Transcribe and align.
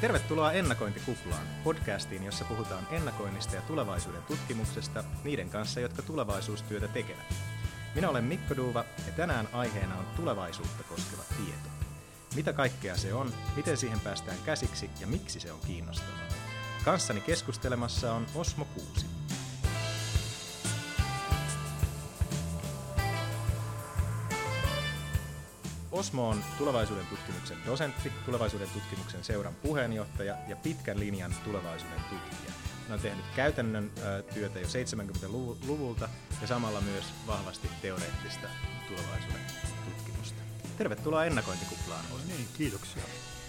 Tervetuloa 0.00 0.52
Ennakointikuplaan, 0.52 1.46
podcastiin, 1.64 2.24
jossa 2.24 2.44
puhutaan 2.44 2.86
ennakoinnista 2.90 3.56
ja 3.56 3.62
tulevaisuuden 3.62 4.22
tutkimuksesta 4.22 5.04
niiden 5.24 5.50
kanssa, 5.50 5.80
jotka 5.80 6.02
tulevaisuustyötä 6.02 6.88
tekevät. 6.88 7.34
Minä 7.94 8.08
olen 8.10 8.24
Mikko 8.24 8.56
Duuva 8.56 8.84
ja 9.06 9.12
tänään 9.16 9.48
aiheena 9.52 9.98
on 9.98 10.06
tulevaisuutta 10.16 10.84
koskeva 10.84 11.22
tieto. 11.36 11.68
Mitä 12.34 12.52
kaikkea 12.52 12.96
se 12.96 13.14
on, 13.14 13.32
miten 13.56 13.76
siihen 13.76 14.00
päästään 14.00 14.38
käsiksi 14.44 14.90
ja 15.00 15.06
miksi 15.06 15.40
se 15.40 15.52
on 15.52 15.60
kiinnostavaa. 15.66 16.28
Kanssani 16.84 17.20
keskustelemassa 17.20 18.12
on 18.12 18.26
Osmo 18.34 18.64
Kuusi. 18.64 19.19
Osmo 26.00 26.28
on 26.28 26.44
tulevaisuuden 26.58 27.06
tutkimuksen 27.06 27.58
dosentti, 27.66 28.12
tulevaisuuden 28.26 28.68
tutkimuksen 28.68 29.24
seuran 29.24 29.54
puheenjohtaja 29.54 30.36
ja 30.48 30.56
pitkän 30.56 31.00
linjan 31.00 31.34
tulevaisuuden 31.44 32.00
tutkija. 32.00 32.52
Hän 32.88 32.92
on 32.92 33.00
tehnyt 33.00 33.24
käytännön 33.36 33.90
työtä 34.34 34.60
jo 34.60 34.66
70-luvulta 34.66 36.08
ja 36.40 36.46
samalla 36.46 36.80
myös 36.80 37.04
vahvasti 37.26 37.68
teoreettista 37.82 38.48
tulevaisuuden 38.88 39.40
tutkimusta. 39.84 40.42
Tervetuloa 40.78 41.24
ennakointikuplaan. 41.24 42.04
No 42.10 42.16
niin, 42.26 42.48
kiitoksia. 42.58 43.02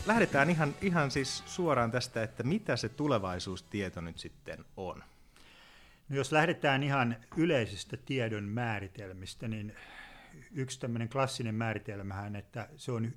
Lähdetään 0.05 0.49
ihan, 0.49 0.75
ihan 0.81 1.11
siis 1.11 1.43
suoraan 1.45 1.91
tästä, 1.91 2.23
että 2.23 2.43
mitä 2.43 2.75
se 2.75 2.89
tulevaisuustieto 2.89 4.01
nyt 4.01 4.20
sitten 4.20 4.65
on. 4.77 5.03
No 6.09 6.15
jos 6.15 6.31
lähdetään 6.31 6.83
ihan 6.83 7.17
yleisistä 7.37 7.97
tiedon 7.97 8.43
määritelmistä, 8.43 9.47
niin 9.47 9.75
yksi 10.51 10.79
tämmöinen 10.79 11.09
klassinen 11.09 11.55
määritelmähän, 11.55 12.35
että 12.35 12.70
se 12.75 12.91
on 12.91 13.11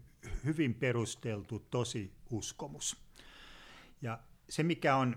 hyvin 0.45 0.75
perusteltu 0.75 1.59
tosi 1.71 2.13
uskomus. 2.31 3.05
Ja 4.03 4.19
se, 4.49 4.63
mikä 4.63 4.97
on 4.97 5.17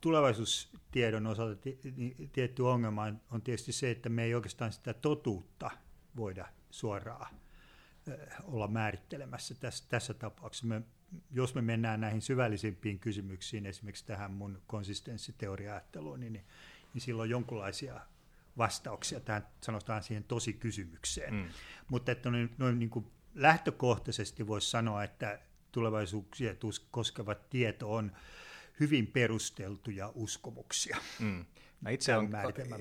tulevaisuustiedon 0.00 1.26
osalta 1.26 1.70
tietty 2.32 2.62
ongelma 2.62 3.12
on 3.30 3.42
tietysti 3.42 3.72
se, 3.72 3.90
että 3.90 4.08
me 4.08 4.24
ei 4.24 4.34
oikeastaan 4.34 4.72
sitä 4.72 4.94
totuutta 4.94 5.70
voida 6.16 6.46
suoraan 6.70 7.40
olla 8.44 8.68
määrittelemässä 8.68 9.54
tässä, 9.54 9.84
tässä 9.88 10.14
tapauksessa. 10.14 10.66
Me, 10.66 10.82
jos 11.30 11.54
me 11.54 11.62
mennään 11.62 12.00
näihin 12.00 12.22
syvällisimpiin 12.22 12.98
kysymyksiin, 12.98 13.66
esimerkiksi 13.66 14.06
tähän 14.06 14.32
mun 14.32 14.62
konsistenssiteoria-ajatteluun, 14.66 16.20
niin, 16.20 16.32
niin 16.94 17.02
silloin 17.02 17.30
jonkinlaisia 17.30 18.00
vastauksia 18.60 19.20
tähän, 19.20 19.46
sanotaan 19.60 20.02
siihen 20.02 20.24
tosi 20.24 20.52
kysymykseen. 20.52 21.34
Mm. 21.34 21.48
Mutta 21.88 22.12
että 22.12 22.30
noin, 22.30 22.50
noin 22.58 22.78
niin 22.78 22.90
kuin 22.90 23.06
lähtökohtaisesti 23.34 24.46
voisi 24.46 24.70
sanoa, 24.70 25.04
että 25.04 25.38
tulevaisuuksia 25.72 26.54
koskeva 26.90 27.34
tieto 27.34 27.94
on 27.94 28.12
hyvin 28.80 29.06
perusteltuja 29.06 30.12
uskomuksia. 30.14 30.96
Mm. 31.18 31.44
Mä 31.80 31.90
itse 31.90 32.16
on, 32.16 32.30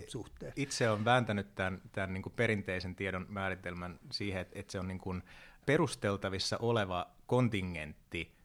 suhteen. 0.07 0.53
itse 0.55 0.89
on 0.89 1.05
vääntänyt 1.05 1.55
tämän, 1.55 1.81
tämän 1.91 2.13
niin 2.13 2.21
kuin 2.21 2.33
perinteisen 2.33 2.95
tiedon 2.95 3.25
määritelmän 3.29 3.99
siihen, 4.11 4.41
että, 4.41 4.59
että 4.59 4.71
se 4.71 4.79
on 4.79 4.87
niin 4.87 4.99
kuin 4.99 5.23
perusteltavissa 5.65 6.57
oleva 6.57 7.11
kontingentti 7.27 8.38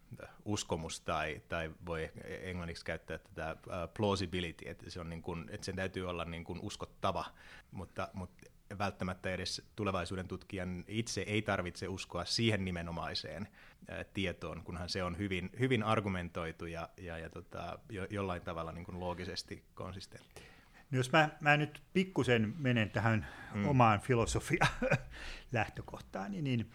uskomus 0.44 1.00
tai, 1.00 1.42
tai 1.48 1.70
voi 1.86 2.10
englanniksi 2.24 2.84
käyttää 2.84 3.18
tätä 3.18 3.56
uh, 3.66 3.72
plausibility, 3.96 4.68
että, 4.68 4.90
se 4.90 5.00
on 5.00 5.08
niin 5.08 5.22
kuin, 5.22 5.48
että 5.50 5.64
sen 5.64 5.76
täytyy 5.76 6.08
olla 6.10 6.24
niin 6.24 6.44
kuin 6.44 6.60
uskottava, 6.62 7.24
mutta, 7.72 8.08
mutta 8.12 8.50
välttämättä 8.78 9.30
edes 9.30 9.62
tulevaisuuden 9.76 10.28
tutkijan 10.28 10.84
itse 10.88 11.20
ei 11.20 11.42
tarvitse 11.42 11.88
uskoa 11.88 12.24
siihen 12.24 12.64
nimenomaiseen 12.64 13.48
ää, 13.88 14.04
tietoon, 14.04 14.62
kunhan 14.62 14.88
se 14.88 15.04
on 15.04 15.18
hyvin, 15.18 15.50
hyvin 15.58 15.82
argumentoitu 15.82 16.66
ja, 16.66 16.88
ja, 16.96 17.18
ja 17.18 17.30
tota, 17.30 17.78
jo, 17.90 18.06
jollain 18.10 18.42
tavalla 18.42 18.72
niin 18.72 18.84
kuin 18.84 19.00
loogisesti 19.00 19.64
konsistentti. 19.74 20.42
No 20.90 20.96
jos 20.96 21.12
mä, 21.12 21.28
mä 21.40 21.56
nyt 21.56 21.82
pikkusen 21.92 22.54
menen 22.58 22.90
tähän 22.90 23.26
mm. 23.54 23.68
omaan 23.68 24.00
filosofia 24.00 24.66
lähtökohtaan, 25.52 26.30
niin, 26.30 26.44
niin 26.44 26.70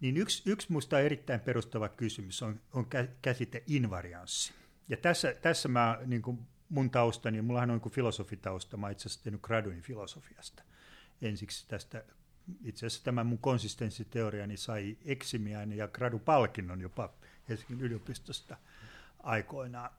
niin 0.00 0.16
yksi, 0.16 0.42
yksi 0.50 0.68
minusta 0.68 1.00
erittäin 1.00 1.40
perustava 1.40 1.88
kysymys 1.88 2.42
on, 2.42 2.60
on 2.72 2.86
käsite 3.22 3.62
invarianssi. 3.66 4.52
Ja 4.88 4.96
tässä, 4.96 5.34
tässä 5.42 5.68
mä, 5.68 5.98
niin 6.06 6.22
kuin 6.22 6.38
mun 6.68 6.90
taustani, 6.90 7.42
mullahan 7.42 7.70
on 7.70 7.80
niin 7.84 7.92
filosofitausta, 7.92 8.76
mä 8.76 8.90
itse 8.90 9.08
asiassa 9.08 9.24
tehnyt 9.24 9.42
graduin 9.42 9.82
filosofiasta. 9.82 10.62
Ensiksi 11.22 11.68
tästä, 11.68 12.04
itse 12.64 12.86
asiassa 12.86 13.04
tämä 13.04 13.24
mun 13.24 13.38
konsistenssiteoriani 13.38 14.56
sai 14.56 14.96
eksimiään 15.04 15.72
ja 15.72 15.88
gradupalkinnon 15.88 16.80
jopa 16.80 17.12
Helsingin 17.48 17.80
yliopistosta 17.80 18.56
aikoinaan. 19.22 19.90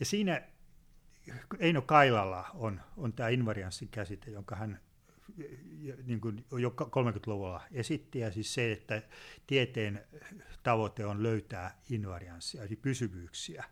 Ja 0.00 0.06
siinä 0.06 0.42
Eino 1.58 1.82
Kailalla 1.82 2.50
on, 2.54 2.80
on 2.96 3.12
tämä 3.12 3.28
invarianssin 3.28 3.88
käsite, 3.88 4.30
jonka 4.30 4.56
hän 4.56 4.80
niin 6.04 6.20
kuin 6.20 6.44
jo 6.58 6.74
30-luvulla 6.80 7.62
esitti, 7.72 8.18
ja 8.18 8.32
siis 8.32 8.54
se, 8.54 8.72
että 8.72 9.02
tieteen 9.46 10.04
tavoite 10.62 11.06
on 11.06 11.22
löytää 11.22 11.78
invarianssia, 11.90 12.62
eli 12.62 12.76
pysyvyyksiä, 12.76 13.64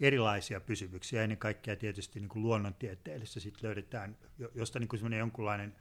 erilaisia 0.00 0.60
pysyvyyksiä, 0.60 1.22
ennen 1.22 1.38
kaikkea 1.38 1.76
tietysti 1.76 2.20
niin 2.20 2.28
kuin 2.28 2.42
luonnontieteellistä 2.42 3.40
sitten 3.40 3.68
löydetään, 3.68 4.16
josta 4.54 4.78
niin 4.78 4.88
kuin 4.88 5.12
jonkunlainen 5.12 5.76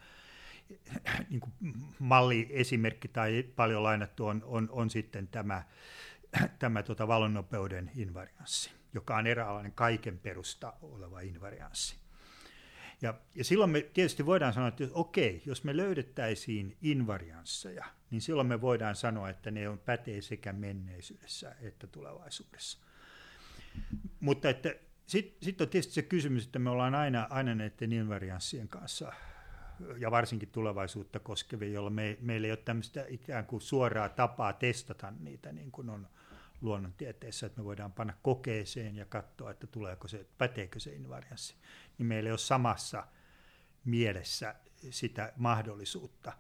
niin 1.30 1.40
kuin 1.40 1.54
malliesimerkki 2.00 3.08
tai 3.08 3.44
paljon 3.56 3.84
lainattu 3.84 4.26
on, 4.26 4.42
on, 4.46 4.70
on 4.72 4.90
sitten 4.90 5.28
tämä, 5.28 5.64
tämä 6.60 6.84
tota 6.84 7.08
valonnopeuden 7.08 7.92
invarianssi, 7.96 8.72
joka 8.94 9.18
on 9.18 9.28
eräänlainen 9.28 9.72
kaiken 9.72 10.20
perusta 10.20 10.74
oleva 10.82 11.20
invarianssi. 11.20 12.03
Ja, 13.04 13.14
ja 13.36 13.44
silloin 13.44 13.70
me 13.70 13.82
tietysti 13.82 14.26
voidaan 14.26 14.54
sanoa, 14.54 14.68
että 14.68 14.84
okei, 14.94 15.42
jos 15.46 15.64
me 15.64 15.78
löydettäisiin 15.78 16.78
invariansseja, 16.82 17.86
niin 18.12 18.22
silloin 18.22 18.48
me 18.48 18.62
voidaan 18.62 18.96
sanoa, 18.96 19.30
että 19.30 19.52
ne 19.52 19.70
on 19.70 19.80
pätee 19.80 20.22
sekä 20.22 20.54
menneisyydessä 20.54 21.56
että 21.62 21.88
tulevaisuudessa. 21.88 22.78
Mutta 24.20 24.50
että 24.50 24.76
sitten 25.06 25.46
sit 25.46 25.62
on 25.62 25.70
tietysti 25.70 25.94
se 25.94 26.02
kysymys, 26.02 26.46
että 26.46 26.60
me 26.60 26.70
ollaan 26.70 26.96
aina, 26.96 27.28
aina 27.30 27.56
näiden 27.56 27.94
invarianssien 27.94 28.68
kanssa 28.68 29.14
ja 29.98 30.12
varsinkin 30.12 30.50
tulevaisuutta 30.50 31.20
koskevia, 31.20 31.70
jolla 31.70 31.90
me, 31.90 32.18
meillä 32.22 32.46
ei 32.48 32.52
ole 32.52 32.58
tämmöistä 32.58 33.06
ikään 33.08 33.46
kuin 33.46 33.62
suoraa 33.62 34.10
tapaa 34.10 34.54
testata 34.54 35.14
niitä, 35.20 35.52
niin 35.52 35.72
kuin 35.72 35.90
on 35.90 36.08
luonnontieteessä, 36.64 37.46
että 37.46 37.62
me 37.62 37.66
voidaan 37.66 37.92
panna 37.92 38.14
kokeeseen 38.22 38.96
ja 38.96 39.06
katsoa, 39.06 39.52
että 39.52 39.68
tuleeko 39.68 40.08
se, 40.08 40.26
päteekö 40.38 40.80
se 40.80 40.94
invarianssi 40.94 41.56
niin 41.98 42.06
meillä 42.06 42.28
ei 42.28 42.32
ole 42.32 42.38
samassa 42.38 43.08
mielessä 43.86 44.56
sitä 44.90 45.34
mahdollisuutta. 45.36 46.34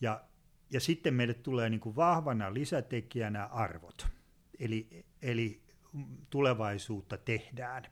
Ja, 0.00 0.24
ja 0.70 0.80
sitten 0.80 1.14
meille 1.14 1.34
tulee 1.34 1.70
niin 1.70 1.80
kuin 1.80 1.96
vahvana 1.96 2.54
lisätekijänä 2.54 3.44
arvot, 3.44 4.06
eli, 4.58 5.04
eli 5.22 5.62
tulevaisuutta 6.30 7.18
tehdään. 7.18 7.84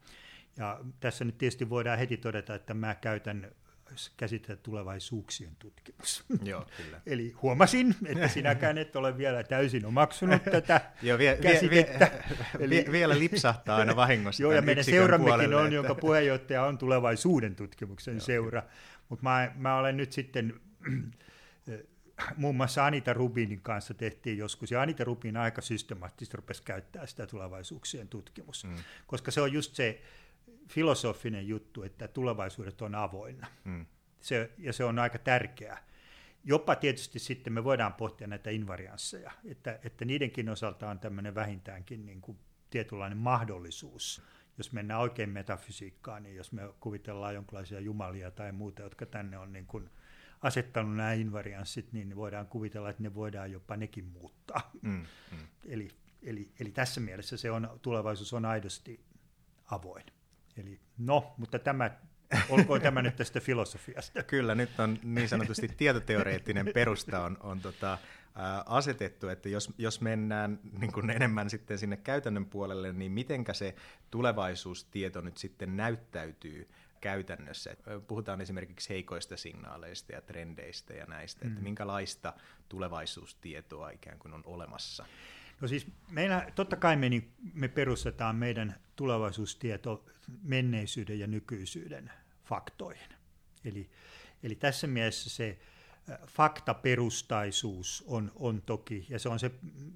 Ja 0.56 0.80
tässä 1.00 1.24
nyt 1.24 1.38
tietysti 1.38 1.70
voidaan 1.70 1.98
heti 1.98 2.16
todeta, 2.16 2.54
että 2.54 2.74
mä 2.74 2.94
käytän 2.94 3.52
käsitellä 4.16 4.60
tulevaisuuksien 4.62 5.56
tutkimus. 5.59 6.25
Joo, 6.44 6.66
kyllä. 6.76 7.00
Eli 7.06 7.32
huomasin, 7.43 7.94
että 8.06 8.28
sinäkään 8.28 8.78
et 8.78 8.97
ole 8.97 9.19
vielä 9.19 9.43
täysin 9.43 9.87
omaksunut 9.87 10.44
tätä 10.44 10.81
Joo, 11.03 11.19
vie, 11.19 11.37
käsitettä. 11.37 12.10
Vie, 12.12 12.38
vie, 12.69 12.81
Eli, 12.81 12.93
vielä 12.93 13.19
lipsahtaa 13.19 13.76
aina 13.76 13.97
vahingossa. 13.97 14.43
Joo, 14.43 14.53
ja 14.53 14.62
meidän 14.62 14.84
seurammekin 14.84 15.31
puolelle, 15.31 15.56
on, 15.56 15.65
että... 15.65 15.75
jonka 15.75 15.94
puheenjohtaja 15.94 16.65
on 16.65 16.78
tulevaisuuden 16.78 17.54
tutkimuksen 17.56 18.15
Joo, 18.15 18.20
seura. 18.20 18.62
Mutta 19.09 19.22
mä, 19.22 19.53
mä 19.56 19.78
olen 19.78 19.97
nyt 19.97 20.12
sitten 20.12 20.60
muun 22.37 22.56
muassa 22.56 22.87
Anita 22.87 23.12
Rubinin 23.12 23.61
kanssa 23.61 23.94
tehtiin 23.94 24.38
joskus, 24.38 24.70
ja 24.70 24.82
Anita 24.82 25.05
Rubin 25.05 25.37
aika 25.37 25.61
systemaattisesti 25.62 26.37
rupesi 26.37 26.62
käyttää 26.62 27.06
sitä 27.06 27.26
tulevaisuuksien 27.26 28.08
tutkimus, 28.08 28.64
mm. 28.64 28.76
koska 29.06 29.31
se 29.31 29.40
on 29.40 29.52
just 29.52 29.75
se 29.75 30.02
filosofinen 30.74 31.48
juttu, 31.48 31.82
että 31.82 32.08
tulevaisuudet 32.08 32.82
on 32.82 32.94
avoinna. 32.94 33.46
Mm. 33.64 33.86
Se, 34.20 34.50
ja 34.58 34.72
se 34.72 34.84
on 34.84 34.98
aika 34.98 35.19
tärkeää. 35.19 35.86
Jopa 36.44 36.74
tietysti 36.74 37.19
sitten 37.19 37.52
me 37.52 37.64
voidaan 37.64 37.92
pohtia 37.92 38.26
näitä 38.26 38.50
invariansseja, 38.50 39.32
että, 39.44 39.78
että 39.84 40.04
niidenkin 40.04 40.48
osalta 40.48 40.90
on 40.90 40.98
tämmöinen 40.98 41.34
vähintäänkin 41.34 42.06
niin 42.06 42.20
kuin 42.20 42.38
tietynlainen 42.70 43.19
mahdollisuus. 43.19 44.22
Jos 44.58 44.72
mennään 44.72 45.00
oikein 45.00 45.30
metafysiikkaan, 45.30 46.22
niin 46.22 46.36
jos 46.36 46.52
me 46.52 46.62
kuvitellaan 46.80 47.34
jonkinlaisia 47.34 47.80
jumalia 47.80 48.30
tai 48.30 48.52
muuta, 48.52 48.82
jotka 48.82 49.06
tänne 49.06 49.38
on 49.38 49.52
niin 49.52 49.66
kuin 49.66 49.90
asettanut 50.42 50.96
nämä 50.96 51.12
invarianssit, 51.12 51.92
niin 51.92 52.16
voidaan 52.16 52.46
kuvitella, 52.46 52.90
että 52.90 53.02
ne 53.02 53.14
voidaan 53.14 53.52
jopa 53.52 53.76
nekin 53.76 54.04
muuttaa. 54.04 54.70
Mm, 54.82 55.06
mm. 55.30 55.38
Eli, 55.68 55.88
eli, 56.22 56.52
eli 56.60 56.70
tässä 56.70 57.00
mielessä 57.00 57.36
se 57.36 57.50
on, 57.50 57.78
tulevaisuus 57.82 58.32
on 58.32 58.44
aidosti 58.44 59.00
avoin. 59.70 60.04
Eli 60.56 60.81
no, 60.99 61.34
mutta 61.38 61.58
tämä 61.58 61.90
Olkoon 62.49 62.81
tämä 62.81 63.02
nyt 63.02 63.16
tästä 63.16 63.40
filosofiasta. 63.40 64.22
Kyllä, 64.32 64.54
nyt 64.54 64.81
on 64.81 64.99
niin 65.02 65.28
sanotusti 65.28 65.69
tietoteoreettinen 65.69 66.70
perusta 66.75 67.25
on, 67.25 67.37
on 67.40 67.60
tota, 67.60 67.99
ää, 68.34 68.62
asetettu, 68.66 69.28
että 69.28 69.49
jos, 69.49 69.70
jos 69.78 70.00
mennään 70.00 70.60
niin 70.78 70.93
kuin 70.93 71.10
enemmän 71.10 71.50
sitten 71.50 71.78
sinne 71.78 71.96
käytännön 71.96 72.46
puolelle, 72.46 72.93
niin 72.93 73.12
mitenkä 73.12 73.52
se 73.52 73.75
tulevaisuustieto 74.10 75.20
nyt 75.20 75.37
sitten 75.37 75.76
näyttäytyy 75.76 76.69
käytännössä. 77.00 77.76
Puhutaan 78.06 78.40
esimerkiksi 78.40 78.90
heikoista 78.90 79.37
signaaleista 79.37 80.12
ja 80.12 80.20
trendeistä 80.20 80.94
ja 80.94 81.06
näistä, 81.06 81.44
mm. 81.44 81.50
että 81.50 81.62
minkälaista 81.62 82.32
tulevaisuustietoa 82.69 83.90
ikään 83.90 84.19
kuin 84.19 84.34
on 84.34 84.43
olemassa. 84.46 85.06
No 85.62 85.69
siis 85.69 85.87
meillä, 86.11 86.47
totta 86.55 86.76
kai 86.76 86.97
me, 86.97 87.09
niin, 87.09 87.32
me 87.55 87.69
perustetaan 87.69 88.37
meidän 88.37 88.75
tulevaisuustieto 88.97 90.05
menneisyyden 90.43 91.19
ja 91.19 91.26
nykyisyyden 91.26 92.11
faktoihin. 92.44 93.09
Eli, 93.64 93.91
eli 94.43 94.55
tässä 94.55 94.87
mielessä 94.87 95.31
se 95.31 95.59
faktaperustaisuus 96.26 98.05
on, 98.06 98.32
on 98.35 98.62
toki, 98.62 99.06
ja 99.09 99.19
se 99.19 99.29
on 99.29 99.38
se, 99.38 99.50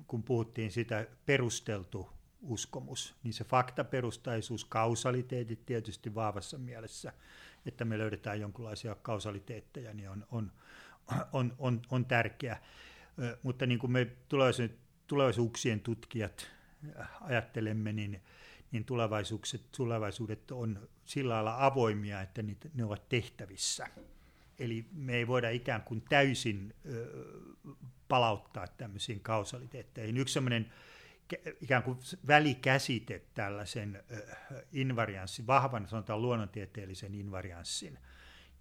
kun 0.06 0.22
puhuttiin 0.22 0.72
sitä 0.72 1.06
perusteltu 1.26 2.10
uskomus, 2.42 3.14
niin 3.22 3.34
se 3.34 3.44
faktaperustaisuus, 3.44 4.64
kausaliteetit 4.64 5.66
tietysti 5.66 6.14
vahvassa 6.14 6.58
mielessä, 6.58 7.12
että 7.66 7.84
me 7.84 7.98
löydetään 7.98 8.40
jonkinlaisia 8.40 8.94
kausaliteetteja, 8.94 9.94
niin 9.94 10.10
on, 10.10 10.26
on, 10.30 10.52
on, 11.32 11.54
on, 11.58 11.82
on 11.90 12.04
tärkeä. 12.04 12.60
Mutta 13.42 13.66
niin 13.66 13.78
kuin 13.78 13.92
me 13.92 14.06
tulevaisuuksien 15.06 15.80
tutkijat 15.80 16.50
ajattelemme, 17.20 17.92
niin, 17.92 18.22
niin 18.72 18.84
tulevaisuudet, 18.84 19.72
tulevaisuudet 19.76 20.50
on 20.50 20.88
sillä 21.04 21.34
lailla 21.34 21.66
avoimia, 21.66 22.20
että 22.20 22.42
niitä, 22.42 22.68
ne 22.74 22.84
ovat 22.84 23.08
tehtävissä. 23.08 23.86
Eli 24.58 24.86
me 24.92 25.14
ei 25.14 25.26
voida 25.26 25.50
ikään 25.50 25.82
kuin 25.82 26.02
täysin 26.08 26.74
ö, 26.86 27.06
palauttaa 28.08 28.66
tämmöisiin 28.66 29.20
kausaliteetteihin. 29.20 30.16
Yksi 30.16 30.34
sellainen 30.34 30.72
ikään 31.60 31.82
kuin 31.82 31.98
välikäsite 32.26 33.22
tällaisen 33.34 34.04
invarianssin, 34.72 35.46
vahvan 35.46 35.88
sanotaan 35.88 36.22
luonnontieteellisen 36.22 37.14
invarianssin 37.14 37.98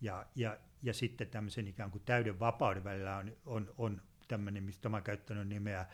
ja, 0.02 0.26
ja, 0.36 0.58
ja 0.84 0.94
sitten 0.94 1.28
tämmöisen 1.28 1.68
ikään 1.68 1.92
kuin 1.92 2.04
täyden 2.06 2.40
vapauden 2.40 2.84
välillä 2.84 3.18
on, 3.18 3.38
on, 3.46 3.74
on 3.78 4.02
tämmöinen, 4.28 4.64
mistä 4.64 4.90
mä 4.90 5.02
käyttänyt 5.02 5.48
nimeä 5.48 5.86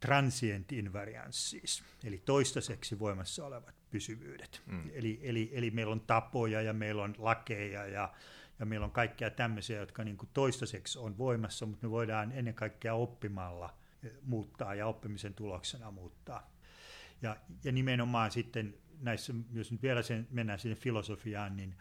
transient 0.00 0.72
invariance 0.72 1.40
siis, 1.40 1.82
eli 2.04 2.22
toistaiseksi 2.24 2.98
voimassa 2.98 3.46
olevat 3.46 3.74
pysyvyydet. 3.90 4.62
Mm. 4.66 4.90
Eli, 4.92 5.20
eli, 5.22 5.50
eli 5.52 5.70
meillä 5.70 5.92
on 5.92 6.00
tapoja 6.00 6.62
ja 6.62 6.72
meillä 6.72 7.02
on 7.02 7.14
lakeja 7.18 7.86
ja, 7.86 8.12
ja 8.58 8.66
meillä 8.66 8.84
on 8.84 8.90
kaikkea 8.92 9.30
tämmöisiä, 9.30 9.80
jotka 9.80 10.04
niin 10.04 10.16
kuin 10.16 10.28
toistaiseksi 10.32 10.98
on 10.98 11.18
voimassa, 11.18 11.66
mutta 11.66 11.86
me 11.86 11.90
voidaan 11.90 12.32
ennen 12.32 12.54
kaikkea 12.54 12.94
oppimalla– 12.94 13.74
muuttaa 14.22 14.74
ja 14.74 14.86
oppimisen 14.86 15.34
tuloksena 15.34 15.90
muuttaa. 15.90 16.50
Ja, 17.22 17.36
ja 17.64 17.72
nimenomaan 17.72 18.30
sitten 18.30 18.74
näissä, 19.00 19.34
jos 19.52 19.72
nyt 19.72 19.82
vielä 19.82 20.02
sen, 20.02 20.28
mennään 20.30 20.58
sinne 20.58 20.76
filosofiaan, 20.76 21.56
niin 21.56 21.74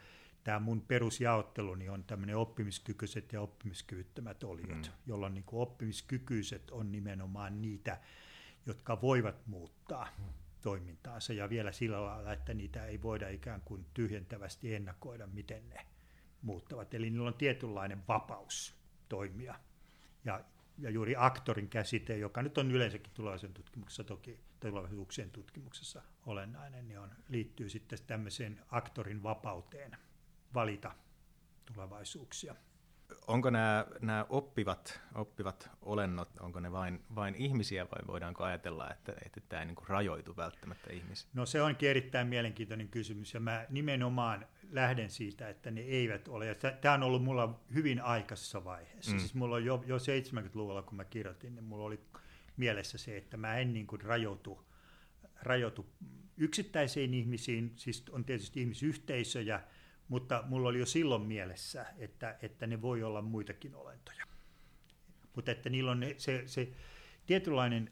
tämä 0.46 0.60
mun 0.60 0.82
perusjaotteluni 0.82 1.90
on 1.90 2.04
tämmöinen 2.04 2.38
oppimiskykyiset 2.38 3.34
ja 3.34 3.42
oppimiskyvyttömät 3.42 4.44
oliot, 4.44 4.70
mm. 4.70 4.94
jolloin 5.06 5.34
niin 5.34 5.44
kuin 5.44 5.62
oppimiskykyiset 5.62 6.72
on 6.72 6.92
nimenomaan 6.92 7.62
niitä, 7.62 8.00
jotka 8.66 9.02
voivat 9.02 9.48
muuttaa 9.48 10.08
mm. 10.18 10.26
toimintaansa 10.62 11.34
ja 11.34 11.50
vielä 11.50 11.72
sillä 11.72 12.06
lailla, 12.06 12.34
että 12.34 12.54
niitä 12.54 12.86
ei 12.86 13.02
voida 13.02 13.30
ikään 13.30 13.62
kuin 13.62 13.86
tyhjentävästi 13.94 14.76
ennakoida, 14.76 15.28
miten 15.28 15.70
ne 15.70 15.86
muuttavat. 16.42 16.94
Eli 16.94 17.10
niillä 17.10 17.28
on 17.28 17.34
tietynlainen 17.34 18.08
vapaus 18.08 18.76
toimia. 19.10 19.56
Ja 20.26 20.44
ja 20.78 20.90
juuri 20.90 21.16
aktorin 21.18 21.70
käsite, 21.70 22.18
joka 22.18 22.42
nyt 22.42 22.58
on 22.58 22.72
yleensäkin 22.72 23.14
tulevaisuuden 23.14 23.54
tutkimuksessa 23.54 24.04
toki, 24.04 24.40
tulevaisuuksien 24.60 25.32
tutkimuksessa 25.32 26.02
olennainen, 26.26 26.88
niin 26.88 27.00
on, 27.00 27.10
liittyy 27.30 27.70
sitten 27.70 28.00
tämmöiseen 28.08 28.62
aktorin 28.72 29.24
vapauteen 29.24 29.98
valita 30.54 30.92
tulevaisuuksia. 31.66 32.56
Onko 33.28 33.50
nämä, 33.50 33.86
nämä 34.02 34.26
oppivat, 34.30 35.02
oppivat 35.16 35.70
olennot, 35.82 36.30
onko 36.40 36.60
ne 36.60 36.72
vain, 36.72 37.04
vain 37.16 37.36
ihmisiä 37.36 37.86
vai 37.86 38.08
voidaanko 38.08 38.44
ajatella, 38.44 38.92
että, 38.92 39.14
että 39.26 39.42
tämä 39.50 39.62
ei 39.62 39.66
niin 39.66 39.76
kuin 39.76 39.88
rajoitu 39.88 40.38
välttämättä 40.38 40.94
ihmisiin? 40.94 41.30
No 41.34 41.46
se 41.46 41.62
onkin 41.62 41.90
erittäin 41.90 42.28
mielenkiintoinen 42.28 42.88
kysymys 42.88 43.34
ja 43.34 43.40
mä 43.40 43.66
nimenomaan 43.70 44.46
lähden 44.72 45.10
siitä, 45.10 45.50
että 45.50 45.72
ne 45.72 45.82
eivät 45.82 46.28
ole. 46.28 46.48
Ja 46.48 46.56
tämä 46.56 46.94
on 46.94 47.04
ollut 47.04 47.24
mulla 47.24 47.60
hyvin 47.74 48.02
aikaisessa 48.02 48.64
vaiheessa. 48.64 49.12
Mm. 49.12 49.20
Siis 49.20 49.34
mulla 49.34 49.56
on 49.56 49.66
jo, 49.66 49.84
jo 49.88 49.98
70-luvulla, 49.98 50.82
kun 50.82 50.96
mä 50.96 51.06
kirjoitin, 51.06 51.56
niin 51.56 51.64
mulla 51.64 51.86
oli 51.86 52.00
mielessä 52.58 52.98
se, 52.98 53.18
että 53.18 53.38
mä 53.38 53.58
en 53.58 53.74
niin 53.74 53.88
kuin 53.88 54.02
rajoitu, 54.02 54.66
rajoitu 55.42 55.86
yksittäisiin 56.38 57.14
ihmisiin, 57.14 57.74
siis 57.76 58.04
on 58.10 58.26
tietysti 58.26 58.62
ihmisyhteisöjä, 58.62 59.62
mutta 60.08 60.44
mulla 60.48 60.70
oli 60.70 60.80
jo 60.80 60.86
silloin 60.86 61.22
mielessä, 61.22 61.86
että, 61.98 62.38
että 62.42 62.68
ne 62.68 62.82
voi 62.82 63.04
olla 63.04 63.22
muitakin 63.22 63.76
olentoja. 63.76 64.26
Mutta 65.36 65.52
että 65.52 65.70
niillä 65.70 65.92
on 65.92 66.04
se, 66.18 66.44
se 66.46 66.68
tietynlainen 67.26 67.92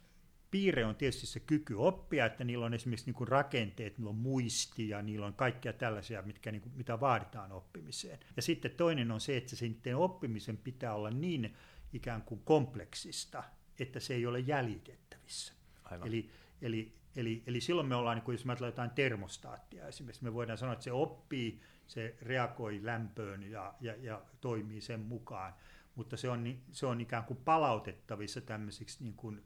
piirre 0.50 0.84
on 0.84 0.96
tietysti 0.96 1.26
se 1.26 1.40
kyky 1.40 1.74
oppia, 1.74 2.26
että 2.26 2.44
niillä 2.44 2.66
on 2.66 2.74
esimerkiksi 2.74 3.12
niin 3.12 3.28
rakenteet, 3.28 3.98
niillä 3.98 4.10
on 4.10 4.16
muisti 4.16 4.88
ja 4.88 5.02
niillä 5.02 5.26
on 5.26 5.34
kaikkia 5.34 5.72
tällaisia, 5.72 6.22
mitkä, 6.22 6.52
niin 6.52 6.62
kuin, 6.62 6.72
mitä 6.76 7.00
vaaditaan 7.00 7.52
oppimiseen. 7.52 8.18
Ja 8.36 8.42
sitten 8.42 8.70
toinen 8.70 9.10
on 9.10 9.20
se, 9.20 9.36
että 9.36 9.56
se 9.56 9.94
oppimisen 9.96 10.56
pitää 10.56 10.94
olla 10.94 11.10
niin 11.10 11.56
ikään 11.92 12.22
kuin 12.22 12.40
kompleksista, 12.44 13.44
että 13.78 14.00
se 14.00 14.14
ei 14.14 14.26
ole 14.26 14.38
jäljitettävissä. 14.38 15.52
Aivan. 15.84 16.08
Eli, 16.08 16.30
eli, 16.62 16.92
eli, 17.16 17.42
eli 17.46 17.60
silloin 17.60 17.88
me 17.88 17.94
ollaan, 17.94 18.16
niin 18.16 18.24
kuin 18.24 18.34
jos 18.34 18.44
me 18.44 18.52
ajatellaan 18.52 18.72
jotain 18.72 18.90
termostaattia 18.90 19.88
esimerkiksi, 19.88 20.24
me 20.24 20.34
voidaan 20.34 20.58
sanoa, 20.58 20.72
että 20.72 20.84
se 20.84 20.92
oppii, 20.92 21.60
se 21.86 22.16
reagoi 22.22 22.80
lämpöön 22.82 23.42
ja, 23.42 23.74
ja, 23.80 23.94
ja 24.00 24.22
toimii 24.40 24.80
sen 24.80 25.00
mukaan, 25.00 25.54
mutta 25.94 26.16
se 26.16 26.28
on, 26.28 26.58
se 26.72 26.86
on 26.86 27.00
ikään 27.00 27.24
kuin 27.24 27.38
palautettavissa 27.44 28.40
tämmöisiksi 28.40 29.02
niin 29.04 29.14
kuin, 29.14 29.44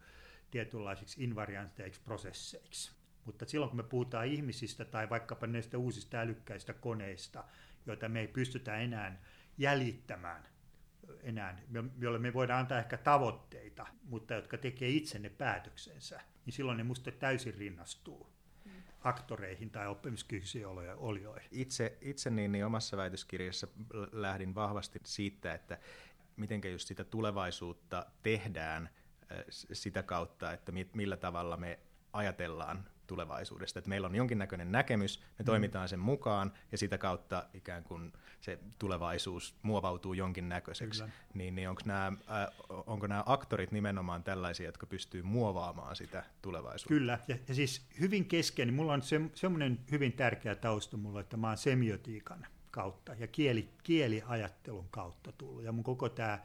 tietynlaisiksi 0.51 1.25
invarianteiksi 1.25 2.01
prosesseiksi. 2.01 2.93
Mutta 3.25 3.47
silloin 3.47 3.71
kun 3.71 3.77
me 3.77 3.83
puhutaan 3.83 4.27
ihmisistä 4.27 4.85
tai 4.85 5.11
vaikkapa 5.11 5.47
näistä 5.47 5.79
uusista 5.79 6.19
älykkäistä 6.19 6.73
koneista, 6.73 7.45
joita 7.87 8.09
me 8.09 8.21
ei 8.21 8.29
pystytä 8.29 8.77
enää 8.77 9.23
jäljittämään, 9.59 10.43
enää, 11.23 11.61
joille 11.99 12.19
me 12.19 12.33
voidaan 12.33 12.61
antaa 12.61 12.79
ehkä 12.79 12.99
tavoitteita, 12.99 13.87
mutta 14.03 14.35
jotka 14.35 14.59
tekee 14.59 14.89
itse 14.89 15.19
ne 15.19 15.29
päätöksensä, 15.29 16.21
niin 16.49 16.55
silloin 16.55 16.79
ne 16.79 16.85
musta 16.85 17.13
täysin 17.13 17.55
rinnastuu 17.55 18.33
aktoreihin 19.01 19.71
tai 19.71 19.89
oppimiskykyisiin 19.89 20.67
olioihin. 20.97 21.49
Itse, 21.51 21.99
itse 22.01 22.31
niin, 22.31 22.53
niin 22.53 22.67
omassa 22.67 22.97
väitöskirjassa 22.97 23.69
lähdin 24.13 24.55
vahvasti 24.55 25.01
siitä, 25.05 25.55
että 25.55 25.79
miten 26.37 26.61
just 26.73 26.89
sitä 26.89 27.05
tulevaisuutta 27.05 28.07
tehdään 28.23 28.91
sitä 29.73 30.03
kautta, 30.03 30.53
että 30.53 30.73
millä 30.95 31.17
tavalla 31.17 31.57
me 31.57 31.79
ajatellaan 32.13 32.85
tulevaisuudesta. 33.09 33.79
Että 33.79 33.89
meillä 33.89 34.07
on 34.07 34.15
jonkinnäköinen 34.15 34.73
näkemys, 34.73 35.21
me 35.21 35.25
mm. 35.39 35.45
toimitaan 35.45 35.89
sen 35.89 36.01
mukaan 36.01 36.53
ja 36.73 36.79
sitä 36.79 36.99
kautta 36.99 37.45
ikään 37.55 37.85
kuin 37.85 38.13
se 38.41 38.59
tulevaisuus 38.79 39.55
muovautuu 39.63 40.13
jonkinnäköiseksi. 40.13 41.05
Niin, 41.35 41.55
niin 41.55 41.69
onko 41.69 41.83
nämä, 41.85 42.07
äh, 42.07 42.47
onko 42.87 43.07
nämä 43.07 43.23
aktorit 43.27 43.73
nimenomaan 43.73 44.25
tällaisia, 44.25 44.67
jotka 44.67 44.87
pystyy 44.87 45.23
muovaamaan 45.23 45.97
sitä 45.97 46.25
tulevaisuutta? 46.43 46.95
Kyllä, 46.95 47.19
ja, 47.29 47.37
ja 47.49 47.55
siis 47.55 47.87
hyvin 48.01 48.25
kesken, 48.25 48.75
mulla 48.75 48.93
on 48.93 49.03
se, 49.03 49.21
semmoinen 49.35 49.79
hyvin 49.91 50.13
tärkeä 50.13 50.55
tausta 50.55 50.97
mulla, 50.97 51.21
että 51.21 51.37
mä 51.37 51.49
oon 51.49 51.57
semiotiikan 51.57 52.47
kautta 52.71 53.15
ja 53.15 53.27
kieli, 53.27 53.69
kieliajattelun 53.83 54.89
kautta 54.91 55.33
tullut. 55.33 55.63
Ja 55.63 55.73
mun 55.73 55.85
koko 55.85 56.09
tämä 56.09 56.39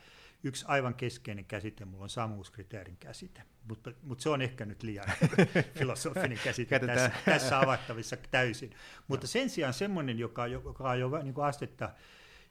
yksi 0.44 0.66
aivan 0.68 0.96
keskeinen 0.96 1.46
käsite, 1.46 1.86
mulla 1.86 2.04
on 2.04 2.10
samuuskriteerin 2.10 2.98
käsite, 2.98 3.42
mutta, 3.68 3.92
mutta 4.04 4.22
se 4.22 4.30
on 4.30 4.42
ehkä 4.42 4.66
nyt 4.66 4.84
liian 4.84 5.08
filosofinen 5.80 6.40
käsite 6.44 6.80
tässä, 6.80 7.12
tässä 7.26 7.60
avattavissa 7.60 8.18
täysin. 8.18 8.72
Mutta 9.08 9.28
sen 9.28 9.50
sijaan 9.50 9.74
semmoinen, 9.74 10.20
joka, 10.20 10.48
joka 10.48 10.90
on 10.90 11.00
jo 11.00 11.24
niin 11.24 11.34
kuin 11.34 11.46
astetta 11.46 11.94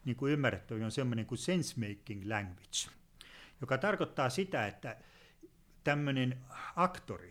niin 0.05 0.17
kuin 0.17 0.33
ymmärrettävä, 0.33 0.85
on 0.85 0.91
semmoinen 0.91 1.27
kuin 1.27 1.39
sense-making 1.39 2.29
language, 2.29 2.91
joka 3.61 3.79
tarkoittaa 3.79 4.31
sitä, 4.31 4.67
että 4.67 4.97
tämmöinen 5.85 6.39
aktori 6.77 7.31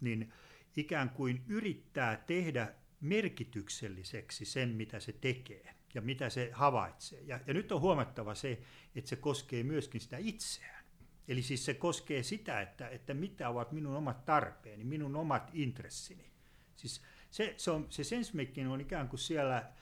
niin 0.00 0.32
ikään 0.76 1.10
kuin 1.10 1.44
yrittää 1.48 2.16
tehdä 2.16 2.74
merkitykselliseksi 3.00 4.44
sen, 4.44 4.68
mitä 4.68 5.00
se 5.00 5.12
tekee 5.12 5.77
ja 5.94 6.00
mitä 6.00 6.30
se 6.30 6.50
havaitsee. 6.52 7.20
Ja, 7.20 7.40
ja 7.46 7.54
nyt 7.54 7.72
on 7.72 7.80
huomattava 7.80 8.34
se, 8.34 8.62
että 8.94 9.08
se 9.08 9.16
koskee 9.16 9.62
myöskin 9.62 10.00
sitä 10.00 10.16
itseään. 10.18 10.84
Eli 11.28 11.42
siis 11.42 11.64
se 11.64 11.74
koskee 11.74 12.22
sitä, 12.22 12.60
että, 12.60 12.88
että 12.88 13.14
mitä 13.14 13.48
ovat 13.48 13.72
minun 13.72 13.96
omat 13.96 14.24
tarpeeni, 14.24 14.84
minun 14.84 15.16
omat 15.16 15.50
intressini. 15.52 16.30
Siis 16.76 17.02
se, 17.30 17.54
se, 17.56 17.70
on, 17.70 17.86
se 17.90 18.04
sensemaking 18.04 18.72
on 18.72 18.80
ikään 18.80 19.08
kuin 19.08 19.20
siellä 19.20 19.72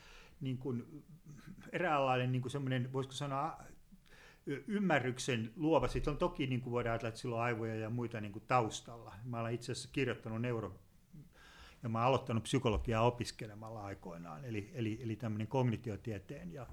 niin 0.40 0.58
kuin, 0.58 1.04
eräänlainen 1.72 2.32
niin 2.32 2.42
kuin 2.42 2.52
semmoinen, 2.52 2.92
voisiko 2.92 3.12
sanoa, 3.12 3.62
ymmärryksen 4.66 5.52
luova. 5.56 5.88
Sitten 5.88 6.10
on 6.12 6.18
toki, 6.18 6.46
niin 6.46 6.60
kuin 6.60 6.72
voidaan 6.72 6.92
ajatella, 6.92 7.08
että 7.08 7.20
sillä 7.20 7.36
on 7.36 7.42
aivoja 7.42 7.74
ja 7.74 7.90
muita 7.90 8.20
niin 8.20 8.32
kuin 8.32 8.44
taustalla. 8.48 9.14
Mä 9.24 9.40
olen 9.40 9.54
itse 9.54 9.72
asiassa 9.72 9.88
kirjoittanut 9.92 10.42
neuro, 10.42 10.80
ja 11.86 11.90
mä 11.90 11.98
olen 11.98 12.08
aloittanut 12.08 12.42
psykologiaa 12.42 13.02
opiskelemalla 13.02 13.84
aikoinaan, 13.84 14.44
eli, 14.44 14.70
eli, 14.74 14.98
eli 15.02 15.16
tämmöinen 15.16 15.46
kognitiotieteen 15.46 16.52
ja 16.52 16.66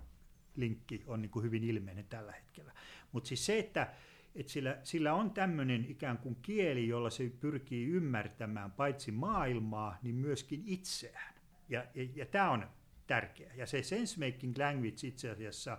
linkki 0.55 1.03
on 1.07 1.21
niin 1.21 1.29
kuin 1.29 1.45
hyvin 1.45 1.63
ilmeinen 1.63 2.05
tällä 2.05 2.31
hetkellä. 2.31 2.73
Mutta 3.11 3.27
siis 3.27 3.45
se, 3.45 3.59
että, 3.59 3.93
että 4.35 4.51
sillä, 4.51 4.79
sillä 4.83 5.13
on 5.13 5.31
tämmöinen 5.31 5.85
ikään 5.89 6.17
kuin 6.17 6.35
kieli, 6.41 6.87
jolla 6.87 7.09
se 7.09 7.31
pyrkii 7.39 7.87
ymmärtämään 7.87 8.71
paitsi 8.71 9.11
maailmaa, 9.11 9.97
niin 10.03 10.15
myöskin 10.15 10.63
itseään. 10.65 11.33
Ja, 11.69 11.85
ja, 11.95 12.07
ja 12.15 12.25
tämä 12.25 12.51
on 12.51 12.67
tärkeä. 13.07 13.53
Ja 13.55 13.65
se 13.65 13.83
sense-making 13.83 14.57
language 14.57 15.07
itse 15.07 15.29
asiassa 15.29 15.77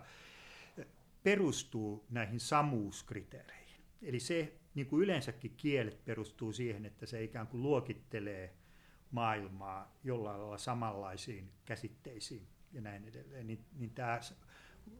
perustuu 1.23 2.05
näihin 2.09 2.39
samuuskriteereihin. 2.39 3.81
Eli 4.01 4.19
se, 4.19 4.53
niin 4.75 4.87
kuin 4.87 5.03
yleensäkin 5.03 5.53
kielet 5.57 6.05
perustuu 6.05 6.53
siihen, 6.53 6.85
että 6.85 7.05
se 7.05 7.23
ikään 7.23 7.47
kuin 7.47 7.63
luokittelee 7.63 8.53
maailmaa 9.15 9.95
jollain 10.03 10.39
lailla 10.39 10.57
samanlaisiin 10.57 11.51
käsitteisiin 11.65 12.47
ja 12.73 12.81
näin 12.81 13.07
edelleen, 13.07 13.47
niin, 13.47 13.65
niin 13.77 13.89
tämä 13.89 14.19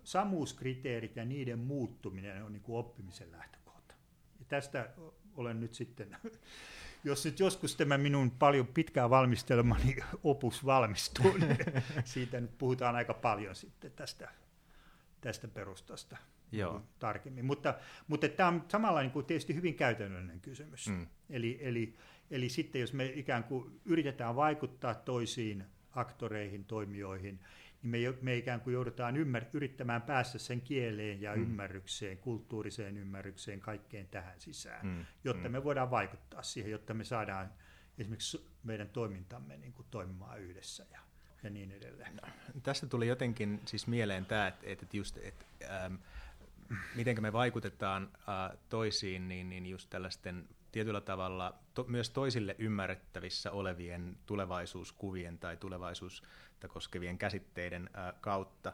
samuuskriteerit 0.03 1.15
ja 1.15 1.25
niiden 1.25 1.59
muuttuminen 1.59 2.43
on 2.43 2.53
niin 2.53 2.63
kuin 2.63 2.77
oppimisen 2.77 3.31
lähtökohta. 3.31 3.95
Ja 4.39 4.45
tästä 4.47 4.89
olen 5.35 5.59
nyt 5.59 5.73
sitten, 5.73 6.17
jos 7.03 7.25
nyt 7.25 7.39
joskus 7.39 7.75
tämä 7.75 7.97
minun 7.97 8.31
paljon 8.31 8.67
pitkään 8.67 9.09
valmistelemani 9.09 9.95
opus 10.23 10.65
valmistuu, 10.65 11.37
niin 11.37 11.57
siitä 12.03 12.41
nyt 12.41 12.57
puhutaan 12.57 12.95
aika 12.95 13.13
paljon 13.13 13.55
sitten 13.55 13.91
tästä, 13.91 14.31
tästä 15.21 15.47
perustasta 15.47 16.17
Joo. 16.51 16.81
tarkemmin. 16.99 17.45
Mutta, 17.45 17.73
mutta 18.07 18.27
tämä 18.27 18.49
on 18.49 18.65
samalla 18.67 19.01
niin 19.01 19.11
kuin 19.11 19.25
tietysti 19.25 19.55
hyvin 19.55 19.75
käytännöllinen 19.75 20.39
kysymys. 20.39 20.87
Mm. 20.87 21.07
Eli, 21.29 21.59
eli, 21.61 21.95
eli 22.31 22.49
sitten 22.49 22.81
jos 22.81 22.93
me 22.93 23.05
ikään 23.05 23.43
kuin 23.43 23.81
yritetään 23.85 24.35
vaikuttaa 24.35 24.95
toisiin 24.95 25.65
aktoreihin, 25.91 26.65
toimijoihin, 26.65 27.39
niin 27.83 28.11
me, 28.11 28.17
me 28.21 28.35
ikään 28.35 28.61
kuin 28.61 28.73
joudutaan 28.73 29.17
ymmär, 29.17 29.43
yrittämään 29.53 30.01
päästä 30.01 30.37
sen 30.37 30.61
kieleen 30.61 31.21
ja 31.21 31.35
mm. 31.35 31.41
ymmärrykseen, 31.41 32.17
kulttuuriseen 32.17 32.97
ymmärrykseen, 32.97 33.59
kaikkeen 33.59 34.07
tähän 34.07 34.41
sisään, 34.41 34.87
mm. 34.87 35.05
jotta 35.23 35.49
mm. 35.49 35.51
me 35.51 35.63
voidaan 35.63 35.91
vaikuttaa 35.91 36.43
siihen, 36.43 36.71
jotta 36.71 36.93
me 36.93 37.03
saadaan 37.03 37.49
esimerkiksi 37.97 38.47
meidän 38.63 38.89
toimintamme 38.89 39.57
niin 39.57 39.73
kuin 39.73 39.87
toimimaan 39.91 40.41
yhdessä 40.41 40.85
ja, 40.91 40.99
ja 41.43 41.49
niin 41.49 41.71
edelleen. 41.71 42.15
No, 42.15 42.29
tästä 42.63 42.87
tuli 42.87 43.07
jotenkin 43.07 43.61
siis 43.65 43.87
mieleen 43.87 44.25
tämä, 44.25 44.47
että, 44.47 44.67
että 44.67 44.85
just, 44.93 45.17
että, 45.17 45.45
ähm, 45.63 45.95
miten 46.95 47.21
me 47.21 47.33
vaikutetaan 47.33 48.11
äh, 48.13 48.57
toisiin, 48.69 49.27
niin, 49.27 49.49
niin 49.49 49.65
just 49.65 49.89
tällaisten 49.89 50.47
tietyllä 50.75 51.01
tavalla 51.01 51.53
to, 51.73 51.85
myös 51.87 52.09
toisille 52.09 52.55
ymmärrettävissä 52.59 53.51
olevien 53.51 54.17
tulevaisuuskuvien 54.25 55.37
tai 55.39 55.57
tulevaisuutta 56.65 56.73
koskevien 56.73 57.17
käsitteiden 57.17 57.89
kautta. 58.21 58.73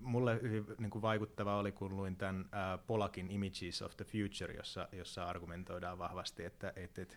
Mulle 0.00 0.38
hyvin 0.42 0.66
niin 0.78 0.90
kuin 0.90 1.02
vaikuttava 1.02 1.58
oli, 1.58 1.72
kun 1.72 1.96
luin 1.96 2.16
tämän 2.16 2.48
Polakin 2.86 3.30
Images 3.30 3.82
of 3.82 3.96
the 3.96 4.04
Future, 4.04 4.54
jossa, 4.54 4.88
jossa 4.92 5.24
argumentoidaan 5.24 5.98
vahvasti, 5.98 6.44
että, 6.44 6.72
että, 6.76 7.02
että 7.02 7.16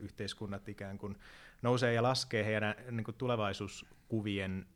yhteiskunnat 0.00 0.68
ikään 0.68 0.98
kuin 0.98 1.16
nousee 1.62 1.92
ja 1.92 2.02
laskee 2.02 2.44
heidän 2.44 2.74
niin 2.90 3.04
kuin 3.04 3.14
tulevaisuuskuvien 3.14 4.66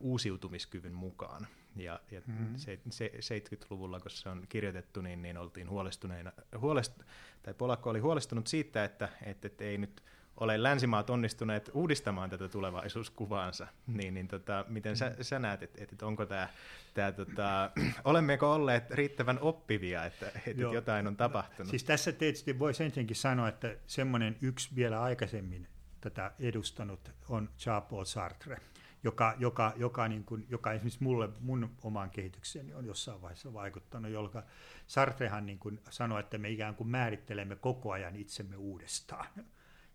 uusiutumiskyvyn 0.00 0.94
mukaan. 0.94 1.46
Ja, 1.76 2.00
ja 2.10 2.20
mm-hmm. 2.26 2.56
se, 2.56 2.80
se, 2.90 3.10
70-luvulla, 3.38 4.00
kun 4.00 4.10
se 4.10 4.28
on 4.28 4.46
kirjoitettu, 4.48 5.00
niin, 5.00 5.22
niin 5.22 5.38
oltiin 5.38 5.70
huolestuneina, 5.70 6.32
huolest, 6.58 7.02
tai 7.42 7.54
Polakko 7.54 7.90
oli 7.90 8.00
huolestunut 8.00 8.46
siitä, 8.46 8.84
että, 8.84 9.08
että, 9.22 9.46
että 9.46 9.64
ei 9.64 9.78
nyt 9.78 10.02
ole 10.40 10.62
länsimaat 10.62 11.10
onnistuneet 11.10 11.70
uudistamaan 11.74 12.30
tätä 12.30 12.48
tulevaisuuskuvaansa, 12.48 13.66
niin, 13.86 14.14
niin 14.14 14.28
tota, 14.28 14.64
miten 14.68 14.96
sä, 14.96 15.16
sä 15.20 15.38
näet, 15.38 15.62
että, 15.62 15.82
että 15.82 16.06
onko 16.06 16.26
tämä, 16.26 16.48
tämä 16.94 17.12
tota, 17.12 17.70
olemmeko 18.04 18.54
olleet 18.54 18.90
riittävän 18.90 19.38
oppivia, 19.40 20.04
että, 20.04 20.26
että 20.26 20.62
Joo. 20.62 20.74
jotain 20.74 21.06
on 21.06 21.16
tapahtunut? 21.16 21.70
Siis 21.70 21.84
tässä 21.84 22.12
tietysti 22.12 22.58
voisi 22.58 22.84
ensinnäkin 22.84 23.16
sanoa, 23.16 23.48
että 23.48 23.76
semmoinen 23.86 24.36
yksi 24.40 24.68
vielä 24.76 25.02
aikaisemmin 25.02 25.68
tätä 26.00 26.32
edustanut 26.40 27.10
on 27.28 27.48
Jean-Paul 27.66 28.04
Sartre, 28.04 28.60
joka, 29.04 29.34
joka, 29.38 29.72
joka, 29.76 30.08
niin 30.08 30.24
kuin, 30.24 30.46
joka 30.48 30.72
esimerkiksi 30.72 31.02
mulle, 31.02 31.28
mun 31.40 31.70
omaan 31.82 32.10
kehitykseeni 32.10 32.74
on 32.74 32.86
jossain 32.86 33.22
vaiheessa 33.22 33.52
vaikuttanut, 33.52 34.10
jolka 34.10 34.42
Sartrehan 34.86 35.46
niin 35.46 35.58
kuin 35.58 35.80
sanoi, 35.90 36.20
että 36.20 36.38
me 36.38 36.50
ikään 36.50 36.74
kuin 36.74 36.88
määrittelemme 36.88 37.56
koko 37.56 37.92
ajan 37.92 38.16
itsemme 38.16 38.56
uudestaan. 38.56 39.26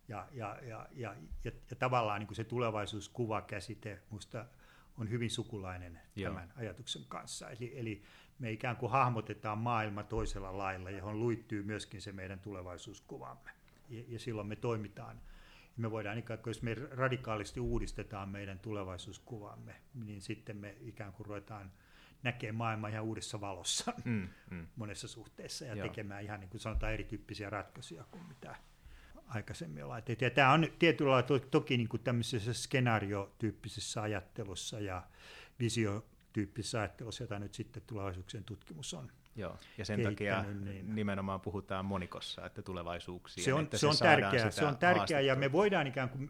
Ja, 0.07 0.27
ja, 0.31 0.57
ja, 0.62 0.88
ja, 0.95 1.15
ja, 1.43 1.51
ja 1.69 1.75
tavallaan 1.79 2.19
niin 2.19 2.27
kuin 2.27 2.36
se 2.36 2.43
tulevaisuuskuvakäsite 2.43 4.01
musta 4.10 4.45
on 4.98 5.10
hyvin 5.10 5.31
sukulainen 5.31 6.00
Joo. 6.15 6.33
tämän 6.33 6.53
ajatuksen 6.55 7.05
kanssa. 7.07 7.50
Eli, 7.50 7.79
eli 7.79 8.03
me 8.39 8.51
ikään 8.51 8.77
kuin 8.77 8.91
hahmotetaan 8.91 9.57
maailma 9.57 10.03
toisella 10.03 10.57
lailla, 10.57 10.89
johon 10.89 11.19
luittyy 11.19 11.63
myöskin 11.63 12.01
se 12.01 12.12
meidän 12.12 12.39
tulevaisuuskuvamme. 12.39 13.51
Ja, 13.89 14.03
ja 14.07 14.19
silloin 14.19 14.48
me 14.48 14.55
toimitaan– 14.55 15.22
me 15.77 15.91
voidaan 15.91 16.17
ikään 16.17 16.39
kuin, 16.39 16.51
jos 16.51 16.62
me 16.62 16.75
radikaalisti 16.91 17.60
uudistetaan 17.60 18.29
meidän 18.29 18.60
tulevaisuuskuvamme, 18.60 19.75
niin 19.93 20.22
sitten 20.22 20.57
me 20.57 20.75
ikään 20.81 21.13
kuin 21.13 21.25
ruvetaan 21.25 21.72
näkemään 22.24 22.55
maailmaa 22.55 22.89
ihan 22.89 23.03
uudessa 23.03 23.41
valossa 23.41 23.93
mm, 24.05 24.27
mm. 24.50 24.67
monessa 24.75 25.07
suhteessa 25.07 25.65
ja 25.65 25.75
Joo. 25.75 25.88
tekemään 25.88 26.24
ihan 26.24 26.39
niin 26.39 26.50
kuin 26.50 26.62
sanotaan 26.62 26.93
erityyppisiä 26.93 27.50
ratkaisuja 27.50 28.03
kuin 28.12 28.24
mitä 28.27 28.55
aikaisemmin 29.27 29.84
tehty. 30.06 30.25
Ja 30.25 30.32
tämä 30.32 30.53
on 30.53 30.68
tietyllä 30.80 31.12
lailla 31.12 31.27
to, 31.27 31.39
toki 31.39 31.77
niin 31.77 31.89
kuin 31.89 32.03
tämmöisessä 32.03 32.53
skenaariotyyppisessä 32.53 34.01
ajattelussa 34.01 34.80
ja 34.80 35.03
visiotyyppisessä 35.60 36.80
ajattelussa, 36.80 37.24
jota 37.24 37.39
nyt 37.39 37.53
sitten 37.53 37.84
tulevaisuuksien 37.88 38.44
tutkimus 38.44 38.94
on 38.94 39.12
Joo, 39.36 39.58
ja 39.77 39.86
sen 39.86 40.03
takia 40.03 40.44
niin. 40.44 40.96
nimenomaan 40.96 41.42
puhutaan 41.42 41.86
monikossa, 41.86 42.46
että 42.46 42.62
tulevaisuuksia. 42.62 43.44
Se 43.44 43.53
on, 43.53 43.63
että 43.63 43.77
se, 43.77 43.88
on 43.88 43.98
tärkeää, 44.00 44.51
se 44.51 44.65
on 44.65 44.77
tärkeää 44.77 45.22
ja 45.22 45.36
me 45.36 45.51
voidaan 45.51 45.88
ikään 45.88 46.10
kuin, 46.10 46.30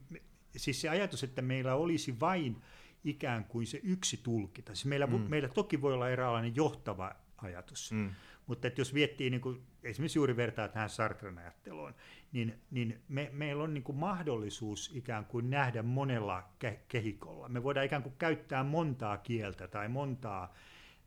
siis 0.58 0.82
se 0.82 0.90
ajatus, 0.90 1.24
että 1.24 1.42
meillä 1.42 1.76
olisi 1.76 2.20
vain 2.20 2.62
ikään 3.04 3.46
kuin 3.46 3.68
se 3.68 3.80
yksi 3.84 4.20
tulkita. 4.24 4.76
Siis 4.76 4.86
meillä, 4.86 5.08
mm. 5.08 5.14
meillä 5.14 5.50
toki 5.50 5.82
voi 5.82 5.94
olla 5.94 6.10
eräänlainen 6.10 6.56
johtava 6.56 7.16
ajatus, 7.38 7.92
mm. 7.92 8.12
Mutta 8.48 8.68
että 8.68 8.82
jos 8.82 8.94
viettii 8.94 9.30
niin 9.30 9.42
kuin, 9.42 9.64
esimerkiksi 9.84 10.20
juuri 10.20 10.36
vertaa 10.36 10.68
tähän 10.68 10.90
Sartren 10.90 11.38
ajatteluun, 11.38 11.94
niin, 12.32 12.62
niin 12.72 13.02
me, 13.08 13.30
meillä 13.34 13.64
on 13.64 13.74
niin 13.74 13.84
kuin 13.84 13.98
mahdollisuus 13.98 14.92
ikään 14.94 15.26
kuin 15.26 15.50
nähdä 15.50 15.84
monella 15.84 16.50
ke- 16.66 16.80
kehikolla. 16.88 17.50
Me 17.50 17.64
voidaan 17.64 17.86
ikään 17.86 18.04
kuin 18.04 18.16
käyttää 18.18 18.64
montaa 18.64 19.18
kieltä 19.18 19.68
tai 19.68 19.90
montaa 19.90 20.54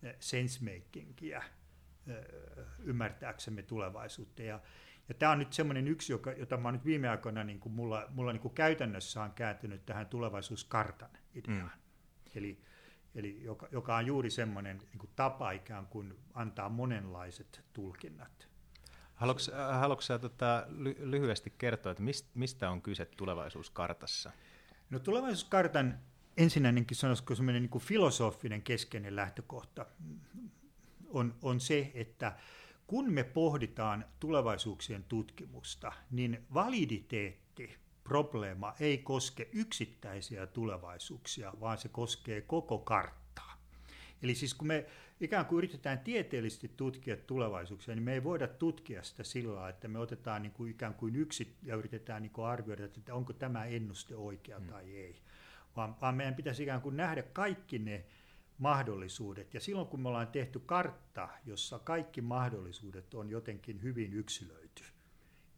eh, 0.02 0.16
sensemakingia 0.20 1.42
ymmärtääksemme 2.84 3.62
tulevaisuutta. 3.62 4.42
Ja, 4.42 4.60
ja 5.08 5.14
tämä 5.14 5.32
on 5.32 5.38
nyt 5.38 5.52
semmoinen 5.52 5.88
yksi, 5.88 6.12
joka, 6.12 6.32
jota 6.32 6.56
mä 6.56 6.72
nyt 6.72 6.84
viime 6.84 7.08
aikoina 7.08 7.44
niin 7.44 7.60
kuin 7.60 7.72
mulla, 7.72 8.06
mulla 8.10 8.32
niin 8.32 8.40
kuin 8.40 8.54
käytännössä 8.54 9.22
on 9.22 9.32
kääntynyt 9.32 9.86
tähän 9.86 10.06
tulevaisuuskartan 10.06 11.10
ideaan. 11.34 11.72
Mm. 11.74 11.80
Eli, 12.34 12.60
eli 13.16 13.42
joka, 13.42 13.68
joka 13.72 13.96
on 13.96 14.06
juuri 14.06 14.30
semmoinen 14.30 14.78
niin 14.78 14.98
kuin 14.98 15.10
tapa 15.16 15.50
ikään 15.50 15.86
kuin 15.86 16.14
antaa 16.34 16.68
monenlaiset 16.68 17.64
tulkinnat. 17.72 18.48
Haluatko, 19.14 19.42
äh, 19.52 19.80
haluatko 19.80 20.18
tota, 20.18 20.66
lyhyesti 20.98 21.54
kertoa, 21.58 21.92
että 21.92 22.02
mistä 22.34 22.70
on 22.70 22.82
kyse 22.82 23.04
tulevaisuuskartassa? 23.04 24.32
No 24.90 24.98
tulevaisuuskartan 24.98 25.98
ensinnäkin 26.36 26.96
sanoisiko 26.96 27.34
semmoinen 27.34 27.62
niin 27.62 27.82
filosofinen 27.82 28.62
keskeinen 28.62 29.16
lähtökohta 29.16 29.86
on, 31.08 31.34
on 31.42 31.60
se, 31.60 31.90
että 31.94 32.36
kun 32.86 33.12
me 33.12 33.24
pohditaan 33.24 34.04
tulevaisuuksien 34.20 35.04
tutkimusta, 35.04 35.92
niin 36.10 36.46
validiteetti 36.54 37.45
probleema 38.08 38.74
ei 38.80 38.98
koske 38.98 39.48
yksittäisiä 39.52 40.46
tulevaisuuksia, 40.46 41.52
vaan 41.60 41.78
se 41.78 41.88
koskee 41.88 42.40
koko 42.40 42.78
karttaa. 42.78 43.56
Eli 44.22 44.34
siis 44.34 44.54
kun 44.54 44.66
me 44.66 44.86
ikään 45.20 45.46
kuin 45.46 45.58
yritetään 45.58 45.98
tieteellisesti 45.98 46.70
tutkia 46.76 47.16
tulevaisuuksia, 47.16 47.94
niin 47.94 48.02
me 48.02 48.12
ei 48.12 48.24
voida 48.24 48.48
tutkia 48.48 49.02
sitä 49.02 49.24
sillä 49.24 49.68
että 49.68 49.88
me 49.88 49.98
otetaan 49.98 50.42
niin 50.42 50.52
kuin 50.52 50.70
ikään 50.70 50.94
kuin 50.94 51.16
yksi 51.16 51.56
ja 51.62 51.76
yritetään 51.76 52.22
niin 52.22 52.32
kuin 52.32 52.46
arvioida, 52.46 52.84
että 52.84 53.14
onko 53.14 53.32
tämä 53.32 53.64
ennuste 53.64 54.16
oikea 54.16 54.58
mm. 54.58 54.66
tai 54.66 54.96
ei. 54.96 55.22
Vaan, 55.76 56.00
vaan 56.00 56.14
meidän 56.14 56.34
pitäisi 56.34 56.62
ikään 56.62 56.80
kuin 56.80 56.96
nähdä 56.96 57.22
kaikki 57.22 57.78
ne 57.78 58.04
mahdollisuudet. 58.58 59.54
Ja 59.54 59.60
silloin 59.60 59.88
kun 59.88 60.00
me 60.00 60.08
ollaan 60.08 60.28
tehty 60.28 60.60
kartta, 60.60 61.28
jossa 61.46 61.78
kaikki 61.78 62.20
mahdollisuudet 62.20 63.14
on 63.14 63.30
jotenkin 63.30 63.82
hyvin 63.82 64.12
yksilöity, 64.12 64.84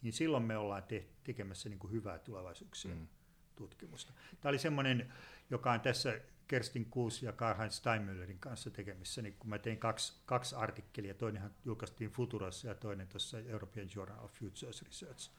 niin 0.03 0.13
silloin 0.13 0.43
me 0.43 0.57
ollaan 0.57 0.83
te- 0.83 1.07
tekemässä 1.25 1.69
niin 1.69 1.79
kuin 1.79 1.93
hyvää 1.93 2.19
tulevaisuuksien 2.19 2.99
mm. 2.99 3.09
tutkimusta. 3.57 4.13
Tämä 4.41 4.51
oli 4.51 4.59
semmoinen, 4.59 5.13
joka 5.51 5.73
on 5.73 5.81
tässä 5.81 6.21
Kerstin 6.49 6.85
Kuus 6.85 7.23
ja 7.23 7.33
Karl-Heinz 7.33 7.73
Steinmüllerin 7.73 8.39
kanssa 8.41 8.71
tekemissä, 8.71 9.23
niin 9.23 9.35
kun 9.39 9.51
mä 9.51 9.59
tein 9.59 9.79
kaksi, 9.79 10.23
kaksi 10.27 10.55
artikkelia, 10.55 11.15
toinenhan 11.15 11.55
julkaistiin 11.65 12.11
Futurassa 12.11 12.69
ja 12.69 12.75
toinen 12.75 13.09
tuossa 13.09 13.39
European 13.39 13.89
Journal 13.95 14.25
of 14.25 14.33
Futures 14.33 14.83
Research 14.83 15.31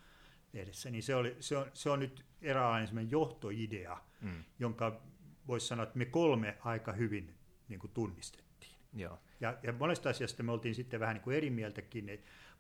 lehdessä, 0.54 0.90
niin 0.90 1.04
se, 1.04 1.16
oli, 1.16 1.38
se, 1.40 1.58
on, 1.58 1.72
se 1.74 1.90
on 1.90 2.00
nyt 2.00 2.26
eräänlainen 2.42 3.12
johtoidea, 3.12 3.98
mm. 4.22 4.44
jonka 4.60 5.02
voisi 5.48 5.68
sanoa, 5.68 5.84
että 5.84 5.98
me 5.98 6.06
kolme 6.06 6.58
aika 6.60 6.94
hyvin 6.94 7.36
niin 7.68 7.80
kuin 7.80 7.92
tunnistettiin. 7.94 8.76
Joo. 8.94 9.20
Ja, 9.40 9.58
ja 9.64 9.74
monesta 9.74 10.10
asiasta 10.10 10.44
me 10.44 10.52
oltiin 10.52 10.76
sitten 10.76 11.00
vähän 11.00 11.16
niin 11.16 11.24
kuin 11.24 11.38
eri 11.38 11.50
mieltäkin, 11.50 12.10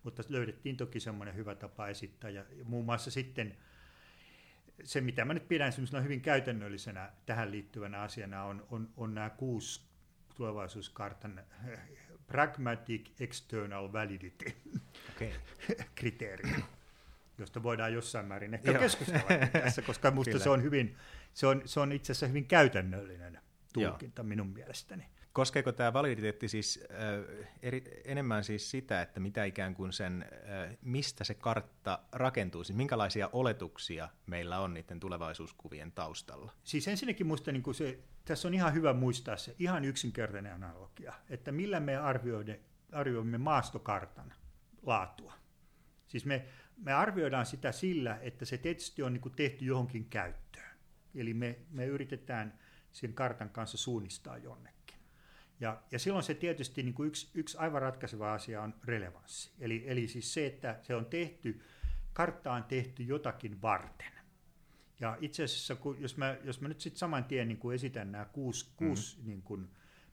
mutta 0.03 0.24
löydettiin 0.29 0.77
toki 0.77 1.00
semmoinen 1.00 1.36
hyvä 1.36 1.56
tapa 1.56 1.88
esittää. 1.88 2.29
Ja, 2.29 2.46
muun 2.63 2.86
muassa 2.86 3.12
sitten 3.12 3.58
se, 4.84 5.01
mitä 5.01 5.25
mä 5.25 5.34
nyt 5.34 5.48
pidän 5.48 5.74
hyvin 6.03 6.22
käytännöllisenä 6.22 7.12
tähän 7.25 7.51
liittyvänä 7.51 8.01
asiana, 8.01 8.44
on, 8.44 8.68
on, 8.72 8.89
on 8.98 9.15
nämä 9.15 9.29
kuusi 9.29 9.82
tulevaisuuskartan 10.36 11.39
eh, 11.68 11.79
pragmatic 12.27 13.10
external 13.20 13.94
validity 13.94 14.46
okay. 15.15 15.29
kriteeri, 15.96 16.50
josta 17.38 17.63
voidaan 17.63 17.94
jossain 17.94 18.25
määrin 18.25 18.53
ehkä 18.53 18.74
keskustella 18.74 19.48
tässä, 19.63 19.82
koska 19.82 20.12
minusta 20.12 20.39
se 20.39 20.50
on, 20.50 20.63
hyvin, 20.63 20.98
se, 21.34 21.48
on, 21.48 21.62
se 21.65 21.79
on 21.79 21.91
itse 21.91 22.12
asiassa 22.12 22.27
hyvin 22.27 22.46
käytännöllinen 22.46 23.39
tulkinta 23.74 24.22
Joo. 24.22 24.27
minun 24.27 24.48
mielestäni. 24.48 25.06
Koskeeko 25.34 25.72
tämä 25.72 25.94
validiteetti 25.94 26.48
siis 26.48 26.84
äh, 26.92 27.48
eri, 27.62 28.02
enemmän 28.06 28.44
siis 28.44 28.72
sitä, 28.72 29.02
että 29.02 29.20
mitä 29.20 29.46
ikään 29.46 29.76
kuin 29.76 29.94
sen, 29.94 30.26
äh, 30.34 30.78
mistä 30.82 31.24
se 31.24 31.34
kartta 31.34 32.00
rakentuu, 32.12 32.64
siis 32.64 32.78
minkälaisia 32.78 33.30
oletuksia 33.34 34.10
meillä 34.26 34.60
on 34.60 34.74
niiden 34.74 35.00
tulevaisuuskuvien 35.00 35.92
taustalla? 35.92 36.52
Siis 36.64 36.88
ensinnäkin 36.88 37.28
muista 37.28 37.52
niin 37.52 37.76
se, 37.76 38.00
tässä 38.26 38.48
on 38.48 38.54
ihan 38.54 38.74
hyvä 38.74 38.94
muistaa 38.94 39.38
se 39.38 39.56
ihan 39.60 39.86
yksinkertainen 39.86 40.54
analogia, 40.54 41.14
että 41.30 41.52
millä 41.52 41.80
me 41.80 41.98
arvioimme, 41.98 42.60
arvioimme 42.92 43.38
maastokartan 43.38 44.34
laatua. 44.82 45.34
Siis 46.08 46.26
me, 46.26 46.46
me 46.78 46.94
arvioidaan 46.94 47.46
sitä 47.46 47.72
sillä, 47.72 48.20
että 48.22 48.46
se 48.46 48.58
teksti 48.58 49.04
on 49.04 49.14
niin 49.14 49.36
tehty 49.36 49.66
johonkin 49.66 50.06
käyttöön. 50.06 50.78
Eli 51.16 51.34
me, 51.34 51.60
me 51.70 51.86
yritetään 51.86 52.60
sen 52.92 53.14
kartan 53.14 53.50
kanssa 53.50 53.78
suunnistaa 53.78 54.38
jonnekin. 54.38 54.79
Ja, 55.60 55.82
ja 55.92 56.00
silloin 56.00 56.24
se 56.24 56.34
tietysti 56.34 56.84
niin 56.84 56.94
kuin 56.94 57.08
yksi, 57.08 57.30
yksi 57.34 57.58
aivan 57.58 57.82
ratkaiseva 57.82 58.34
asia 58.34 58.62
on 58.62 58.74
relevanssi. 58.84 59.51
Eli, 59.60 59.84
eli 59.88 60.08
siis 60.08 60.34
se, 60.34 60.46
että 60.46 60.80
se 60.82 60.96
on 60.96 61.06
tehty, 61.06 61.62
kartta 62.13 62.54
on 62.54 62.63
tehty 62.63 63.04
jotakin 63.04 63.62
varten. 63.62 64.12
Ja 65.00 65.18
itse 65.22 65.44
asiassa, 65.44 65.75
kun, 65.75 66.01
jos, 66.01 66.18
mä, 66.18 66.38
jos 66.44 66.62
mä 66.62 66.68
nyt 66.68 66.82
sitten 66.82 67.00
saman 67.00 67.24
tien 67.24 67.48
niin 67.48 67.58
kuin 67.58 67.75
esitän 67.75 68.12
nämä 68.12 68.25
kuusi, 68.25 68.66
mm-hmm. 68.66 68.88
kuusi 68.88 69.20
niin 69.24 69.42
kuin 69.42 69.70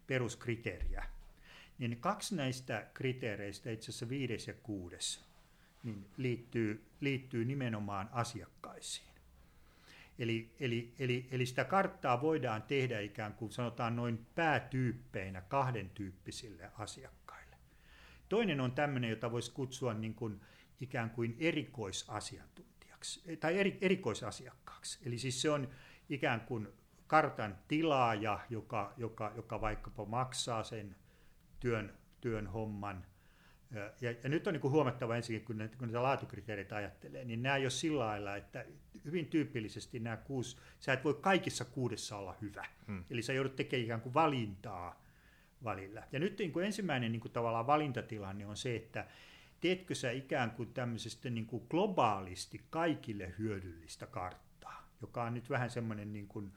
peruskriteeriä, 0.07 1.05
niin 1.79 2.01
kaksi 2.01 2.37
näistä 2.37 2.91
kriteereistä, 2.95 3.71
itse 3.71 3.91
asiassa 3.91 4.09
viides 4.09 4.49
ja 4.49 4.55
kuudes, 4.55 5.25
niin 5.83 6.07
liittyy, 6.17 6.87
liittyy 7.01 7.45
nimenomaan 7.45 8.09
asiakkaisiin. 8.13 9.16
Eli, 10.19 10.55
eli, 10.61 10.95
eli, 10.99 11.29
eli 11.31 11.47
sitä 11.47 11.65
karttaa 11.65 12.21
voidaan 12.21 12.63
tehdä 12.63 13.01
ikään 13.01 13.35
kuin 13.35 13.53
sanotaan 13.53 13.97
noin 13.97 14.27
päätyyppeinä 14.35 15.41
kahden 15.41 15.91
tyyppisille 15.91 16.71
asiakkaille. 16.79 17.57
Toinen 18.29 18.61
on 18.61 18.73
tämmöinen, 18.73 19.11
jota 19.11 19.33
voisi 19.33 19.53
kutsua 19.53 19.95
niin 19.95 20.15
kuin 20.15 20.41
ikään 20.81 21.11
kuin 21.11 21.37
erikoisasiantuntijaksi 21.39 23.37
tai 23.37 23.59
eri, 23.59 23.79
erikoisasiakkaaksi. 23.81 24.99
Eli 25.07 25.19
siis 25.19 25.43
se 25.43 25.51
on 25.51 25.69
ikään 26.09 26.41
kuin 26.41 26.69
kartan 27.07 27.59
tilaaja, 27.69 28.41
joka, 28.51 28.95
joka, 28.97 29.33
joka 29.37 29.61
vaikkapa 29.61 30.05
maksaa 30.05 30.63
sen 30.63 30.97
työn, 31.61 31.95
työn 32.21 32.47
homman– 32.47 33.07
ja, 34.01 34.11
ja 34.23 34.29
nyt 34.29 34.47
on 34.47 34.53
niin 34.53 34.61
kuin 34.61 34.73
huomattava 34.73 35.17
ensinnäkin, 35.17 35.47
kun, 35.47 35.69
kun 35.79 35.89
näitä 35.89 36.03
laatukriteereitä 36.03 36.77
ajattelee, 36.77 37.25
niin 37.25 37.43
nämä 37.43 37.57
ei 37.57 37.65
ole 37.65 37.71
sillä 37.71 38.07
lailla, 38.07 38.37
että 38.37 38.65
hyvin 39.07 39.27
tyypillisesti 39.27 39.99
nämä 40.01 40.17
kuusi, 40.17 40.57
sä 40.81 40.93
et 40.93 41.05
voi 41.05 41.15
kaikissa 41.15 41.65
kuudessa 41.65 42.17
olla 42.17 42.37
hyvä. 42.43 42.67
Hmm. 42.87 43.05
Eli 43.11 43.23
sä 43.23 43.33
joudut 43.33 43.57
tekemään 43.57 43.85
ikään 43.85 44.01
kuin 44.01 44.15
valintaa 44.15 45.03
valilla. 45.65 46.03
Ja 46.13 46.19
nyt 46.19 46.39
niin 46.39 46.53
kuin 46.53 46.67
ensimmäinen 46.67 47.13
niin 47.13 47.21
kuin 47.21 47.33
tavallaan 47.33 47.67
valintatilanne 47.67 48.47
on 48.47 48.57
se, 48.57 48.77
että 48.77 49.07
teetkö 49.61 49.95
sä 49.95 50.11
ikään 50.11 50.51
kuin 50.51 50.73
tämmöisestä 50.73 51.31
niin 51.31 51.47
kuin 51.47 51.67
globaalisti 51.71 52.61
kaikille 52.71 53.35
hyödyllistä 53.39 54.07
karttaa, 54.07 54.89
joka 55.01 55.23
on 55.23 55.35
nyt 55.35 55.51
vähän 55.51 55.71
semmoinen 55.71 56.13
niin 56.13 56.29
kuin, 56.29 56.53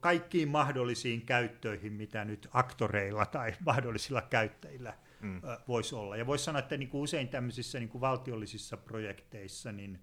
kaikkiin 0.00 0.48
mahdollisiin 0.48 1.22
käyttöihin, 1.22 1.92
mitä 1.92 2.24
nyt 2.24 2.48
aktoreilla 2.52 3.26
tai 3.26 3.52
mahdollisilla 3.66 4.22
käyttäjillä– 4.22 4.94
mm. 5.20 5.40
voisi 5.68 5.94
olla. 5.94 6.16
Ja 6.16 6.26
voisi 6.26 6.44
sanoa, 6.44 6.58
että 6.58 6.76
niin 6.76 6.88
kuin 6.88 7.02
usein 7.02 7.28
tämmöisissä 7.28 7.78
niin 7.78 7.88
kuin 7.88 8.00
valtiollisissa 8.00 8.76
projekteissa, 8.76 9.72
niin 9.72 10.00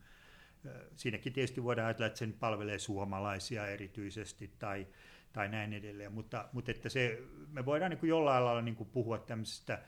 siinäkin 0.96 1.34
tietysti 1.34 1.64
voidaan 1.64 1.86
ajatella, 1.86 2.08
että 2.08 2.20
sen 2.20 2.34
palvelee 2.34 2.80
suomalaisia 2.80 3.68
erityisesti 3.68 4.52
tai, 4.60 4.88
tai 5.34 5.50
näin 5.50 5.74
edelleen, 5.74 6.12
mutta, 6.12 6.50
mutta 6.52 6.72
että 6.72 6.90
se, 6.90 7.22
me 7.52 7.66
voidaan 7.66 7.90
niin 7.90 8.00
kuin 8.00 8.10
jollain 8.10 8.46
lailla 8.46 8.62
niin 8.62 8.76
kuin 8.76 8.90
puhua 8.90 9.18
tämmöisestä 9.18 9.82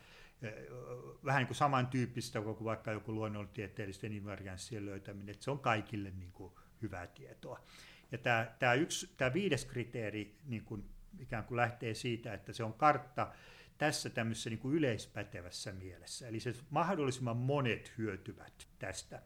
vähän 1.26 1.40
niin 1.40 1.48
kuin 1.48 1.58
samantyyppistä 1.58 2.42
kuin 2.42 2.64
vaikka 2.64 2.92
joku 2.92 3.14
luonnontieteellisten 3.14 4.14
invarianssien 4.14 4.86
löytäminen, 4.86 5.30
että 5.30 5.44
se 5.44 5.52
on 5.52 5.60
kaikille 5.60 6.12
niin 6.12 6.32
kuin 6.32 6.54
hyvää 6.82 7.08
tietoa. 7.08 7.60
Ja 8.12 8.18
tämä, 8.18 8.52
tämä, 8.60 8.74
yksi, 8.74 9.14
tämä 9.18 9.34
viides 9.34 9.66
kriteeri 9.66 10.36
niin 10.46 10.64
kuin 10.64 10.86
ikään 11.20 11.44
kuin 11.44 11.56
lähtee 11.56 11.94
siitä, 11.94 12.34
että 12.34 12.54
se 12.54 12.64
on 12.64 12.74
kartta, 12.74 13.32
tässä 13.78 14.10
tämmöisessä 14.10 14.50
niin 14.50 14.60
kuin 14.60 14.76
yleispätevässä 14.76 15.72
mielessä. 15.72 16.28
Eli 16.28 16.40
se 16.40 16.54
mahdollisimman 16.70 17.38
monet 17.38 17.94
hyötyvät 17.98 18.68
tästä. 18.80 19.22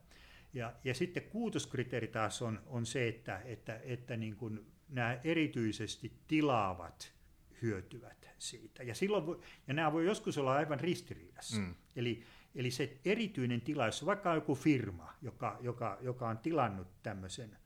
Ja, 0.54 0.74
ja 0.84 0.94
sitten 0.94 1.24
kuutoskriteeri 1.24 2.08
taas 2.08 2.42
on, 2.42 2.62
on 2.66 2.86
se, 2.86 3.08
että, 3.08 3.42
että, 3.46 3.80
että 3.84 4.18
niin 4.18 4.36
kuin 4.36 4.72
nämä 4.90 5.18
erityisesti 5.24 6.14
tilaavat 6.28 7.14
hyötyvät 7.62 8.30
siitä. 8.38 8.84
Ja, 8.84 8.96
silloin 8.96 9.26
voi, 9.26 9.40
ja 9.68 9.74
nämä 9.74 9.94
voi 9.94 10.06
joskus 10.06 10.38
olla 10.38 10.54
aivan 10.54 10.80
ristiriidassa. 10.80 11.62
Mm. 11.62 11.76
Eli, 11.96 12.24
eli 12.56 12.72
se 12.72 12.98
erityinen 13.06 13.62
tila, 13.62 13.86
jos 13.86 14.06
vaikka 14.06 14.30
on 14.30 14.36
joku 14.36 14.56
firma, 14.56 15.14
joka, 15.22 15.58
joka, 15.62 15.98
joka 16.02 16.30
on 16.30 16.38
tilannut 16.38 16.88
tämmöisen 17.04 17.58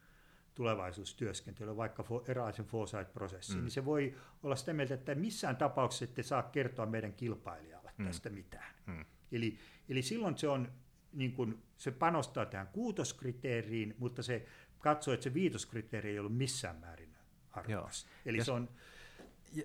tulevaisuustyöskentelyä, 0.56 1.76
vaikka 1.78 2.06
erilaisen 2.28 2.66
foresight-prosessin, 2.66 3.56
mm. 3.56 3.62
niin 3.62 3.72
se 3.72 3.86
voi 3.86 4.16
olla 4.44 4.56
sitä 4.56 4.74
mieltä, 4.74 4.94
että 4.94 5.16
missään 5.16 5.58
tapauksessa 5.58 6.06
ette 6.06 6.24
saa 6.24 6.44
kertoa 6.44 6.86
meidän 6.86 7.14
kilpailijalle 7.14 7.92
mm. 7.98 8.06
tästä 8.06 8.30
mitään. 8.30 8.76
Mm. 8.86 9.06
Eli, 9.32 9.58
eli 9.90 10.02
silloin 10.02 10.38
se 10.38 10.48
on 10.48 10.72
niin 11.16 11.34
kuin, 11.34 11.64
se 11.78 11.92
panostaa 11.92 12.46
tähän 12.46 12.68
kuutoskriteeriin, 12.68 13.96
mutta 13.98 14.24
se 14.24 14.46
katsoo, 14.80 15.14
että 15.14 15.24
se 15.24 15.34
viitoskriteeri 15.34 16.10
ei 16.10 16.20
ollut 16.20 16.38
missään 16.38 16.76
määrin 16.76 17.16
arvokas. 17.52 18.08
Eli 18.26 18.38
jos, 18.38 18.46
se 18.46 18.52
on, 18.52 18.70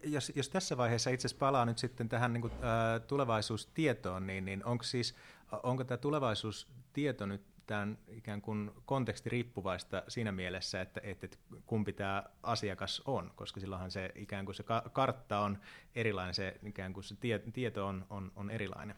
jos, 0.03 0.33
jos 0.35 0.49
tässä 0.49 0.77
vaiheessa 0.77 1.11
itse 1.11 1.27
asiassa 1.27 1.39
palaa 1.39 1.65
nyt 1.65 1.79
sitten 1.79 2.09
tähän 2.09 2.33
niin 2.33 2.43
kuin, 2.43 2.53
äh, 2.53 3.07
tulevaisuustietoon, 3.07 4.27
niin, 4.27 4.45
niin 4.45 4.65
onko 4.65 4.85
siis, 4.85 5.17
onko 5.63 5.85
tämä 5.85 5.99
tulevaisuustieto 5.99 7.27
nyt 7.27 7.43
tämän 7.67 7.99
ikään 8.09 8.43
kuin 8.43 8.71
konteksti 8.87 9.31
riippuvaista 9.31 10.03
siinä 10.09 10.33
mielessä, 10.33 10.81
että, 10.81 11.01
että, 11.05 11.27
että 11.27 11.39
kumpi 11.67 11.93
tämä 11.93 12.25
asiakas 12.43 13.03
on, 13.05 13.33
koska 13.37 13.61
silloinhan 13.61 13.91
se 13.91 14.13
ikään 14.15 14.45
kuin 14.45 14.55
se 14.55 14.65
kartta 14.93 15.41
on 15.41 15.59
erilainen, 15.95 16.35
se 16.35 16.57
ikään 16.63 16.93
kuin 16.93 17.05
se 17.05 17.17
tie, 17.21 17.39
tieto 17.39 17.87
on, 17.87 18.07
on, 18.11 18.33
on 18.37 18.51
erilainen. 18.51 18.97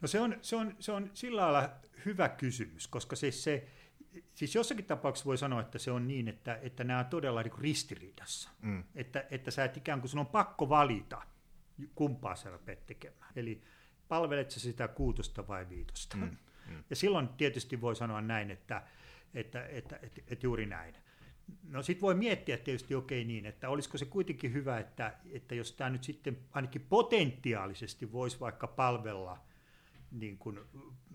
No 0.00 0.08
se 0.08 0.20
on, 0.20 0.36
se, 0.42 0.56
on, 0.56 0.76
se 0.78 0.92
on 0.92 1.10
sillä 1.14 1.42
lailla 1.42 1.70
hyvä 2.04 2.28
kysymys, 2.28 2.88
koska 2.88 3.16
siis 3.16 3.44
se, 3.44 3.68
siis 4.34 4.54
jossakin 4.54 4.84
tapauksessa 4.84 5.26
voi 5.26 5.38
sanoa, 5.38 5.60
että 5.60 5.78
se 5.78 5.90
on 5.90 6.08
niin, 6.08 6.28
että, 6.28 6.58
että 6.62 6.84
nämä 6.84 6.98
on 6.98 7.06
todella 7.06 7.42
niin 7.42 7.58
ristiriidassa. 7.58 8.50
Mm. 8.62 8.84
Että, 8.94 9.24
että 9.30 9.50
sä 9.50 9.64
et 9.64 9.76
ikään 9.76 10.00
kuin, 10.00 10.10
sun 10.10 10.20
on 10.20 10.26
pakko 10.26 10.68
valita, 10.68 11.22
kumpaa 11.94 12.36
sä 12.36 12.50
rupeat 12.50 12.86
tekemään. 12.86 13.32
Eli 13.36 13.62
palvelet 14.08 14.50
sä 14.50 14.60
sitä 14.60 14.88
kuutosta 14.88 15.48
vai 15.48 15.68
viitosta. 15.68 16.16
Mm. 16.16 16.36
Mm. 16.68 16.84
Ja 16.90 16.96
silloin 16.96 17.28
tietysti 17.28 17.80
voi 17.80 17.96
sanoa 17.96 18.20
näin, 18.20 18.50
että, 18.50 18.82
että, 19.34 19.66
että, 19.66 19.98
että, 20.02 20.20
että 20.28 20.46
juuri 20.46 20.66
näin. 20.66 20.94
No 21.62 21.82
sitten 21.82 22.02
voi 22.02 22.14
miettiä 22.14 22.56
tietysti 22.56 22.94
okei 22.94 23.20
okay, 23.20 23.26
niin, 23.26 23.46
että 23.46 23.68
olisiko 23.68 23.98
se 23.98 24.04
kuitenkin 24.04 24.52
hyvä, 24.52 24.78
että, 24.78 25.14
että 25.30 25.54
jos 25.54 25.72
tämä 25.72 25.90
nyt 25.90 26.04
sitten 26.04 26.38
ainakin 26.50 26.86
potentiaalisesti 26.88 28.12
voisi 28.12 28.40
vaikka 28.40 28.66
palvella 28.66 29.47
niin 30.10 30.38
kuin 30.38 30.60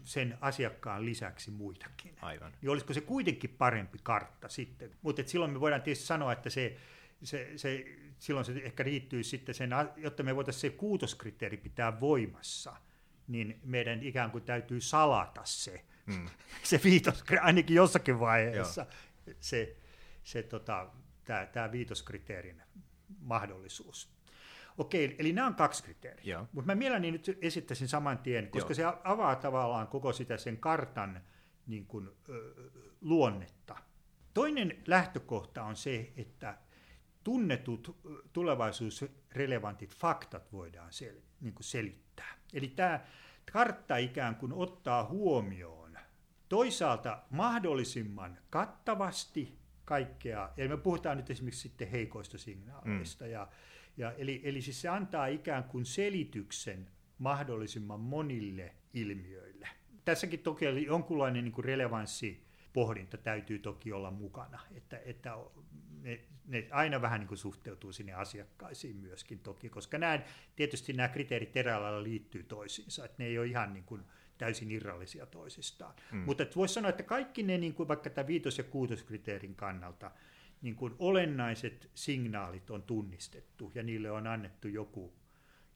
sen 0.04 0.38
asiakkaan 0.42 1.06
lisäksi 1.06 1.52
muitakin. 1.52 2.16
Aivan. 2.22 2.52
Niin 2.62 2.70
olisiko 2.70 2.94
se 2.94 3.02
kuitenkin 3.02 3.50
parempi 3.50 3.98
kartta 4.04 4.50
sitten. 4.50 4.92
Mutta 5.02 5.24
silloin 5.26 5.52
me 5.52 5.60
voidaan 5.60 5.82
tietysti 5.82 6.06
sanoa, 6.06 6.34
että 6.34 6.50
se, 6.50 6.78
se, 7.24 7.52
se, 7.56 7.86
silloin 8.20 8.46
se 8.46 8.54
ehkä 8.64 8.84
riittyy 8.84 9.24
sitten 9.24 9.56
sen, 9.56 9.70
jotta 9.98 10.24
me 10.24 10.36
voitaisiin 10.36 10.72
se 10.72 10.78
kuutoskriteeri 10.78 11.58
pitää 11.58 12.00
voimassa– 12.00 12.76
niin 13.28 13.60
meidän 13.64 14.04
ikään 14.04 14.32
kuin 14.32 14.44
täytyy 14.44 14.82
salata 14.82 15.42
se, 15.46 15.86
mm. 16.06 16.26
se 16.64 16.82
viitos, 16.84 17.24
ainakin 17.42 17.76
jossakin 17.76 18.20
vaiheessa, 18.20 18.82
Joo. 18.82 19.36
se, 19.40 19.78
se 20.24 20.44
tota, 20.44 20.90
tämä 21.52 21.72
viitoskriteerin 21.72 22.62
mahdollisuus. 23.20 24.14
Okei, 24.78 25.16
eli 25.20 25.34
nämä 25.34 25.48
on 25.48 25.56
kaksi 25.56 25.84
kriteeriä. 25.84 26.46
Mutta 26.52 26.66
mä 26.66 26.76
mielelläni 26.76 27.12
nyt 27.12 27.38
esittäisin 27.42 27.88
saman 27.88 28.18
tien, 28.18 28.50
koska 28.52 28.74
Joo. 28.74 28.92
se 28.92 28.98
avaa 29.04 29.36
tavallaan 29.36 29.88
koko 29.88 30.14
sitä 30.14 30.38
sen 30.38 30.58
kartan 30.58 31.22
niin 31.68 31.86
kuin, 31.86 32.10
ö, 32.30 32.54
luonnetta. 33.02 33.76
Toinen 34.34 34.84
lähtökohta 34.88 35.64
on 35.64 35.76
se, 35.76 36.14
että 36.18 36.58
tunnetut 37.24 38.00
tulevaisuusrelevantit 38.34 39.96
faktat 39.96 40.52
voidaan 40.52 40.94
sel, 40.94 41.16
niin 41.42 41.54
kuin 41.54 41.64
selittää. 41.64 42.38
Eli 42.54 42.68
tämä 42.68 43.00
kartta 43.52 43.98
ikään 43.98 44.36
kuin 44.36 44.54
ottaa 44.54 45.06
huomioon 45.06 45.98
toisaalta 46.50 47.22
mahdollisimman 47.30 48.38
kattavasti 48.50 49.60
kaikkea, 49.86 50.50
ja 50.58 50.70
me 50.70 50.78
puhutaan 50.78 51.18
nyt 51.18 51.30
esimerkiksi 51.30 51.62
sitten 51.62 51.88
heikoista 51.88 52.38
signaaleista, 52.38 53.26
mm. 53.26 53.32
ja, 53.32 53.48
ja 53.98 54.12
eli, 54.12 54.42
eli 54.44 54.62
siis 54.62 54.82
se 54.82 54.90
antaa 54.90 55.28
ikään 55.28 55.64
kuin 55.64 55.86
selityksen 55.86 56.88
mahdollisimman 57.18 58.00
monille 58.00 58.76
ilmiöille. 58.94 59.68
Tässäkin 60.06 60.40
toki 60.40 60.66
jonkunlainen 60.86 61.44
niin 61.44 61.52
kuin 61.52 61.66
relevanssi 61.66 62.44
pohdinta 62.74 63.18
täytyy 63.18 63.60
toki 63.60 63.92
olla 63.92 64.12
mukana, 64.12 64.60
että, 64.76 65.00
että 65.06 65.38
ne, 66.02 66.20
ne 66.46 66.68
aina 66.72 67.02
vähän 67.02 67.20
niin 67.20 67.28
kuin 67.28 67.38
suhteutuu 67.38 67.92
sinne 67.92 68.14
asiakkaisiin 68.14 68.96
myöskin 68.96 69.40
toki, 69.40 69.70
koska 69.70 69.98
nämä, 69.98 70.20
tietysti 70.56 70.94
nämä 70.94 71.10
kriteerit 71.10 71.58
eräällä 71.58 71.84
lailla 71.86 72.04
liittyy 72.04 72.44
toisiinsa, 72.44 73.06
että 73.06 73.24
ne 73.24 73.26
ei 73.26 73.40
ole 73.40 73.48
ihan 73.48 73.74
niin 73.74 73.84
kuin 73.84 74.02
täysin 74.38 74.72
irrallisia 74.72 75.26
toisistaan. 75.26 75.96
Mm. 76.12 76.18
Mutta 76.18 76.46
voisi 76.56 76.74
sanoa, 76.74 76.90
että 76.90 77.04
kaikki 77.04 77.44
ne 77.44 77.58
niin 77.58 77.74
kuin 77.74 77.88
vaikka 77.88 78.10
tämä 78.10 78.28
viitos- 78.28 78.58
ja 78.58 78.64
kuutoskriteerin 78.64 79.56
kannalta 79.56 80.12
niin 80.64 80.76
kuin 80.76 80.96
olennaiset 81.00 81.90
signaalit 81.94 82.70
on 82.70 82.84
tunnistettu 82.84 83.72
ja 83.76 83.84
niille 83.84 84.12
on 84.12 84.28
annettu 84.28 84.68
joku, 84.68 85.14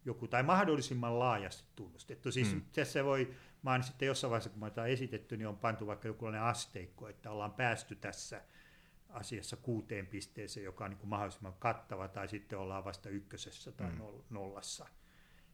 joku 0.06 0.28
tai 0.28 0.44
mahdollisimman 0.44 1.20
laajasti 1.20 1.64
tunnustettu. 1.76 2.32
Siis 2.32 2.54
mm. 2.54 2.62
tässä 2.74 3.04
voi, 3.04 3.34
mä 3.62 3.72
oon 3.72 3.84
sitten 3.84 4.08
jossain 4.08 4.32
vaiheessa, 4.32 4.50
kun 4.50 4.60
mä 4.60 4.70
tämä 4.70 4.88
esitetty, 4.88 5.38
niin 5.38 5.48
on 5.48 5.58
pantu 5.58 5.88
vaikka 5.88 6.08
joku 6.08 6.26
asteikko, 6.26 7.08
että 7.08 7.32
ollaan 7.32 7.54
päästy 7.54 7.96
tässä 7.96 8.42
asiassa 9.10 9.56
kuuteen 9.58 10.08
pisteeseen, 10.08 10.64
joka 10.64 10.84
on 10.84 10.90
niin 10.90 11.00
kuin 11.00 11.10
mahdollisimman 11.10 11.54
kattava, 11.60 12.08
tai 12.08 12.28
sitten 12.28 12.60
ollaan 12.60 12.86
vasta 12.86 13.10
ykkösessä 13.10 13.72
tai 13.72 13.92
mm. 13.92 14.02
nollassa 14.30 14.88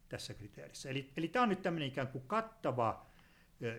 tässä 0.10 0.34
kriteerissä. 0.34 0.90
Eli, 0.90 1.12
eli 1.18 1.28
tämä 1.28 1.44
on 1.44 1.50
nyt 1.50 1.62
tämmöinen 1.62 1.88
ikään 1.88 2.08
kuin 2.08 2.24
kattava 2.28 3.06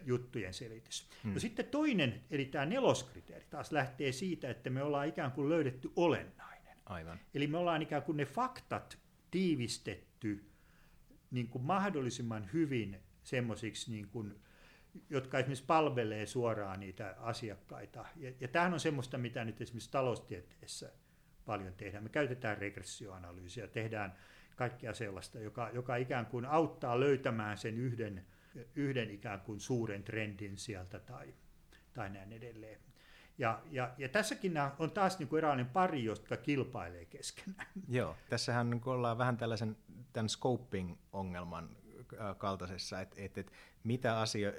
juttujen 0.05 0.55
selitys. 0.55 1.09
Hmm. 1.25 1.33
No 1.33 1.41
sitten 1.41 1.67
toinen, 1.67 2.21
eli 2.31 2.45
tämä 2.45 2.67
neloskriteeri 2.67 3.47
taas 3.51 3.73
lähtee 3.73 4.13
siitä, 4.13 4.51
että 4.51 4.71
me 4.71 4.83
ollaan 4.83 5.09
ikään 5.09 5.33
kuin 5.33 5.49
löydetty 5.49 5.93
olennainen. 5.97 6.79
Aivan. 6.87 7.21
Eli 7.35 7.47
me 7.47 7.59
ollaan 7.59 7.83
ikään 7.83 8.03
kuin 8.03 8.17
ne 8.17 8.25
faktat 8.25 8.99
tiivistetty 9.31 10.45
niin 11.31 11.49
kuin 11.49 11.65
mahdollisimman 11.65 12.51
hyvin 12.53 13.01
semmoisiksi, 13.23 13.91
niin 13.91 14.09
kuin, 14.09 14.35
jotka 15.11 15.39
esimerkiksi 15.39 15.65
palvelee 15.67 16.27
suoraan 16.27 16.81
niitä 16.81 17.17
asiakkaita. 17.19 18.05
Ja, 18.17 18.33
ja 18.41 18.49
tämähän 18.49 18.73
on 18.73 18.81
semmoista, 18.81 19.19
mitä 19.19 19.45
nyt 19.45 19.61
esimerkiksi 19.61 19.91
taloustieteessä 19.91 20.93
paljon 21.47 21.75
tehdään. 21.75 22.05
Me 22.05 22.09
käytetään 22.09 22.59
regressioanalyysiä, 22.59 23.67
tehdään 23.67 24.15
kaikkea 24.57 24.95
sellaista, 24.95 25.41
joka, 25.41 25.71
joka 25.73 25.97
ikään 25.97 26.27
kuin 26.27 26.45
auttaa 26.45 27.01
löytämään 27.01 27.59
sen 27.59 27.79
yhden, 27.79 28.27
yhden 28.75 29.11
ikään 29.11 29.41
kuin 29.41 29.61
suuren 29.61 30.03
trendin 30.03 30.59
sieltä 30.59 30.99
tai, 30.99 31.35
tai 31.93 32.11
näin 32.11 32.33
edelleen. 32.33 32.81
Ja, 33.39 33.63
ja, 33.71 33.95
ja 33.99 34.09
tässäkin 34.09 34.55
on 34.79 34.91
taas 34.91 35.19
niin 35.19 35.29
kuin 35.29 35.39
eräänlainen 35.39 35.73
pari, 35.73 36.05
jotka 36.05 36.37
kilpailee 36.37 37.05
keskenään. 37.05 37.67
Joo, 37.89 38.17
tässähän 38.29 38.71
niin 38.71 38.83
ollaan 38.85 39.19
vähän 39.19 39.37
tällaisen 39.37 39.77
tämän 40.13 40.29
scoping-ongelman 40.29 41.77
kaltaisessa, 42.39 43.01
että, 43.01 43.17
että, 43.19 43.41
että 43.41 43.53
mitä 43.85 44.21
asio, 44.21 44.53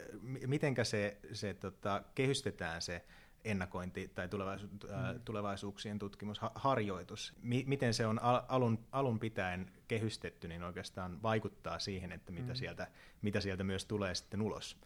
mitenkä 0.48 0.84
se, 0.84 1.18
se 1.34 1.54
tota, 1.54 2.04
kehystetään 2.16 2.82
se 2.82 3.06
ennakointi 3.46 4.08
tai 4.08 4.28
tulevaisu, 4.28 4.68
mm. 4.68 5.20
tulevaisuuksien 5.26 6.00
tutkimusharjoitus, 6.00 7.34
miten 7.42 7.94
se 7.94 8.08
on 8.08 8.20
alun, 8.48 8.80
alun 8.92 9.20
pitäen 9.20 9.72
kehystetty, 9.88 10.48
niin 10.48 10.64
oikeastaan 10.64 11.22
vaikuttaa 11.24 11.80
siihen, 11.80 12.12
että 12.12 12.32
mitä, 12.32 12.54
mm. 12.54 12.56
sieltä, 12.56 12.88
mitä 13.22 13.42
sieltä 13.42 13.64
myös 13.64 13.86
tulee 13.86 14.16
sitten 14.16 14.42
ulos. 14.42 14.78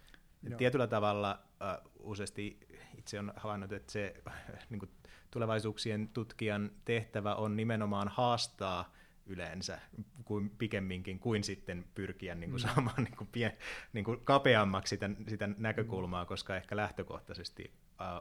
Tietyllä 0.58 0.88
tavalla 0.88 1.40
uh, 1.50 1.92
useasti 2.00 2.60
itse 2.98 3.20
on 3.20 3.34
havainnut, 3.36 3.72
että 3.72 3.92
se 3.92 4.24
niin 4.70 4.80
kuin 4.80 4.92
tulevaisuuksien 5.32 6.08
tutkijan 6.08 6.72
tehtävä 6.86 7.36
on 7.36 7.56
nimenomaan 7.56 8.08
haastaa 8.08 8.94
yleensä 9.30 9.80
kuin 10.26 10.50
pikemminkin 10.50 11.20
kuin 11.20 11.44
sitten 11.44 11.86
pyrkiä 11.96 12.36
niin 12.36 12.50
kuin 12.50 12.62
mm. 12.62 12.68
saamaan 12.68 13.04
niin 13.04 13.18
kuin 13.18 13.28
pien, 13.32 13.58
niin 13.94 14.06
kuin 14.06 14.20
kapeammaksi 14.24 14.90
sitä, 14.90 15.10
sitä 15.28 15.50
näkökulmaa, 15.58 16.26
koska 16.26 16.56
ehkä 16.56 16.76
lähtökohtaisesti 16.76 17.72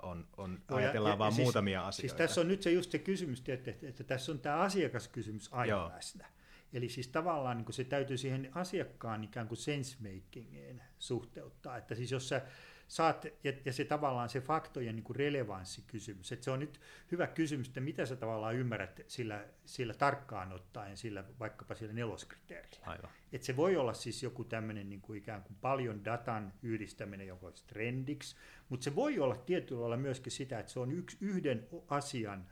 on, 0.02 0.28
on 0.36 0.62
no, 0.70 0.76
ajatellaan 0.76 1.14
ja, 1.14 1.18
vain 1.18 1.32
siis, 1.32 1.44
muutamia 1.44 1.80
siis 1.80 1.88
asioita. 1.88 2.16
Siis 2.16 2.28
tässä 2.28 2.40
on 2.40 2.48
nyt 2.48 2.62
se 2.62 2.72
just 2.72 2.90
se 2.90 2.98
kysymys, 2.98 3.42
että, 3.48 3.70
että, 3.70 3.88
että 3.88 4.04
tässä 4.04 4.32
on 4.32 4.38
tämä 4.38 4.56
asiakaskysymys 4.56 5.48
aina 5.52 5.70
Joo. 5.70 5.88
läsnä. 5.88 6.26
Eli 6.72 6.88
siis 6.88 7.08
tavallaan 7.08 7.58
niin 7.58 7.72
se 7.72 7.84
täytyy 7.84 8.16
siihen 8.16 8.50
asiakkaan 8.54 9.24
ikään 9.24 9.48
kuin 9.48 9.58
sense-makingiin 9.58 10.82
suhteuttaa. 10.98 11.76
Että 11.76 11.94
siis 11.94 12.10
jos 12.10 12.28
sä 12.28 12.42
saat, 12.88 13.24
ja, 13.44 13.52
ja 13.64 13.72
se 13.72 13.84
tavallaan 13.84 14.28
se 14.28 14.40
faktojen 14.40 14.96
niin 14.96 15.04
kuin 15.04 15.16
relevanssikysymys, 15.16 16.32
että 16.32 16.44
se 16.44 16.50
on 16.50 16.60
nyt 16.60 16.80
hyvä 17.12 17.26
kysymys, 17.26 17.68
että 17.68 17.80
mitä 17.80 18.06
sä 18.06 18.16
tavallaan 18.16 18.54
ymmärrät 18.54 19.00
sillä, 19.06 19.44
sillä 19.64 19.94
tarkkaan 19.94 20.52
ottaen, 20.52 20.96
sillä 20.96 21.24
vaikkapa 21.40 21.74
sillä 21.74 21.92
neloskriteerillä. 21.92 22.86
Aivan. 22.86 23.10
Että 23.32 23.46
se 23.46 23.56
voi 23.56 23.76
olla 23.76 23.94
siis 23.94 24.22
joku 24.22 24.44
tämmöinen 24.44 24.88
niin 24.88 25.00
kuin 25.00 25.18
ikään 25.18 25.42
kuin 25.42 25.56
paljon 25.60 26.04
datan 26.04 26.52
yhdistäminen 26.62 27.26
jonka 27.26 27.52
trendiksi, 27.66 28.36
mutta 28.68 28.84
se 28.84 28.94
voi 28.94 29.18
olla 29.18 29.36
tietyllä 29.36 29.80
lailla 29.80 29.96
myöskin 29.96 30.32
sitä, 30.32 30.58
että 30.58 30.72
se 30.72 30.80
on 30.80 30.92
yksi, 30.92 31.16
yhden 31.20 31.68
asian, 31.88 32.46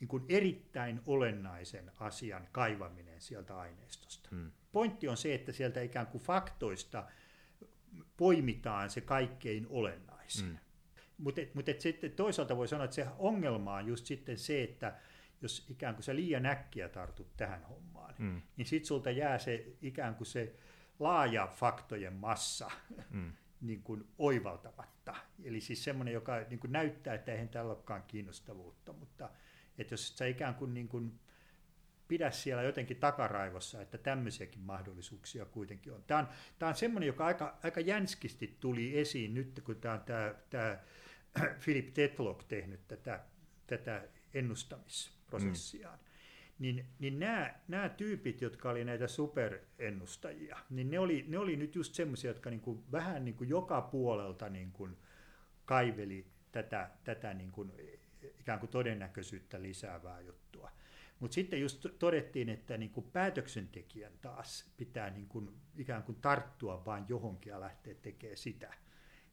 niin 0.00 0.08
kuin 0.08 0.24
erittäin 0.28 1.00
olennaisen 1.06 1.92
asian 2.00 2.48
kaivaminen 2.52 3.20
sieltä 3.20 3.58
aineistosta. 3.58 4.28
Hmm. 4.30 4.50
Pointti 4.72 5.08
on 5.08 5.16
se, 5.16 5.34
että 5.34 5.52
sieltä 5.52 5.80
ikään 5.80 6.06
kuin 6.06 6.24
faktoista 6.24 7.06
poimitaan 8.16 8.90
se 8.90 9.00
kaikkein 9.00 9.66
olennaisin. 9.70 10.46
Mm. 10.46 10.58
Mutta 11.18 11.40
mut 11.54 11.66
sitten 11.78 12.12
toisaalta 12.12 12.56
voi 12.56 12.68
sanoa, 12.68 12.84
että 12.84 12.94
se 12.94 13.06
ongelma 13.18 13.74
on 13.74 13.86
just 13.86 14.06
sitten 14.06 14.38
se, 14.38 14.62
että 14.62 14.94
jos 15.42 15.66
ikään 15.70 15.94
kuin 15.94 16.04
sä 16.04 16.16
liian 16.16 16.46
äkkiä 16.46 16.88
tartut 16.88 17.36
tähän 17.36 17.64
hommaan, 17.64 18.14
mm. 18.18 18.42
niin 18.56 18.66
sitten 18.66 18.86
sulta 18.86 19.10
jää 19.10 19.38
se 19.38 19.66
ikään 19.82 20.14
kuin 20.14 20.26
se 20.26 20.56
laaja 20.98 21.46
faktojen 21.46 22.12
massa 22.12 22.70
mm. 23.10 23.32
niin 23.60 23.82
kuin 23.82 24.04
oivaltamatta. 24.18 25.14
Eli 25.44 25.60
siis 25.60 25.84
semmoinen, 25.84 26.14
joka 26.14 26.40
niin 26.50 26.60
kuin 26.60 26.72
näyttää, 26.72 27.14
että 27.14 27.32
eihän 27.32 27.48
tällä 27.48 27.72
olekaan 27.72 28.02
kiinnostavuutta, 28.02 28.92
mutta 28.92 29.30
että 29.78 29.92
jos 29.92 30.18
sä 30.18 30.26
ikään 30.26 30.54
kuin, 30.54 30.74
niin 30.74 30.88
kuin 30.88 31.20
pidä 32.08 32.30
siellä 32.30 32.62
jotenkin 32.62 32.96
takaraivossa, 32.96 33.82
että 33.82 33.98
tämmöisiäkin 33.98 34.60
mahdollisuuksia 34.60 35.44
kuitenkin 35.44 35.92
on. 35.92 36.04
Tämä 36.06 36.20
on, 36.20 36.28
tämä 36.58 36.68
on 36.68 36.74
semmoinen, 36.74 37.06
joka 37.06 37.26
aika, 37.26 37.58
aika 37.62 37.80
jänskisti 37.80 38.56
tuli 38.60 38.98
esiin 38.98 39.34
nyt, 39.34 39.60
kun 39.64 39.76
tämä 39.76 39.94
on 39.94 40.00
tämä, 40.00 40.34
tämä 40.50 40.78
Philip 41.64 41.94
Tetlock 41.94 42.44
tehnyt 42.48 42.88
tätä, 42.88 43.20
tätä 43.66 44.02
ennustamisprosessiaan. 44.34 45.98
Mm. 45.98 46.06
Niin, 46.58 46.86
niin 46.98 47.18
nämä, 47.18 47.54
nämä 47.68 47.88
tyypit, 47.88 48.40
jotka 48.40 48.70
oli 48.70 48.84
näitä 48.84 49.08
superennustajia, 49.08 50.58
niin 50.70 50.90
ne 50.90 50.98
oli, 50.98 51.24
ne 51.28 51.38
oli 51.38 51.56
nyt 51.56 51.74
just 51.74 51.94
semmoisia, 51.94 52.30
jotka 52.30 52.50
niin 52.50 52.60
kuin, 52.60 52.84
vähän 52.92 53.24
niin 53.24 53.34
kuin 53.34 53.50
joka 53.50 53.80
puolelta 53.80 54.48
niin 54.48 54.72
kuin 54.72 54.96
kaiveli 55.64 56.26
tätä, 56.52 56.90
tätä 57.04 57.34
niin 57.34 57.52
kuin, 57.52 57.72
ikään 58.40 58.60
kuin 58.60 58.70
todennäköisyyttä 58.70 59.62
lisäävää 59.62 60.20
juttua. 60.20 60.70
Mutta 61.20 61.34
sitten 61.34 61.60
just 61.60 61.86
todettiin, 61.98 62.48
että 62.48 62.76
niin 62.76 62.90
kuin 62.90 63.10
päätöksentekijän 63.12 64.12
taas 64.20 64.72
pitää 64.76 65.10
niin 65.10 65.26
kuin 65.28 65.50
ikään 65.76 66.02
kuin 66.02 66.18
tarttua 66.20 66.84
vain 66.84 67.04
johonkin 67.08 67.50
ja 67.50 67.60
lähteä 67.60 67.94
tekemään 67.94 68.36
sitä. 68.36 68.74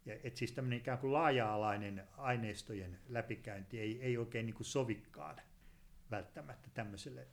Ja, 0.06 0.16
et 0.24 0.38
siis 0.38 0.52
tämmöinen 0.52 0.80
ikään 0.80 0.98
kuin 0.98 1.14
laaja-alainen 1.14 2.04
aineistojen 2.18 3.00
läpikäynti 3.10 3.80
ei, 3.80 4.02
ei 4.02 4.18
oikein 4.18 4.46
niin 4.46 4.56
kuin 4.56 4.66
sovikaan 4.66 5.36
välttämättä 6.12 6.70
tämmöiselle 6.74 7.28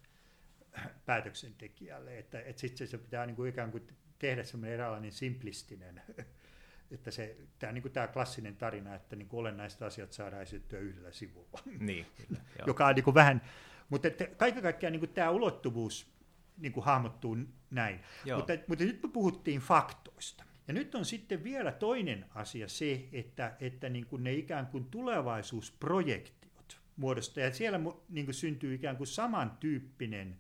päätöksentekijälle. 1.07 2.19
Että 2.19 2.41
et 2.41 2.59
sitten 2.59 2.89
se 2.89 2.99
pitää 2.99 3.27
niin 3.27 3.37
kuin 3.37 3.51
ikään 3.51 3.71
kuin 3.71 3.87
tehdä 4.19 4.45
semmoinen 4.45 4.75
eräänlainen 4.75 5.13
simplistinen, 5.13 6.03
että 6.95 7.11
se, 7.11 7.37
tämä, 7.59 7.73
niin 7.73 7.83
kuin 7.83 7.93
tämä 7.93 8.09
klassinen 8.09 8.57
tarina, 8.57 8.95
että 8.95 9.17
niin 9.17 9.29
kuin 9.29 9.41
olennaiset 9.41 9.83
asiat 9.83 10.13
saadaan 10.13 10.43
esittyä 10.43 10.79
yhdellä 10.79 11.13
sivulla. 11.13 11.61
Niin, 11.79 12.07
kyllä, 12.17 12.41
joka 12.67 12.87
on 12.87 12.95
niin 12.95 13.05
kuin 13.05 13.15
vähän 13.15 13.43
mutta 13.90 14.09
että 14.09 14.26
kaiken 14.26 14.62
kaikkiaan 14.62 14.92
niin 14.92 15.09
tämä 15.09 15.31
ulottuvuus 15.31 16.12
niin 16.59 16.72
kuin 16.72 16.85
hahmottuu 16.85 17.37
näin. 17.70 18.00
Mutta, 18.37 18.53
mutta 18.66 18.85
nyt 18.85 19.03
me 19.03 19.09
puhuttiin 19.09 19.61
faktoista. 19.61 20.44
Ja 20.68 20.74
nyt 20.74 20.94
on 20.94 21.05
sitten 21.05 21.44
vielä 21.44 21.72
toinen 21.72 22.24
asia 22.35 22.68
se, 22.68 23.09
että, 23.12 23.57
että 23.61 23.88
niin 23.88 24.07
kuin 24.07 24.24
ne 24.24 24.33
ikään 24.33 24.66
kuin 24.66 24.85
tulevaisuusprojektiot 24.85 26.81
muodostaa, 26.96 27.44
ja 27.44 27.53
siellä 27.53 27.81
niin 28.09 28.26
kuin 28.26 28.35
syntyy 28.35 28.74
ikään 28.74 28.96
kuin 28.96 29.07
samantyyppinen 29.07 30.37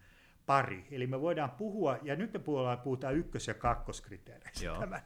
pari. 0.46 0.86
Eli 0.90 1.06
me 1.06 1.20
voidaan 1.20 1.50
puhua, 1.50 1.98
ja 2.02 2.16
nyt 2.16 2.32
me 2.32 2.40
puhutaan 2.84 3.16
ykkös- 3.16 3.48
ja 3.48 3.54
kakkoskriteereistä 3.54 4.76
tämän, 4.80 5.02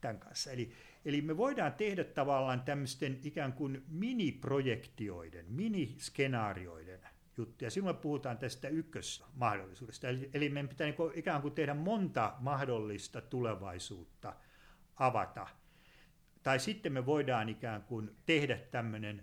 tämän 0.00 0.18
kanssa. 0.18 0.50
Eli, 0.50 0.72
eli 1.04 1.22
me 1.22 1.36
voidaan 1.36 1.72
tehdä 1.72 2.04
tavallaan 2.04 2.60
tämmöisten 2.60 3.18
ikään 3.24 3.52
kuin 3.52 3.84
miniprojektioiden, 3.88 5.46
miniskenaarioiden 5.48 7.00
juttuja. 7.36 7.70
Silloin 7.70 7.96
puhutaan 7.96 8.38
tästä 8.38 8.68
ykkösmahdollisuudesta. 8.68 10.08
Eli, 10.08 10.30
eli 10.34 10.48
meidän 10.48 10.68
pitää 10.68 10.84
niin 10.84 10.94
kuin, 10.94 11.12
ikään 11.14 11.42
kuin 11.42 11.54
tehdä 11.54 11.74
monta 11.74 12.34
mahdollista 12.38 13.20
tulevaisuutta 13.20 14.36
avata. 14.96 15.46
Tai 16.42 16.58
sitten 16.58 16.92
me 16.92 17.06
voidaan 17.06 17.48
ikään 17.48 17.82
kuin 17.82 18.16
tehdä 18.26 18.58
tämmöinen 18.58 19.22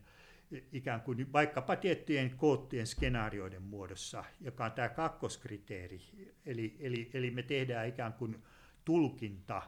ikään 0.72 1.02
kuin 1.02 1.34
vaikkapa 1.34 1.76
tiettyjen 1.76 2.38
koottien 2.38 2.88
skenaarioiden 2.88 3.62
muodossa, 3.62 4.24
joka 4.42 4.66
on 4.66 4.72
tämä 4.72 4.90
kakkoskriteeri. 4.90 6.02
Eli, 6.46 6.78
eli, 6.80 7.10
eli 7.14 7.32
me 7.32 7.44
tehdään 7.44 7.88
ikään 7.88 8.14
kuin 8.14 8.44
tulkinta 8.86 9.62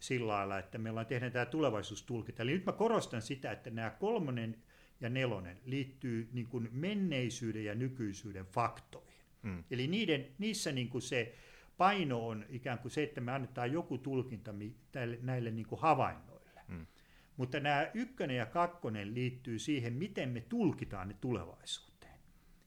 sillä 0.00 0.32
lailla, 0.32 0.58
että 0.58 0.78
meillä 0.78 1.00
on 1.00 1.06
tehdään 1.06 1.32
tämä 1.32 1.46
tulevaisuustulkinta. 1.46 2.42
Eli 2.42 2.52
nyt 2.52 2.66
mä 2.66 2.72
korostan 2.72 3.22
sitä, 3.22 3.52
että 3.52 3.70
nämä 3.70 3.90
kolmonen 3.90 4.62
ja 5.00 5.08
nelonen 5.10 5.60
liittyy 5.64 6.28
niin 6.32 6.46
kuin 6.46 6.68
menneisyyden 6.72 7.64
ja 7.64 7.74
nykyisyyden 7.74 8.46
faktoihin. 8.46 9.24
Mm. 9.42 9.64
Eli 9.70 9.86
niiden, 9.86 10.26
niissä 10.38 10.72
niin 10.72 10.88
kuin 10.88 11.02
se 11.02 11.34
paino 11.76 12.28
on 12.28 12.46
ikään 12.48 12.78
kuin 12.78 12.92
se, 12.92 13.02
että 13.02 13.20
me 13.20 13.32
annetaan 13.32 13.72
joku 13.72 13.98
tulkinta 13.98 14.54
näille, 14.94 15.18
näille 15.22 15.50
niin 15.50 15.66
kuin 15.66 15.80
havainnoille. 15.80 16.60
Mm. 16.68 16.86
Mutta 17.36 17.60
nämä 17.60 17.90
ykkönen 17.94 18.36
ja 18.36 18.46
kakkonen 18.46 19.14
liittyy 19.14 19.58
siihen, 19.58 19.92
miten 19.92 20.28
me 20.28 20.40
tulkitaan 20.40 21.08
ne 21.08 21.16
tulevaisuuteen. 21.20 22.18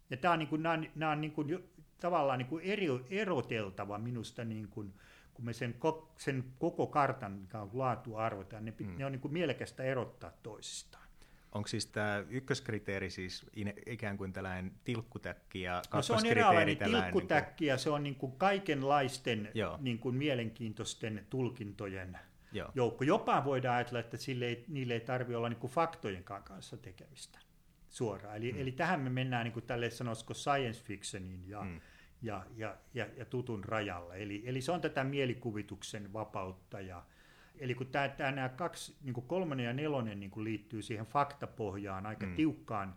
Ja 0.10 0.18
tämä 0.18 0.34
on, 0.34 0.40
niin 0.40 0.50
kuin, 0.50 0.64
nämä 0.64 0.74
on, 0.74 0.86
nämä 0.96 1.12
on 1.12 1.22
niin 1.22 1.32
kuin, 1.32 1.50
jo, 1.50 1.62
tavallaan 2.00 2.40
niin 2.40 2.48
kuin 2.48 2.64
eri, 2.64 2.88
eroteltava 3.10 3.98
minusta, 3.98 4.46
niin 4.46 4.68
kuin, 4.68 4.94
kun 5.34 5.46
me 5.46 5.54
sen, 5.54 5.76
sen 6.18 6.44
koko 6.60 6.88
kartan 6.88 7.48
laatua 7.74 8.26
arvotaan, 8.26 8.66
ne, 8.66 8.74
mm. 8.80 8.98
ne 8.98 9.06
on 9.06 9.12
niin 9.12 9.20
kuin 9.20 9.34
mielekästä 9.34 9.84
erottaa 9.84 10.32
toisistaan. 10.44 11.07
Onko 11.52 11.68
siis 11.68 11.86
tämä 11.86 12.24
ykköskriteeri 12.30 13.10
siis 13.10 13.46
ikään 13.86 14.18
kuin 14.18 14.34
tällainen 14.34 14.72
tilkkutäkki 14.84 15.62
ja 15.62 15.82
no 15.94 16.02
se 16.02 16.14
on 16.14 16.26
eräänlainen 16.26 16.78
tilkkutäkki 16.78 17.50
niin 17.50 17.58
kuin... 17.58 17.68
ja 17.68 17.78
se 17.78 17.90
on 17.90 18.04
niin 18.04 18.16
kuin 18.16 18.32
kaikenlaisten 18.32 19.52
niin 19.80 20.00
kuin 20.00 20.16
mielenkiintoisten 20.16 21.26
tulkintojen 21.30 22.18
Joo. 22.52 22.72
joukko. 22.76 23.04
Jopa 23.04 23.46
voidaan 23.46 23.76
ajatella, 23.76 24.00
että 24.00 24.18
sille 24.18 24.46
ei, 24.46 24.66
niille 24.68 24.94
ei 24.94 25.00
tarvitse 25.00 25.38
olla 25.38 25.50
niin 25.50 25.60
kuin 25.60 25.72
faktojen 25.72 26.24
kanssa 26.24 26.78
tekemistä 26.78 27.40
suoraan. 27.90 28.38
Eli, 28.38 28.52
mm. 28.52 28.62
eli 28.62 28.72
tähän 28.72 29.00
me 29.00 29.10
mennään 29.10 29.44
niin 29.44 29.54
kuin 29.54 29.66
tälle 29.66 29.90
sanoisiko 29.90 30.34
science 30.34 30.84
fictioniin 30.84 31.50
ja, 31.50 31.62
mm. 31.62 31.82
ja, 32.22 32.46
ja, 32.56 32.78
ja, 32.94 33.08
ja 33.18 33.26
tutun 33.26 33.64
rajalle. 33.64 34.18
Eli, 34.18 34.44
eli 34.46 34.62
se 34.62 34.72
on 34.72 34.82
tätä 34.82 35.04
mielikuvituksen 35.04 36.14
vapautta 36.14 36.82
ja, 36.82 37.04
Eli 37.60 37.76
kun 37.76 37.88
tämä, 37.88 38.10
tämä 38.10 38.32
nämä 38.32 38.50
kaksi, 38.50 38.96
niin 39.04 39.14
kuin 39.14 39.28
kolmonen 39.28 39.66
ja 39.66 39.74
nelonen 39.74 40.20
niin 40.20 40.32
kuin 40.32 40.44
liittyy 40.44 40.82
siihen 40.82 41.06
faktapohjaan, 41.06 42.06
aika 42.06 42.26
mm. 42.26 42.36
tiukkaan 42.36 42.96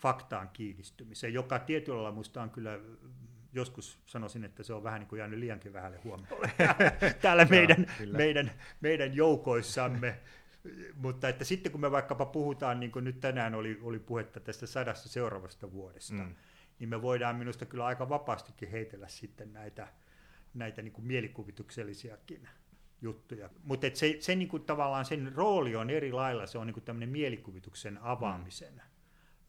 faktaan 0.00 0.48
kiinnistymiseen, 0.52 1.34
joka 1.34 1.58
tietyllä 1.58 1.96
lailla 1.96 2.12
minusta 2.12 2.42
on 2.42 2.50
kyllä, 2.50 2.78
joskus 3.52 3.98
sanoisin, 4.06 4.44
että 4.44 4.62
se 4.62 4.72
on 4.72 4.82
vähän 4.82 5.00
niin 5.00 5.08
kuin 5.08 5.18
jäänyt 5.18 5.38
liiankin 5.38 5.72
vähälle 5.72 5.98
huomiolle 6.04 6.50
täällä 7.22 7.44
meidän, 7.44 7.86
meidän, 8.12 8.50
meidän 8.80 9.16
joukoissamme. 9.16 10.20
Mutta 10.94 11.28
että 11.28 11.44
sitten 11.44 11.72
kun 11.72 11.80
me 11.80 11.90
vaikkapa 11.90 12.26
puhutaan, 12.26 12.80
niin 12.80 12.92
kuin 12.92 13.04
nyt 13.04 13.20
tänään 13.20 13.54
oli, 13.54 13.78
oli 13.82 13.98
puhetta 13.98 14.40
tästä 14.40 14.66
sadasta 14.66 15.08
seuraavasta 15.08 15.72
vuodesta, 15.72 16.14
mm. 16.14 16.34
niin 16.78 16.88
me 16.88 17.02
voidaan 17.02 17.36
minusta 17.36 17.66
kyllä 17.66 17.86
aika 17.86 18.08
vapaastikin 18.08 18.70
heitellä 18.70 19.08
sitten 19.08 19.52
näitä, 19.52 19.88
näitä 20.54 20.82
niin 20.82 20.92
kuin 20.92 21.06
mielikuvituksellisiakin 21.06 22.48
juttuja. 23.02 23.50
Mutta 23.64 23.86
se, 23.94 24.16
se 24.20 24.34
niinku, 24.34 24.58
tavallaan 24.58 25.04
sen 25.04 25.32
rooli 25.34 25.76
on 25.76 25.90
eri 25.90 26.12
lailla, 26.12 26.46
se 26.46 26.58
on 26.58 26.66
niinku 26.66 26.80
tämmöinen 26.80 27.08
mielikuvituksen 27.08 27.98
avaamisen 28.02 28.74
mm. 28.74 28.80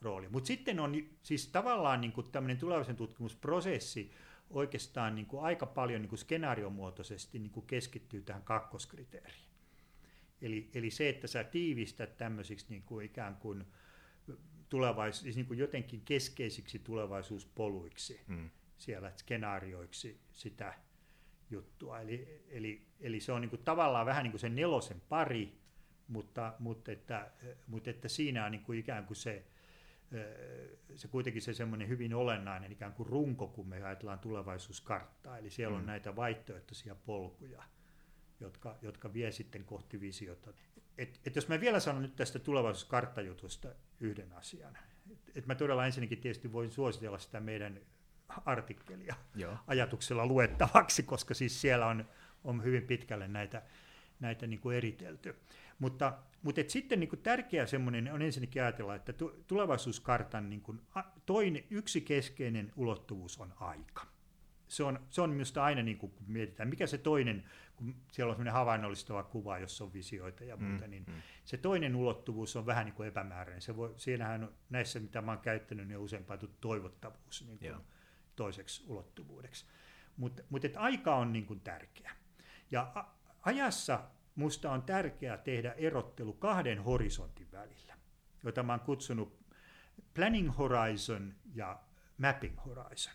rooli. 0.02 0.30
Mutta 0.30 0.48
sitten 0.48 0.80
on 0.80 0.96
siis 1.24 1.48
tavallaan 1.48 2.02
niinku 2.02 2.24
tämmöinen 2.24 2.58
tulevaisuuden 2.58 2.98
tutkimusprosessi 2.98 4.12
oikeastaan 4.50 5.16
niinku 5.16 5.40
aika 5.40 5.66
paljon 5.66 6.02
niinku 6.02 6.18
skenaariomuotoisesti 6.18 7.40
niinku 7.40 7.62
keskittyy 7.62 8.22
tähän 8.22 8.44
kakkoskriteeriin. 8.44 9.52
Eli, 10.42 10.70
eli 10.74 10.90
se, 10.90 11.10
että 11.10 11.28
sä 11.28 11.44
tiivistät 11.44 12.18
tämmöisiksi 12.18 12.66
niinku 12.70 13.00
ikään 13.00 13.36
kuin 13.36 13.66
tulevais, 14.70 15.20
siis 15.20 15.36
niin 15.36 15.46
kuin 15.46 15.60
jotenkin 15.60 16.02
keskeisiksi 16.02 16.80
tulevaisuuspoluiksi 16.80 18.22
mm. 18.28 18.50
siellä 18.78 19.12
skenaarioiksi 19.18 20.20
sitä 20.32 20.74
juttua. 21.52 22.00
Eli, 22.00 22.44
eli, 22.50 22.88
eli 23.00 23.20
se 23.20 23.32
on 23.32 23.42
niin 23.42 23.50
kuin 23.50 23.64
tavallaan 23.64 24.06
vähän 24.06 24.24
niin 24.24 24.32
kuin 24.32 24.40
sen 24.40 24.56
nelosen 24.56 25.02
pari, 25.10 25.58
mutta, 26.08 26.54
mutta, 26.60 26.92
että, 26.92 27.32
mutta 27.68 27.90
että 27.90 28.08
siinä 28.08 28.46
on 28.46 28.52
niin 28.52 28.64
kuin 28.64 28.80
ikään 28.80 29.06
kuin 29.06 29.18
se, 29.18 29.46
se 30.96 31.08
kuitenkin 31.08 31.42
se 31.42 31.54
semmoinen 31.54 31.88
hyvin 31.88 32.14
olennainen 32.14 32.72
ikään 32.72 32.94
kuin 32.94 33.10
runko, 33.10 33.48
kun 33.48 33.68
me 33.68 33.84
ajatellaan 33.84 34.20
tulevaisuuskarttaa. 34.20 35.38
Eli 35.38 35.50
siellä 35.50 35.76
on 35.76 35.84
mm. 35.84 35.88
näitä 35.88 36.16
vaihtoehtoisia 36.16 36.96
polkuja, 36.96 37.64
jotka, 38.40 38.78
jotka 38.82 39.14
vie 39.14 39.32
sitten 39.32 39.64
kohti 39.64 40.02
visiota. 40.02 40.54
Et, 40.98 41.20
et 41.26 41.36
jos 41.36 41.48
mä 41.48 41.60
vielä 41.60 41.80
sanon 41.80 42.02
nyt 42.02 42.16
tästä 42.16 42.40
tulevaisuuskarttajutusta 42.40 43.70
yhden 44.00 44.34
asian. 44.34 44.78
Et, 45.12 45.38
et 45.38 45.48
mä 45.48 45.56
todella 45.56 45.86
ensinnäkin 45.86 46.22
tietysti 46.22 46.52
voin 46.52 46.72
suositella 46.72 47.18
sitä 47.18 47.40
meidän 47.40 47.80
artikkelia 48.46 49.16
Joo. 49.36 49.58
ajatuksella 49.68 50.26
luettavaksi, 50.26 51.04
koska 51.04 51.34
siis 51.34 51.62
siellä 51.62 51.88
on, 51.88 52.06
on 52.44 52.64
hyvin 52.64 52.84
pitkälle 52.84 53.28
näitä, 53.28 53.62
näitä 54.20 54.48
niin 54.48 54.60
kuin 54.60 54.78
eritelty. 54.78 55.36
Mutta, 55.80 56.18
mutta 56.44 56.62
et 56.62 56.70
sitten 56.70 57.00
niin 57.00 57.10
kuin 57.10 57.22
tärkeä 57.22 57.66
semmoinen 57.66 58.14
on 58.14 58.22
ensinnäkin 58.22 58.62
ajatella, 58.62 58.96
että 58.96 59.14
tulevaisuuskartan 59.48 60.50
niin 60.50 60.62
kuin 60.62 60.82
toinen, 61.26 61.64
yksi 61.70 62.02
keskeinen 62.02 62.72
ulottuvuus 62.76 63.38
on 63.38 63.54
aika. 63.60 64.06
Se 64.68 64.84
on, 64.84 65.00
se 65.10 65.22
on 65.22 65.30
minusta 65.30 65.64
aina, 65.64 65.84
niin 65.84 65.98
kuin, 65.98 66.12
kun 66.12 66.26
mietitään, 66.28 66.70
mikä 66.70 66.88
se 66.88 66.98
toinen, 66.98 67.44
kun 67.76 67.96
siellä 68.12 68.30
on 68.30 68.36
semmoinen 68.36 68.54
havainnollistava 68.54 69.24
kuva, 69.24 69.60
jossa 69.60 69.84
on 69.84 69.94
visioita 69.94 70.44
ja 70.44 70.58
muuta, 70.58 70.86
mm, 70.86 70.92
niin 70.92 71.04
mm. 71.08 71.14
se 71.46 71.58
toinen 71.58 71.96
ulottuvuus 71.96 72.56
on 72.56 72.66
vähän 72.66 72.86
niin 72.86 72.94
kuin 72.94 73.08
epämääräinen. 73.08 73.62
Se 73.62 73.76
voi, 73.76 73.94
siinähän 73.98 74.44
on, 74.44 74.54
näissä, 74.70 75.00
mitä 75.00 75.22
mä 75.22 75.32
oon 75.32 75.42
käyttänyt, 75.42 75.88
niin 75.88 75.98
on 75.98 76.04
usein 76.04 76.26
toivottavuus. 76.62 77.46
Niin 77.48 77.60
kuin, 77.60 77.76
toiseksi 78.36 78.84
ulottuvuudeksi. 78.88 79.66
Mutta 80.18 80.44
mut 80.50 80.64
aika 80.78 81.16
on 81.16 81.34
niin 81.34 81.46
kuin 81.46 81.60
tärkeä. 81.60 82.12
Ja 82.72 82.92
a- 82.96 83.16
ajassa 83.42 84.04
musta 84.36 84.72
on 84.72 84.84
tärkeää 84.84 85.38
tehdä 85.38 85.72
erottelu 85.72 86.34
kahden 86.34 86.84
horisontin 86.84 87.52
välillä, 87.52 87.98
jota 88.44 88.64
mä 88.64 88.74
oon 88.74 88.80
kutsunut 88.80 89.42
planning 90.14 90.58
horizon 90.58 91.36
ja 91.54 91.80
mapping 92.18 92.66
horizon. 92.66 93.14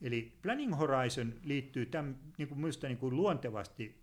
Eli 0.00 0.38
planning 0.42 0.78
horizon 0.78 1.34
liittyy 1.42 1.86
tämän, 1.86 2.18
niin 2.38 2.48
kuin 2.48 2.58
minusta 2.58 2.86
niin 2.86 2.98
kuin 2.98 3.16
luontevasti 3.16 4.02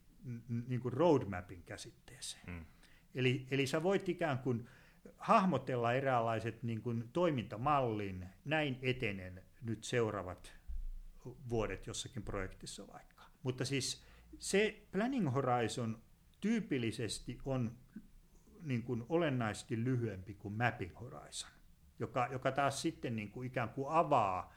niin 0.68 0.82
kuin 0.82 0.94
roadmapin 0.94 1.64
käsitteeseen. 1.64 2.46
Hmm. 2.46 2.66
Eli, 3.16 3.48
eli 3.52 3.68
sä 3.68 3.84
voit 3.84 4.10
ikään 4.10 4.40
kuin 4.40 4.68
hahmotella 5.18 5.94
eräänlaiset 5.94 6.64
niin 6.64 6.82
kuin 6.82 7.10
toimintamallin, 7.14 8.26
näin 8.46 8.80
etenen 8.82 9.44
nyt 9.62 9.84
seuraavat 9.84 10.54
vuodet 11.50 11.88
jossakin 11.88 12.24
projektissa 12.24 12.88
vaikka. 12.88 13.24
Mutta 13.44 13.66
siis 13.66 14.04
se 14.40 14.88
planning 14.92 15.34
horizon 15.34 16.02
tyypillisesti 16.42 17.38
on 17.46 17.78
niin 18.62 18.84
kuin 18.84 19.06
olennaisesti 19.10 19.84
lyhyempi 19.84 20.34
kuin 20.34 20.54
mapping 20.54 21.00
horizon, 21.00 21.50
joka, 22.00 22.28
joka 22.32 22.52
taas 22.52 22.82
sitten 22.82 23.16
niin 23.16 23.32
kuin 23.32 23.48
ikään 23.48 23.70
kuin 23.70 23.88
avaa 23.90 24.54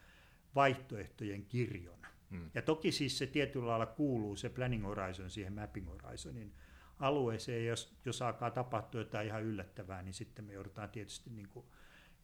vaihtoehtojen 0.55 1.45
kirjon. 1.45 1.99
Hmm. 2.31 2.51
Ja 2.55 2.62
toki 2.62 2.93
siis 2.93 3.19
se 3.19 3.27
tietyllä 3.27 3.67
lailla 3.67 3.87
kuuluu 3.87 4.37
se 4.37 4.49
planning 4.49 4.85
horizon 4.85 5.31
siihen 5.31 5.53
mapping 5.53 5.88
horizonin 5.88 6.55
alueeseen, 6.99 7.67
jos, 7.67 7.97
jos 8.05 8.23
alkaa 8.23 8.51
tapahtua 8.51 9.01
jotain 9.01 9.27
ihan 9.27 9.43
yllättävää, 9.43 10.03
niin 10.03 10.15
sitten 10.15 10.45
me 10.45 10.53
joudutaan 10.53 10.91
tietysti 10.91 11.31
niin 11.31 11.49
kuin 11.49 11.67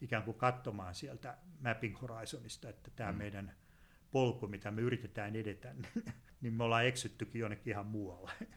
ikään 0.01 0.23
kuin 0.23 0.37
katsomaan 0.37 0.95
sieltä 0.95 1.37
mapping 1.61 2.01
horizonista, 2.01 2.69
että 2.69 2.91
tämä 2.95 3.11
mm. 3.11 3.17
meidän 3.17 3.53
polku, 4.11 4.47
mitä 4.47 4.71
me 4.71 4.81
yritetään 4.81 5.35
edetä, 5.35 5.75
niin 6.41 6.53
me 6.53 6.63
ollaan 6.63 6.85
eksyttykin 6.85 7.39
jonnekin 7.39 7.71
ihan 7.71 7.85
muualle. 7.85 8.31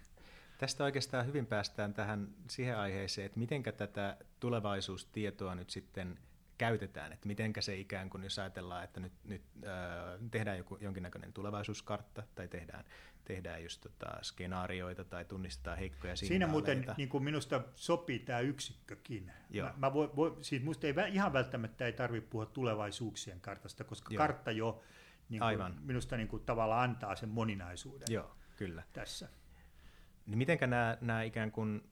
Tästä 0.58 0.84
oikeastaan 0.84 1.26
hyvin 1.26 1.46
päästään 1.46 1.94
tähän 1.94 2.28
siihen 2.48 2.78
aiheeseen, 2.78 3.26
että 3.26 3.38
miten 3.38 3.62
tätä 3.62 4.16
tulevaisuustietoa 4.40 5.54
nyt 5.54 5.70
sitten 5.70 6.18
käytetään, 6.62 7.12
että 7.12 7.26
miten 7.28 7.52
se 7.60 7.76
ikään 7.76 8.10
kuin, 8.10 8.24
jos 8.24 8.38
ajatellaan, 8.38 8.84
että 8.84 9.00
nyt, 9.00 9.12
nyt 9.24 9.42
äh, 9.66 10.20
tehdään 10.30 10.58
joku, 10.58 10.78
jonkinnäköinen 10.80 11.32
tulevaisuuskartta 11.32 12.22
tai 12.34 12.48
tehdään 12.48 12.84
tehdään 13.24 13.62
just 13.62 13.80
tota 13.80 14.18
skenaarioita 14.22 15.04
tai 15.04 15.24
tunnistetaan 15.24 15.78
heikkoja 15.78 16.16
signaaleita. 16.16 16.28
Siinä 16.28 16.46
muuten 16.46 16.94
niin 16.96 17.08
kuin 17.08 17.24
minusta 17.24 17.62
sopii 17.74 18.18
tämä 18.18 18.40
yksikkökin. 18.40 19.32
Joo. 19.50 19.68
Mä, 19.68 19.74
mä 19.76 19.92
voi, 19.92 20.10
voi, 20.16 20.36
siis 20.40 20.62
musta 20.62 20.86
ei 20.86 20.94
ihan 21.12 21.32
välttämättä 21.32 21.86
ei 21.86 21.92
tarvitse 21.92 22.30
puhua 22.30 22.46
tulevaisuuksien 22.46 23.40
kartasta, 23.40 23.84
koska 23.84 24.14
Joo. 24.14 24.18
kartta 24.18 24.50
jo 24.50 24.82
niin 25.28 25.40
kuin, 25.40 25.48
Aivan. 25.48 25.76
minusta 25.82 26.16
niin 26.16 26.28
kuin, 26.28 26.44
tavallaan 26.44 26.90
antaa 26.90 27.16
sen 27.16 27.28
moninaisuuden 27.28 28.08
Joo, 28.10 28.36
kyllä. 28.56 28.82
tässä. 28.92 29.28
Niin 30.26 30.38
mitenkä 30.38 30.66
nämä, 30.66 30.98
nämä 31.00 31.22
ikään 31.22 31.52
kuin 31.52 31.91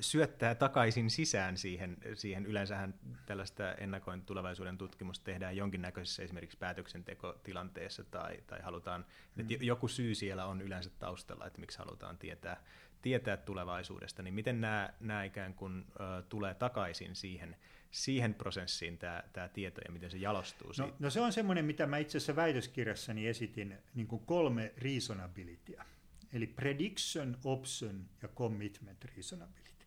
syöttää 0.00 0.54
takaisin 0.54 1.10
sisään 1.10 1.56
siihen, 1.56 1.96
siihen. 2.14 2.46
Yleensähän 2.46 2.94
tällaista 3.26 3.74
ennakoin 3.74 4.22
tulevaisuuden 4.22 4.78
tutkimusta 4.78 5.24
tehdään 5.24 5.56
jonkinnäköisessä 5.56 6.22
esimerkiksi 6.22 6.58
päätöksentekotilanteessa 6.58 8.04
tai, 8.04 8.38
tai 8.46 8.60
halutaan, 8.62 9.06
mm. 9.34 9.40
että 9.40 9.64
joku 9.64 9.88
syy 9.88 10.14
siellä 10.14 10.46
on 10.46 10.62
yleensä 10.62 10.90
taustalla, 10.98 11.46
että 11.46 11.60
miksi 11.60 11.78
halutaan 11.78 12.18
tietää, 12.18 12.62
tietää 13.02 13.36
tulevaisuudesta, 13.36 14.22
niin 14.22 14.34
miten 14.34 14.60
nämä, 14.60 14.92
nämä 15.00 15.24
ikään 15.24 15.54
kuin 15.54 15.80
uh, 15.80 16.24
tulee 16.28 16.54
takaisin 16.54 17.16
siihen, 17.16 17.56
siihen 17.90 18.34
prosessiin 18.34 18.98
tämä, 18.98 19.22
tämä 19.32 19.48
tieto 19.48 19.80
ja 19.84 19.92
miten 19.92 20.10
se 20.10 20.18
jalostuu? 20.18 20.72
No, 20.78 20.92
no 20.98 21.10
se 21.10 21.20
on 21.20 21.32
semmoinen, 21.32 21.64
mitä 21.64 21.86
mä 21.86 21.98
itse 21.98 22.18
asiassa 22.18 22.36
väitöskirjassani 22.36 23.28
esitin 23.28 23.78
niin 23.94 24.06
kuin 24.06 24.26
kolme 24.26 24.72
reasonabilitya. 24.78 25.84
Eli 26.32 26.46
prediction, 26.46 27.38
option 27.44 28.06
ja 28.22 28.28
commitment 28.28 29.04
reasonability. 29.04 29.86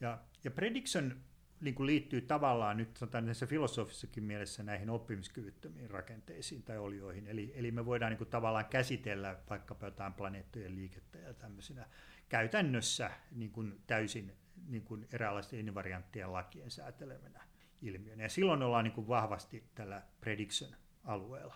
Ja, 0.00 0.18
ja 0.44 0.50
prediction 0.50 1.20
niin 1.60 1.74
kuin 1.74 1.86
liittyy 1.86 2.20
tavallaan 2.20 2.76
nyt 2.76 2.96
sanotaan 2.96 3.26
näissä 3.26 3.46
filosofissakin 3.46 4.24
mielessä 4.24 4.62
näihin 4.62 4.90
oppimiskyvyttömiin 4.90 5.90
rakenteisiin 5.90 6.62
tai 6.62 6.78
olioihin. 6.78 7.26
Eli, 7.26 7.52
eli 7.54 7.70
me 7.70 7.86
voidaan 7.86 8.10
niin 8.10 8.18
kuin 8.18 8.30
tavallaan 8.30 8.64
käsitellä 8.64 9.38
vaikkapa 9.50 9.86
jotain 9.86 10.12
planeettojen 10.12 10.74
liikettä 10.74 11.18
ja 11.18 11.34
tämmöisenä 11.34 11.86
käytännössä 12.28 13.10
niin 13.30 13.50
kuin 13.50 13.80
täysin 13.86 14.32
niin 14.68 14.82
kuin 14.82 15.08
eräänlaisten 15.12 15.60
invarianttien 15.60 16.32
lakien 16.32 16.70
säätelemänä 16.70 17.40
ilmiönä. 17.82 18.22
Ja 18.22 18.28
silloin 18.28 18.62
ollaan 18.62 18.84
niin 18.84 18.92
kuin 18.94 19.08
vahvasti 19.08 19.64
tällä 19.74 20.02
prediction-alueella. 20.20 21.54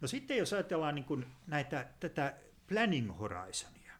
No 0.00 0.08
sitten 0.08 0.36
jos 0.36 0.52
ajatellaan 0.52 0.94
niin 0.94 1.04
kuin 1.04 1.26
näitä, 1.46 1.88
tätä 2.00 2.34
planning 2.66 3.18
horizonia, 3.18 3.92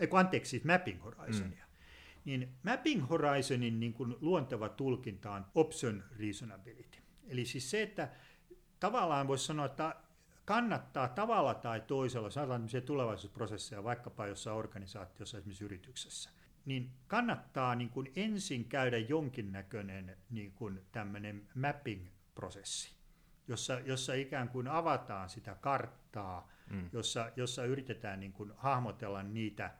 Eiku, 0.00 0.16
anteeksi, 0.16 0.50
siis 0.50 0.64
mapping 0.64 1.04
horizonia, 1.04 1.64
mm. 1.64 2.20
niin 2.24 2.48
mapping 2.62 3.08
horizonin 3.08 3.80
niin 3.80 3.92
kuin 3.92 4.16
luonteva 4.20 4.68
tulkinta 4.68 5.32
on 5.32 5.46
option 5.54 6.04
reasonability. 6.18 6.98
Eli 7.28 7.44
siis 7.44 7.70
se, 7.70 7.82
että 7.82 8.08
tavallaan 8.80 9.28
voisi 9.28 9.44
sanoa, 9.44 9.66
että 9.66 9.96
kannattaa 10.44 11.08
tavalla 11.08 11.54
tai 11.54 11.80
toisella, 11.80 12.30
sanotaan 12.30 12.68
tulevaisuusprosesseja 12.86 13.84
vaikkapa 13.84 14.26
jossain 14.26 14.56
organisaatiossa, 14.56 15.38
esimerkiksi 15.38 15.64
yrityksessä, 15.64 16.30
niin 16.64 16.90
kannattaa 17.06 17.74
niin 17.74 17.90
kuin 17.90 18.12
ensin 18.16 18.64
käydä 18.64 18.98
jonkinnäköinen 18.98 20.16
niin 20.30 20.52
kuin 20.52 20.80
tämmöinen 20.92 21.48
mapping-prosessi, 21.54 22.99
jossa, 23.50 23.80
jossa 23.84 24.14
ikään 24.14 24.48
kuin 24.48 24.68
avataan 24.68 25.28
sitä 25.28 25.56
karttaa, 25.60 26.48
mm. 26.70 26.90
jossa, 26.92 27.30
jossa 27.36 27.64
yritetään 27.64 28.20
niin 28.20 28.32
kuin 28.32 28.52
hahmotella 28.56 29.22
niitä, 29.22 29.70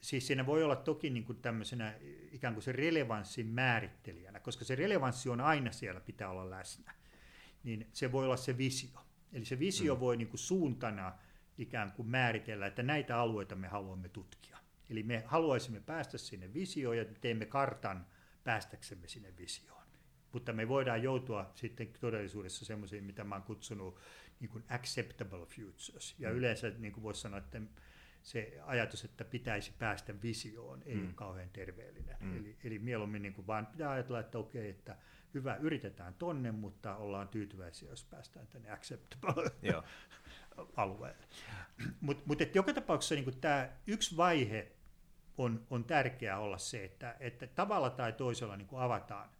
siis 0.00 0.26
siinä 0.26 0.46
voi 0.46 0.62
olla 0.62 0.76
toki 0.76 1.10
niin 1.10 1.24
kuin 1.24 1.38
tämmöisenä 1.42 1.94
ikään 2.32 2.54
kuin 2.54 2.62
se 2.62 2.72
relevanssin 2.72 3.46
määrittelijänä, 3.46 4.40
koska 4.40 4.64
se 4.64 4.74
relevanssi 4.74 5.28
on 5.28 5.40
aina 5.40 5.72
siellä, 5.72 6.00
pitää 6.00 6.30
olla 6.30 6.50
läsnä, 6.50 6.94
niin 7.64 7.88
se 7.92 8.12
voi 8.12 8.24
olla 8.24 8.36
se 8.36 8.58
visio. 8.58 9.00
Eli 9.32 9.44
se 9.44 9.58
visio 9.58 9.94
mm. 9.94 10.00
voi 10.00 10.16
niin 10.16 10.28
kuin 10.28 10.38
suuntana 10.38 11.12
ikään 11.58 11.92
kuin 11.92 12.08
määritellä, 12.08 12.66
että 12.66 12.82
näitä 12.82 13.18
alueita 13.18 13.56
me 13.56 13.68
haluamme 13.68 14.08
tutkia. 14.08 14.58
Eli 14.90 15.02
me 15.02 15.24
haluaisimme 15.26 15.80
päästä 15.80 16.18
sinne 16.18 16.54
visioon 16.54 16.96
ja 16.96 17.04
teemme 17.20 17.46
kartan 17.46 18.06
päästäksemme 18.44 19.08
sinne 19.08 19.36
visioon. 19.36 19.75
Mutta 20.32 20.52
me 20.52 20.68
voidaan 20.68 21.02
joutua 21.02 21.50
sitten 21.54 21.88
todellisuudessa 22.00 22.64
semmoisiin, 22.64 23.04
mitä 23.04 23.24
mä 23.24 23.34
oon 23.34 23.42
kutsunut 23.42 23.98
niin 24.40 24.50
kuin 24.50 24.64
acceptable 24.68 25.46
futures. 25.46 26.14
Ja 26.18 26.30
mm. 26.30 26.36
yleensä 26.36 26.72
niin 26.78 26.92
kuin 26.92 27.04
voisi 27.04 27.20
sanoa, 27.20 27.38
että 27.38 27.60
se 28.22 28.60
ajatus, 28.64 29.04
että 29.04 29.24
pitäisi 29.24 29.72
päästä 29.78 30.14
visioon, 30.22 30.82
ei 30.86 30.94
mm. 30.94 31.04
ole 31.04 31.12
kauhean 31.14 31.50
terveellinen. 31.50 32.16
Mm. 32.20 32.36
Eli, 32.36 32.56
eli 32.64 32.78
mieluummin 32.78 33.22
niin 33.22 33.34
kuin 33.34 33.46
vaan 33.46 33.66
pitää 33.66 33.90
ajatella, 33.90 34.20
että 34.20 34.38
okei, 34.38 34.70
että 34.70 34.96
hyvä, 35.34 35.56
yritetään 35.56 36.14
tonne, 36.14 36.52
mutta 36.52 36.96
ollaan 36.96 37.28
tyytyväisiä, 37.28 37.90
jos 37.90 38.04
päästään 38.04 38.46
tänne 38.46 38.70
acceptable 38.70 39.50
alueelle. 40.76 41.26
Mutta 42.00 42.22
mut, 42.26 42.54
joka 42.54 42.72
tapauksessa 42.72 43.14
niin 43.14 43.40
tämä 43.40 43.68
yksi 43.86 44.16
vaihe 44.16 44.72
on, 45.38 45.66
on 45.70 45.84
tärkeää 45.84 46.38
olla 46.38 46.58
se, 46.58 46.84
että, 46.84 47.16
että 47.20 47.46
tavalla 47.46 47.90
tai 47.90 48.12
toisella 48.12 48.56
niin 48.56 48.68
kuin 48.68 48.82
avataan 48.82 49.30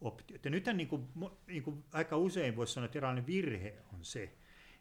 optiot. 0.00 0.44
Ja 0.44 0.50
nythän 0.50 0.76
niin 0.76 0.88
kuin, 0.88 1.08
niin 1.46 1.62
kuin 1.62 1.84
aika 1.92 2.16
usein 2.16 2.56
voisi 2.56 2.72
sanoa, 2.72 2.84
että 2.84 2.98
eräänlainen 2.98 3.26
virhe 3.26 3.78
on 3.94 4.04
se, 4.04 4.34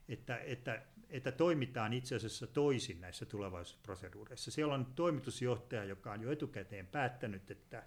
että, 0.10 0.38
että, 0.38 0.82
että 1.10 1.32
toimitaan 1.32 1.94
itse 1.94 2.16
asiassa 2.16 2.48
toisin 2.48 3.02
näissä 3.02 3.26
tulevaisuusproseduureissa. 3.26 4.52
Siellä 4.52 4.74
on 4.74 4.86
toimitusjohtaja, 4.96 5.84
joka 5.84 6.12
on 6.12 6.22
jo 6.22 6.32
etukäteen 6.32 6.88
päättänyt, 6.88 7.52
että, 7.52 7.84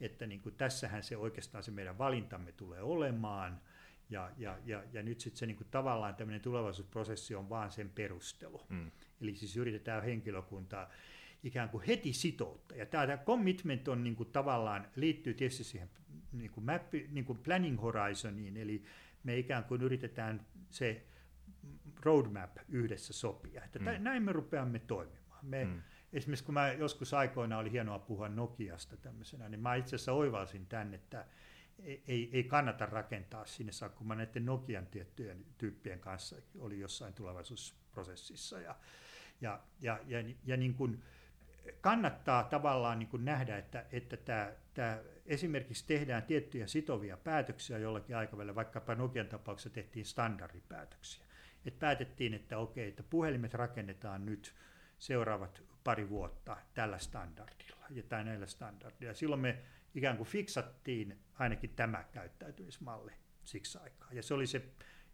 että 0.00 0.26
niin 0.26 0.40
kuin 0.40 0.54
tässähän 0.54 1.02
se 1.02 1.16
oikeastaan 1.16 1.64
se 1.64 1.70
meidän 1.70 1.98
valintamme 1.98 2.52
tulee 2.52 2.82
olemaan, 2.82 3.60
ja, 4.10 4.30
ja, 4.38 4.58
ja, 4.64 4.84
ja 4.92 5.02
nyt 5.02 5.20
sitten 5.20 5.38
se 5.38 5.46
niin 5.46 5.56
kuin 5.56 5.68
tavallaan 5.70 6.14
tämmöinen 6.14 6.40
tulevaisuusprosessi 6.40 7.34
on 7.34 7.48
vaan 7.48 7.70
sen 7.70 7.90
perustelu. 7.90 8.62
Mm. 8.68 8.90
Eli 9.20 9.36
siis 9.36 9.56
yritetään 9.56 10.02
henkilökuntaa 10.02 10.90
ikään 11.42 11.68
kuin 11.68 11.84
heti 11.84 12.12
sitoutta. 12.12 12.74
Ja 12.74 12.86
tämä, 12.86 13.06
tämä 13.06 13.24
commitment 13.24 13.88
on 13.88 14.04
niin 14.04 14.16
kuin 14.16 14.32
tavallaan, 14.32 14.88
liittyy 14.96 15.34
tietysti 15.34 15.64
siihen 15.64 15.90
niin 16.38 16.50
kuin 16.50 16.64
map, 16.64 16.92
niin 17.10 17.24
kuin 17.24 17.38
planning 17.38 17.82
horizoniin, 17.82 18.56
eli 18.56 18.84
me 19.24 19.38
ikään 19.38 19.64
kuin 19.64 19.82
yritetään 19.82 20.46
se 20.70 21.06
roadmap 22.04 22.56
yhdessä 22.68 23.12
sopia. 23.12 23.64
Että 23.64 23.78
mm. 23.78 23.84
näin 23.98 24.22
me 24.22 24.32
rupeamme 24.32 24.78
toimimaan. 24.78 25.46
Me, 25.46 25.64
mm. 25.64 25.82
Esimerkiksi 26.12 26.44
kun 26.44 26.54
mä 26.54 26.72
joskus 26.72 27.14
aikoina 27.14 27.58
oli 27.58 27.72
hienoa 27.72 27.98
puhua 27.98 28.28
Nokiasta 28.28 28.96
tämmöisenä, 28.96 29.48
niin 29.48 29.60
mä 29.60 29.74
itse 29.74 29.96
asiassa 29.96 30.12
oivalsin 30.12 30.66
tämän, 30.66 30.94
että 30.94 31.26
ei, 32.08 32.30
ei 32.32 32.44
kannata 32.44 32.86
rakentaa 32.86 33.46
sinne 33.46 33.72
saakka, 33.72 33.98
kun 33.98 34.06
mä 34.06 34.14
näiden 34.14 34.46
Nokian 34.46 34.86
tiettyjen 34.86 35.44
tyyppien 35.58 36.00
kanssa 36.00 36.36
oli 36.58 36.80
jossain 36.80 37.14
tulevaisuusprosessissa. 37.14 38.60
Ja, 38.60 38.76
ja, 39.40 39.60
ja, 39.80 40.00
ja, 40.06 40.24
ja 40.44 40.56
niin 40.56 40.74
kuin, 40.74 41.02
kannattaa 41.80 42.44
tavallaan 42.44 42.98
niin 42.98 43.08
kuin 43.08 43.24
nähdä, 43.24 43.58
että, 43.58 43.84
että 43.92 44.16
tämä, 44.16 44.52
tämä 44.74 44.98
esimerkiksi 45.26 45.86
tehdään 45.86 46.22
tiettyjä 46.22 46.66
sitovia 46.66 47.16
päätöksiä 47.16 47.78
jollakin 47.78 48.16
aikavälillä, 48.16 48.54
vaikkapa 48.54 48.94
Nokian 48.94 49.26
tapauksessa 49.26 49.70
tehtiin 49.70 50.06
standardipäätöksiä. 50.06 51.24
Et 51.66 51.78
päätettiin, 51.78 52.34
että 52.34 52.58
okei, 52.58 52.88
että 52.88 53.02
puhelimet 53.02 53.54
rakennetaan 53.54 54.26
nyt 54.26 54.54
seuraavat 54.98 55.62
pari 55.84 56.08
vuotta 56.08 56.56
tällä 56.74 56.98
standardilla 56.98 57.86
ja 57.90 58.02
tai 58.02 58.24
näillä 58.24 58.46
standardilla. 58.46 59.14
Silloin 59.14 59.40
me 59.40 59.58
ikään 59.94 60.16
kuin 60.16 60.28
fiksattiin 60.28 61.18
ainakin 61.38 61.70
tämä 61.70 62.04
käyttäytymismalli 62.12 63.12
siksi 63.44 63.78
aikaa. 63.78 64.08
Ja 64.12 64.22
se 64.22 64.34
oli 64.34 64.46
se, 64.46 64.68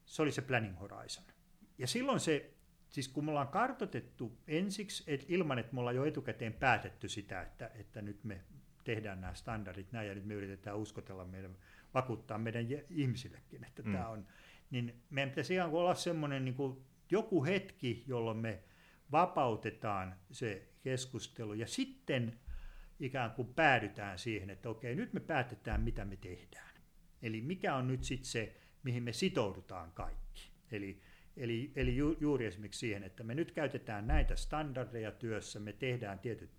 se, 0.04 0.22
oli 0.22 0.32
se 0.32 0.42
planning 0.42 0.80
horizon. 0.80 1.24
Ja 1.78 1.86
silloin 1.86 2.20
se 2.20 2.53
Siis 2.94 3.08
kun 3.08 3.24
me 3.24 3.30
ollaan 3.30 3.48
kartotettu 3.48 4.38
ensiksi, 4.46 5.04
et 5.06 5.24
ilman 5.28 5.58
että 5.58 5.74
me 5.74 5.80
ollaan 5.80 5.96
jo 5.96 6.04
etukäteen 6.04 6.52
päätetty 6.52 7.08
sitä, 7.08 7.42
että, 7.42 7.70
että 7.74 8.02
nyt 8.02 8.24
me 8.24 8.40
tehdään 8.84 9.20
nämä 9.20 9.34
standardit 9.34 9.92
näin 9.92 10.08
ja 10.08 10.14
nyt 10.14 10.24
me 10.24 10.34
yritetään 10.34 10.78
uskotella 10.78 11.24
meidän, 11.24 11.56
vakuuttaa 11.94 12.38
meidän 12.38 12.66
ihmisillekin, 12.90 13.64
että 13.64 13.82
mm. 13.82 13.92
tämä 13.92 14.08
on, 14.08 14.26
niin 14.70 15.02
meidän 15.10 15.30
pitäisi 15.30 15.54
ihan 15.54 15.70
olla 15.70 15.94
semmoinen 15.94 16.44
niin 16.44 16.54
kuin 16.54 16.84
joku 17.10 17.44
hetki, 17.44 18.04
jolloin 18.06 18.38
me 18.38 18.62
vapautetaan 19.12 20.14
se 20.30 20.68
keskustelu 20.82 21.54
ja 21.54 21.66
sitten 21.66 22.40
ikään 23.00 23.30
kuin 23.30 23.54
päädytään 23.54 24.18
siihen, 24.18 24.50
että 24.50 24.68
okei, 24.68 24.94
nyt 24.94 25.12
me 25.12 25.20
päätetään, 25.20 25.80
mitä 25.80 26.04
me 26.04 26.16
tehdään. 26.16 26.74
Eli 27.22 27.40
mikä 27.40 27.74
on 27.74 27.86
nyt 27.86 28.04
sitten 28.04 28.30
se, 28.30 28.56
mihin 28.82 29.02
me 29.02 29.12
sitoudutaan 29.12 29.92
kaikki. 29.92 30.50
Eli 30.70 31.00
Eli, 31.36 31.72
eli 31.76 31.96
ju, 31.96 32.16
juuri 32.20 32.46
esimerkiksi 32.46 32.78
siihen, 32.78 33.02
että 33.02 33.24
me 33.24 33.34
nyt 33.34 33.52
käytetään 33.52 34.06
näitä 34.06 34.36
standardeja 34.36 35.12
työssä, 35.12 35.60
me 35.60 35.72
tehdään 35.72 36.18
tietyt, 36.18 36.50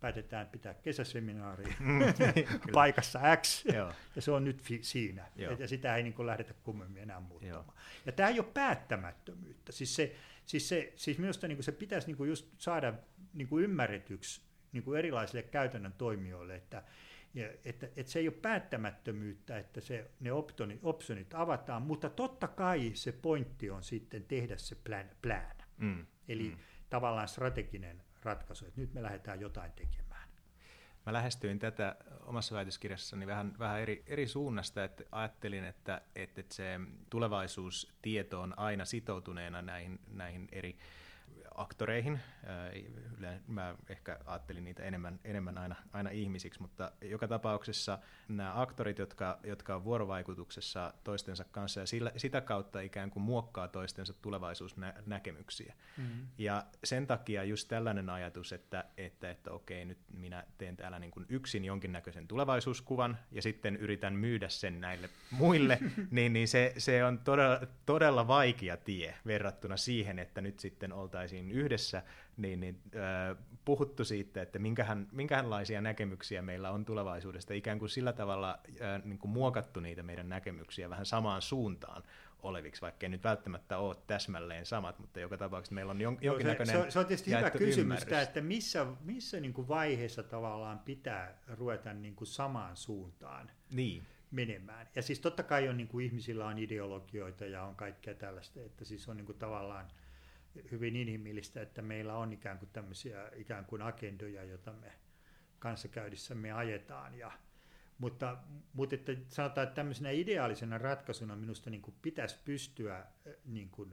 päätetään 0.00 0.46
pitää 0.46 0.74
kesäseminaari 0.74 1.64
mm, 1.80 2.00
paikassa 2.72 3.20
X, 3.36 3.64
Joo. 3.64 3.92
ja 4.16 4.22
se 4.22 4.30
on 4.30 4.44
nyt 4.44 4.62
fi, 4.62 4.78
siinä. 4.82 5.24
Joo. 5.36 5.56
Ja 5.58 5.68
sitä 5.68 5.96
ei 5.96 6.02
niin 6.02 6.12
kuin 6.14 6.26
lähdetä 6.26 6.54
kummemmin 6.62 7.02
enää 7.02 7.20
muuttamaan. 7.20 7.64
Joo. 7.64 7.74
Ja 8.06 8.12
tämä 8.12 8.28
ei 8.28 8.38
ole 8.38 8.48
päättämättömyyttä. 8.54 9.72
Siis, 9.72 9.96
se, 9.96 10.16
siis, 10.46 10.68
se, 10.68 10.92
siis 10.96 11.18
minusta 11.18 11.48
niin 11.48 11.56
kuin 11.56 11.64
se 11.64 11.72
pitäisi 11.72 12.06
niin 12.06 12.16
kuin 12.16 12.28
just 12.28 12.46
saada 12.58 12.94
niin 13.34 13.48
kuin 13.48 13.64
ymmärretyksi 13.64 14.40
niin 14.72 14.82
kuin 14.84 14.98
erilaisille 14.98 15.42
käytännön 15.42 15.92
toimijoille, 15.92 16.56
että, 16.56 16.82
ja 17.34 17.48
että, 17.64 17.88
että 17.96 18.12
se 18.12 18.18
ei 18.18 18.28
ole 18.28 18.36
päättämättömyyttä, 18.42 19.58
että 19.58 19.80
se, 19.80 20.10
ne 20.20 20.32
optionit, 20.32 20.80
optionit 20.82 21.34
avataan, 21.34 21.82
mutta 21.82 22.10
totta 22.10 22.48
kai 22.48 22.90
se 22.94 23.12
pointti 23.12 23.70
on 23.70 23.82
sitten 23.82 24.24
tehdä 24.24 24.56
se 24.56 24.74
plan. 24.74 25.10
plan. 25.22 25.56
Mm. 25.76 26.06
Eli 26.28 26.48
mm. 26.48 26.56
tavallaan 26.90 27.28
strateginen 27.28 28.02
ratkaisu, 28.22 28.66
että 28.66 28.80
nyt 28.80 28.94
me 28.94 29.02
lähdetään 29.02 29.40
jotain 29.40 29.72
tekemään. 29.72 30.28
mä 31.06 31.12
lähestyin 31.12 31.58
tätä 31.58 31.96
omassa 32.20 32.54
väitöskirjassani 32.54 33.26
vähän, 33.26 33.58
vähän 33.58 33.80
eri, 33.80 34.02
eri 34.06 34.26
suunnasta, 34.26 34.84
että 34.84 35.04
ajattelin, 35.12 35.64
että, 35.64 36.02
että 36.14 36.42
se 36.50 36.80
tulevaisuustieto 37.10 38.40
on 38.40 38.58
aina 38.58 38.84
sitoutuneena 38.84 39.62
näihin, 39.62 40.00
näihin 40.10 40.48
eri 40.52 40.76
aktoreihin. 41.54 42.20
Mä 43.46 43.74
ehkä 43.88 44.18
ajattelin 44.24 44.64
niitä 44.64 44.82
enemmän, 44.82 45.20
enemmän 45.24 45.58
aina, 45.58 45.74
aina 45.92 46.10
ihmisiksi, 46.10 46.62
mutta 46.62 46.92
joka 47.00 47.28
tapauksessa 47.28 47.98
nämä 48.28 48.60
aktorit, 48.60 48.98
jotka, 48.98 49.38
jotka 49.44 49.74
on 49.74 49.84
vuorovaikutuksessa 49.84 50.94
toistensa 51.04 51.44
kanssa 51.44 51.80
ja 51.80 51.86
sillä, 51.86 52.12
sitä 52.16 52.40
kautta 52.40 52.80
ikään 52.80 53.10
kuin 53.10 53.22
muokkaa 53.22 53.68
toistensa 53.68 54.12
tulevaisuusnäkemyksiä. 54.22 55.74
Mm-hmm. 55.96 56.26
Ja 56.38 56.66
sen 56.84 57.06
takia 57.06 57.44
just 57.44 57.68
tällainen 57.68 58.10
ajatus, 58.10 58.52
että, 58.52 58.84
että, 58.96 59.30
että 59.30 59.50
okei, 59.50 59.84
nyt 59.84 59.98
minä 60.12 60.44
teen 60.58 60.76
täällä 60.76 60.98
niin 60.98 61.10
kuin 61.10 61.26
yksin 61.28 61.64
jonkinnäköisen 61.64 62.28
tulevaisuuskuvan 62.28 63.18
ja 63.32 63.42
sitten 63.42 63.76
yritän 63.76 64.14
myydä 64.14 64.48
sen 64.48 64.80
näille 64.80 65.08
muille, 65.30 65.78
niin, 66.10 66.32
niin 66.32 66.48
se, 66.48 66.74
se 66.78 67.04
on 67.04 67.18
todella, 67.18 67.60
todella 67.86 68.26
vaikea 68.26 68.76
tie 68.76 69.14
verrattuna 69.26 69.76
siihen, 69.76 70.18
että 70.18 70.40
nyt 70.40 70.60
sitten 70.60 70.92
oltaisiin 70.92 71.43
oltiin 71.44 71.64
yhdessä, 71.64 72.02
niin, 72.36 72.60
niin 72.60 72.80
äh, 72.96 73.36
puhuttu 73.64 74.04
siitä, 74.04 74.42
että 74.42 74.58
minkähän, 74.58 75.08
minkälaisia 75.12 75.80
näkemyksiä 75.80 76.42
meillä 76.42 76.70
on 76.70 76.84
tulevaisuudesta, 76.84 77.54
ikään 77.54 77.78
kuin 77.78 77.88
sillä 77.88 78.12
tavalla 78.12 78.58
äh, 78.80 79.04
niin 79.04 79.18
kuin 79.18 79.30
muokattu 79.30 79.80
niitä 79.80 80.02
meidän 80.02 80.28
näkemyksiä 80.28 80.90
vähän 80.90 81.06
samaan 81.06 81.42
suuntaan 81.42 82.02
oleviksi, 82.42 82.82
vaikka 82.82 83.06
ei 83.06 83.10
nyt 83.10 83.24
välttämättä 83.24 83.78
ole 83.78 83.96
täsmälleen 84.06 84.66
samat, 84.66 84.98
mutta 84.98 85.20
joka 85.20 85.36
tapauksessa 85.36 85.74
meillä 85.74 85.90
on 85.90 86.00
jon, 86.00 86.18
jonkinnäköinen 86.20 86.82
se, 86.82 86.90
se, 86.90 86.98
on 86.98 87.06
tietysti 87.06 87.30
hyvä 87.30 87.50
kysymys, 87.50 88.04
tämä, 88.04 88.20
että 88.20 88.40
missä, 88.40 88.86
missä 89.04 89.40
niin 89.40 89.52
kuin 89.52 89.68
vaiheessa 89.68 90.22
tavallaan 90.22 90.78
pitää 90.78 91.38
ruveta 91.48 91.94
niin 91.94 92.14
kuin 92.14 92.28
samaan 92.28 92.76
suuntaan 92.76 93.50
niin. 93.74 94.02
menemään. 94.30 94.88
Ja 94.94 95.02
siis 95.02 95.20
totta 95.20 95.42
kai 95.42 95.68
on, 95.68 95.76
niin 95.76 95.88
kuin 95.88 96.06
ihmisillä 96.06 96.46
on 96.46 96.58
ideologioita 96.58 97.46
ja 97.46 97.62
on 97.62 97.76
kaikkea 97.76 98.14
tällaista, 98.14 98.60
että 98.60 98.84
siis 98.84 99.08
on 99.08 99.16
niin 99.16 99.26
kuin 99.26 99.38
tavallaan– 99.38 99.86
hyvin 100.70 100.96
inhimillistä, 100.96 101.62
että 101.62 101.82
meillä 101.82 102.14
on 102.14 102.32
ikään 102.32 102.58
kuin 102.58 102.68
tämmöisiä 102.72 103.30
ikään 103.36 103.64
kuin 103.64 103.82
agendoja, 103.82 104.44
joita 104.44 104.72
me 104.72 104.92
kanssakäydissämme 105.58 106.52
ajetaan. 106.52 107.14
Ja, 107.14 107.32
mutta, 107.98 108.36
mutta 108.72 108.94
että 108.94 109.12
sanotaan, 109.28 109.66
että 109.66 109.74
tämmöisenä 109.74 110.10
ideaalisena 110.10 110.78
ratkaisuna 110.78 111.36
minusta 111.36 111.70
niin 111.70 111.82
kuin 111.82 111.94
pitäisi 112.02 112.38
pystyä 112.44 113.06
niin 113.44 113.70
kuin 113.70 113.92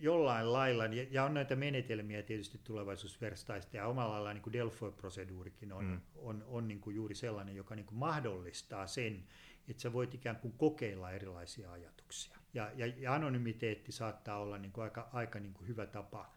jollain 0.00 0.52
lailla, 0.52 0.84
ja 1.10 1.24
on 1.24 1.34
näitä 1.34 1.56
menetelmiä 1.56 2.22
tietysti 2.22 2.60
tulevaisuusverstaista, 2.64 3.76
ja 3.76 3.86
omalla 3.86 4.14
lailla 4.14 4.34
niin 4.34 4.52
Delphi-proseduurikin 4.52 5.72
on, 5.72 5.84
mm. 5.84 6.00
on, 6.16 6.44
on 6.46 6.68
niin 6.68 6.80
kuin 6.80 6.96
juuri 6.96 7.14
sellainen, 7.14 7.56
joka 7.56 7.74
niin 7.74 7.86
kuin 7.86 7.98
mahdollistaa 7.98 8.86
sen, 8.86 9.24
että 9.68 9.82
sä 9.82 9.92
voit 9.92 10.14
ikään 10.14 10.36
kuin 10.36 10.52
kokeilla 10.52 11.10
erilaisia 11.10 11.72
ajatuksia. 11.72 12.38
Ja, 12.54 12.70
ja, 12.74 12.86
ja 12.86 13.14
anonymiteetti 13.14 13.92
saattaa 13.92 14.38
olla 14.38 14.58
niin 14.58 14.72
kuin 14.72 14.84
aika, 14.84 15.08
aika 15.12 15.40
niin 15.40 15.54
kuin 15.54 15.68
hyvä 15.68 15.86
tapa 15.86 16.32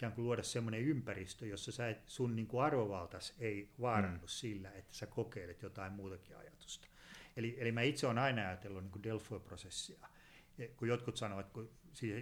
ikään 0.00 0.12
kuin 0.12 0.24
luoda 0.24 0.42
semmoinen 0.42 0.80
ympäristö, 0.80 1.46
jossa 1.46 1.72
sä 1.72 1.88
et, 1.88 2.02
sun 2.06 2.36
niin 2.36 2.46
kuin 2.46 2.64
arvovaltas 2.64 3.34
ei 3.38 3.70
vaarannu 3.80 4.18
mm. 4.18 4.26
sillä, 4.26 4.70
että 4.72 4.94
sä 4.94 5.06
kokeilet 5.06 5.62
jotain 5.62 5.92
muutakin 5.92 6.36
ajatusta. 6.36 6.88
Eli, 7.36 7.56
eli 7.58 7.72
mä 7.72 7.82
itse 7.82 8.06
olen 8.06 8.18
aina 8.18 8.42
ajatellut 8.42 8.84
niin 8.84 9.02
Delphi-prosessia, 9.02 10.08
kun 10.76 10.88
jotkut 10.88 11.16
sanovat, 11.16 11.46
että 11.46 11.52
kun 11.52 11.70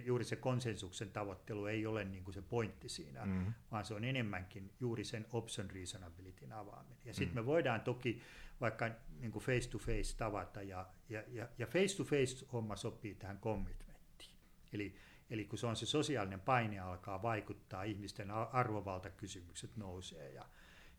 juuri 0.05 0.23
se 0.23 0.35
konsensuksen 0.35 1.09
tavoittelu 1.09 1.65
ei 1.65 1.85
ole 1.85 2.05
niin 2.05 2.23
kuin 2.23 2.33
se 2.33 2.41
pointti 2.41 2.89
siinä, 2.89 3.25
mm. 3.25 3.53
vaan 3.71 3.85
se 3.85 3.93
on 3.93 4.03
enemmänkin 4.03 4.71
juuri 4.79 5.03
sen 5.03 5.25
option 5.31 5.71
reasonabilityn 5.71 6.53
avaaminen. 6.53 6.97
Ja 7.05 7.13
sitten 7.13 7.33
mm. 7.33 7.39
me 7.39 7.45
voidaan 7.45 7.81
toki 7.81 8.21
vaikka 8.61 8.89
niin 9.19 9.31
kuin 9.31 9.43
face 9.43 9.69
to 9.69 9.77
face 9.77 10.17
tavata 10.17 10.61
ja, 10.61 10.87
ja, 11.09 11.23
ja, 11.27 11.47
ja 11.57 11.67
face 11.67 11.97
to 11.97 12.03
face 12.03 12.45
homma 12.53 12.75
sopii 12.75 13.15
tähän 13.15 13.39
commitmenttiin. 13.39 14.35
Eli, 14.73 14.95
eli 15.29 15.45
kun 15.45 15.59
se 15.59 15.67
on 15.67 15.75
se 15.75 15.85
sosiaalinen 15.85 16.39
paine 16.39 16.79
alkaa 16.79 17.21
vaikuttaa, 17.21 17.83
ihmisten 17.83 18.31
arvovaltakysymykset 18.31 19.77
nousee 19.77 20.33
ja, 20.33 20.45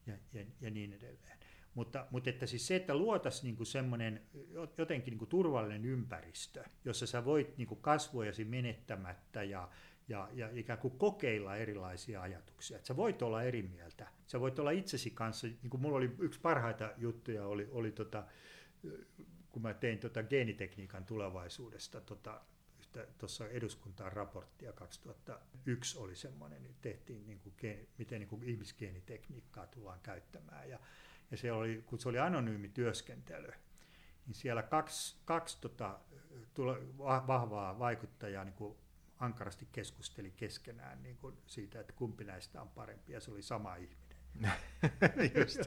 ja, 0.06 0.14
ja, 0.32 0.44
ja 0.60 0.70
niin 0.70 0.92
edelleen. 0.92 1.38
Mutta, 1.74 2.06
mutta 2.10 2.30
että 2.30 2.46
siis 2.46 2.66
se, 2.66 2.76
että 2.76 2.94
luotaisiin 2.94 3.56
niin 3.56 3.66
semmoinen 3.66 4.22
jotenkin 4.78 5.12
niin 5.12 5.18
kuin 5.18 5.28
turvallinen 5.28 5.84
ympäristö, 5.84 6.64
jossa 6.84 7.06
sä 7.06 7.24
voit 7.24 7.56
niin 7.56 7.68
kuin 7.68 7.80
kasvojasi 7.80 8.44
menettämättä 8.44 9.42
ja, 9.42 9.68
ja, 10.10 10.28
ja 10.32 10.48
ikään 10.52 10.78
kuin 10.78 10.98
kokeilla 10.98 11.56
erilaisia 11.56 12.22
ajatuksia. 12.22 12.76
Että 12.76 12.86
sä 12.86 12.96
voit 12.96 13.22
olla 13.22 13.42
eri 13.42 13.62
mieltä. 13.62 14.08
Sä 14.26 14.40
voit 14.40 14.58
olla 14.58 14.70
itsesi 14.70 15.10
kanssa, 15.10 15.46
niin 15.46 15.70
kuin 15.70 15.80
mulla 15.80 15.96
oli 15.96 16.14
yksi 16.18 16.40
parhaita 16.40 16.92
juttuja, 16.96 17.46
oli, 17.46 17.68
oli 17.70 17.92
tota, 17.92 18.24
kun 19.52 19.62
mä 19.62 19.74
tein 19.74 19.98
tota 19.98 20.22
geenitekniikan 20.22 21.04
tulevaisuudesta 21.04 22.00
tota, 22.00 22.40
tuossa 23.18 23.48
eduskuntaan 23.48 24.12
raporttia 24.12 24.72
2001 24.72 25.98
oli 25.98 26.16
semmoinen, 26.16 26.62
niin 26.62 26.74
tehtiin 26.82 27.26
niin 27.26 27.38
kuin, 27.38 27.54
miten 27.98 28.20
niin 28.20 28.28
kuin 28.28 28.42
ihmisgeenitekniikkaa 28.42 29.66
tullaan 29.66 30.00
käyttämään. 30.02 30.70
Ja, 30.70 30.78
ja 31.30 31.36
se 31.36 31.52
oli, 31.52 31.82
kun 31.86 31.98
se 31.98 32.08
oli 32.08 32.18
anonyymi 32.18 32.68
työskentely, 32.68 33.52
niin 34.26 34.34
siellä 34.34 34.62
kaksi, 34.62 35.16
kaksi 35.24 35.58
tota, 35.60 35.98
vahvaa 37.26 37.78
vaikuttajaa 37.78 38.44
niin 38.44 38.54
kuin 38.54 38.76
ankarasti 39.20 39.68
keskusteli 39.72 40.30
keskenään 40.30 41.02
niin 41.02 41.16
kuin 41.16 41.36
siitä, 41.46 41.80
että 41.80 41.92
kumpi 41.92 42.24
näistä 42.24 42.62
on 42.62 42.68
parempi, 42.68 43.12
ja 43.12 43.20
se 43.20 43.30
oli 43.30 43.42
sama 43.42 43.76
ihminen. 43.76 44.00
just. 45.40 45.60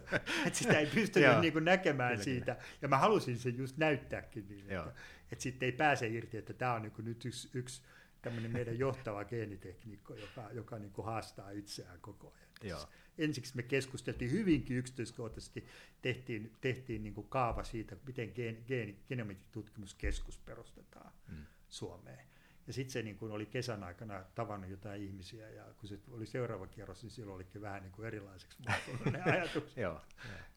että 0.45 0.59
sitä 0.59 0.79
ei 0.79 0.85
pystynyt 0.85 1.39
niin 1.41 1.53
kuin 1.53 1.65
näkemään 1.65 2.11
kyllä, 2.11 2.23
siitä, 2.23 2.55
kyllä. 2.55 2.67
ja 2.81 2.87
mä 2.87 2.97
halusin 2.97 3.39
sen 3.39 3.57
just 3.57 3.77
näyttääkin 3.77 4.47
niin, 4.47 4.71
että, 4.71 4.93
että 5.31 5.43
sitten 5.43 5.65
ei 5.65 5.71
pääse 5.71 6.07
irti, 6.07 6.37
että 6.37 6.53
tämä 6.53 6.73
on 6.73 6.81
niin 6.81 6.91
kuin 6.91 7.05
nyt 7.05 7.25
yksi, 7.25 7.49
yksi 7.53 7.81
tämmöinen 8.21 8.51
meidän 8.51 8.79
johtava 8.79 9.25
geenitekniikko, 9.25 10.15
joka, 10.15 10.49
joka 10.51 10.79
niin 10.79 10.91
kuin 10.91 11.05
haastaa 11.05 11.49
itseään 11.49 11.99
koko 12.01 12.33
ajan. 12.35 12.69
Joo. 12.69 12.87
Ensiksi 13.17 13.55
me 13.55 13.63
keskusteltiin 13.63 14.31
hyvinkin 14.31 14.77
yksityiskohtaisesti, 14.77 15.67
tehtiin, 16.01 16.51
tehtiin 16.61 17.03
niin 17.03 17.13
kuin 17.13 17.27
kaava 17.29 17.63
siitä, 17.63 17.97
miten 18.07 18.31
gen, 18.35 18.63
gen, 18.67 18.97
genomiikkitutkimuskeskus 19.07 20.37
perustetaan 20.37 21.11
mm. 21.27 21.45
Suomeen. 21.69 22.32
Ja 22.67 22.73
sitten 22.73 22.91
se 22.91 23.01
niin 23.01 23.17
kuin 23.17 23.31
oli 23.31 23.45
kesän 23.45 23.83
aikana 23.83 24.23
tavannut 24.35 24.69
jotain 24.69 25.01
ihmisiä, 25.01 25.49
ja 25.49 25.63
kun 25.77 25.89
se 25.89 25.99
oli 26.11 26.25
seuraava 26.25 26.67
kierros, 26.67 27.03
niin 27.03 27.11
silloin 27.11 27.35
olikin 27.35 27.61
vähän 27.61 27.83
niin 27.83 27.91
kuin 27.91 28.07
erilaiseksi 28.07 28.57
muuttunut 28.67 29.13
ne 29.13 29.21
ajatukset. 29.31 29.77
Joo, 29.77 30.01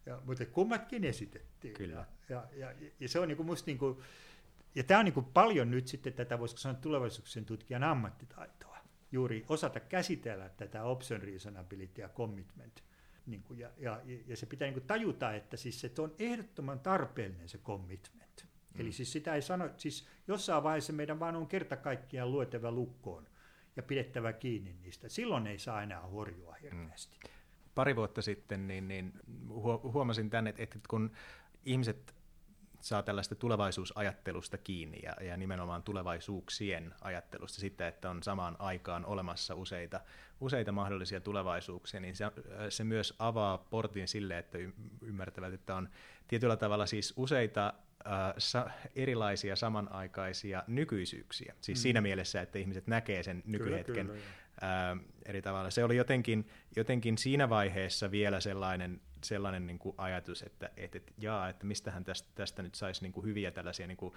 ja, 0.07 0.21
mutta 0.25 0.47
kummatkin 0.47 1.05
esitettiin. 1.05 1.75
Kyllä. 1.75 2.07
Ja, 2.29 2.49
ja, 2.57 2.73
ja, 2.73 2.91
ja 3.01 3.09
se 3.09 3.21
on 3.21 3.29
niin 3.29 3.37
kuin 3.37 3.47
musta 3.47 3.67
niin 3.67 3.79
kuin, 3.79 3.99
ja 4.75 4.85
tämä 4.85 5.01
on 5.01 5.05
niin 5.05 5.15
kuin 5.15 5.27
paljon 5.27 5.71
nyt 5.71 5.87
sitten 5.87 6.13
tätä, 6.13 6.39
voisiko 6.39 6.59
sanoa 6.59 6.81
tulevaisuuksien 6.81 7.45
tutkijan 7.45 7.85
ammattitaitoa. 7.85 8.77
Juuri 9.13 9.45
osata 9.49 9.81
käsitellä 9.81 10.49
tätä 10.49 10.85
option 10.85 11.23
reasonability 11.23 12.01
ja 12.01 12.09
commitment. 12.09 12.85
Niin 13.27 13.43
kuin, 13.43 13.59
ja, 13.59 13.71
ja, 13.77 14.01
ja 14.27 14.37
se 14.37 14.47
pitää 14.47 14.67
niin 14.67 14.75
kuin 14.75 14.87
tajuta, 14.87 15.33
että 15.33 15.57
siis 15.57 15.81
se 15.81 15.91
on 15.99 16.15
ehdottoman 16.19 16.81
tarpeellinen 16.81 17.49
se 17.49 17.59
commitment. 17.59 18.26
Mm. 18.77 18.81
Eli 18.81 18.93
siis 18.93 19.13
sitä 19.13 19.35
ei 19.35 19.43
sano, 19.43 19.71
siis 19.77 20.09
jossain 20.29 20.63
vaiheessa 20.63 20.93
meidän 20.93 21.21
vaan 21.21 21.37
on 21.37 21.47
kerta 21.47 21.77
kaikkiaan 21.77 22.33
luetava 22.33 22.73
lukkoon 22.73 23.27
ja 23.77 23.83
pidettävä 23.83 24.33
kiinni 24.33 24.77
niistä. 24.83 25.09
Silloin 25.09 25.47
ei 25.47 25.59
saa 25.59 25.83
enää 25.83 26.01
horjua 26.01 26.55
hirveästi. 26.63 27.17
Mm. 27.25 27.31
Pari 27.75 27.97
vuotta 27.97 28.23
sitten 28.23 28.67
niin, 28.67 28.89
niin 28.89 29.13
huomasin 29.83 30.31
tänne, 30.31 30.55
että 30.59 30.79
kun 30.89 31.11
ihmiset 31.65 32.15
saa 32.81 33.03
tällaista 33.03 33.35
tulevaisuusajattelusta 33.35 34.59
kiinni 34.59 35.01
ja, 35.03 35.17
ja 35.21 35.37
nimenomaan 35.37 35.83
tulevaisuuksien 35.83 36.95
ajattelusta, 37.01 37.61
sitä, 37.61 37.89
että 37.89 38.11
on 38.11 38.23
samaan 38.23 38.57
aikaan 38.59 39.05
olemassa 39.07 39.55
useita, 39.55 40.01
useita 40.41 40.73
mahdollisia 40.73 41.21
tulevaisuuksia, 41.21 42.01
niin 42.01 42.17
se, 42.17 42.25
se 42.69 42.85
myös 42.85 43.15
avaa 43.19 43.59
portin 43.59 44.09
sille, 44.09 44.39
että 44.39 44.59
ymmärtävät, 45.03 45.53
että 45.55 45.77
on 45.77 45.89
tietyllä 46.29 46.57
tavalla 46.57 46.87
siis 46.87 47.15
useita 47.17 47.75
äh, 48.07 48.35
sa- 48.39 48.71
erilaisia 48.97 49.57
samanaikaisia 49.57 50.63
nykyisyyksiä. 50.67 51.55
Siis 51.61 51.79
mm. 51.79 51.83
siinä 51.83 52.01
mielessä, 52.01 52.41
että 52.41 52.59
ihmiset 52.59 52.87
näkee 52.87 53.23
sen 53.23 53.43
nykyhetken 53.47 54.07
kyllä, 54.07 54.21
kyllä, 54.61 54.93
äh, 54.93 54.99
eri 55.27 55.43
tavalla. 55.43 55.71
Se 55.71 55.85
oli 55.85 55.97
jotenkin, 55.97 56.49
jotenkin 56.77 57.19
siinä 57.19 57.49
vaiheessa 57.49 58.11
vielä 58.11 58.41
sellainen, 58.41 59.01
sellainen 59.25 59.67
niin 59.67 59.79
kuin 59.79 59.95
ajatus, 59.99 60.43
että, 60.43 60.71
että, 60.77 60.99
että, 60.99 61.13
jaa, 61.19 61.49
että 61.49 61.67
mistähän 61.67 62.05
tästä, 62.05 62.29
tästä 62.35 62.63
nyt 62.63 62.75
saisi 62.75 63.03
niin 63.03 63.13
kuin 63.13 63.27
hyviä 63.27 63.51
tällaisia 63.51 63.87
niin 63.87 63.97
kuin 63.97 64.15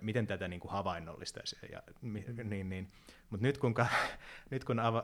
miten 0.00 0.26
tätä 0.26 0.48
niin 0.48 0.60
kuin 0.60 0.72
havainnollistaisi. 0.72 1.56
Ja, 1.72 1.82
mm. 2.02 2.20
niin, 2.44 2.68
niin. 2.68 2.90
Mutta 3.30 3.46
nyt 3.46 3.58
kun, 3.58 3.74
nyt 4.50 4.64
kun 4.64 4.80
ava, 4.80 5.02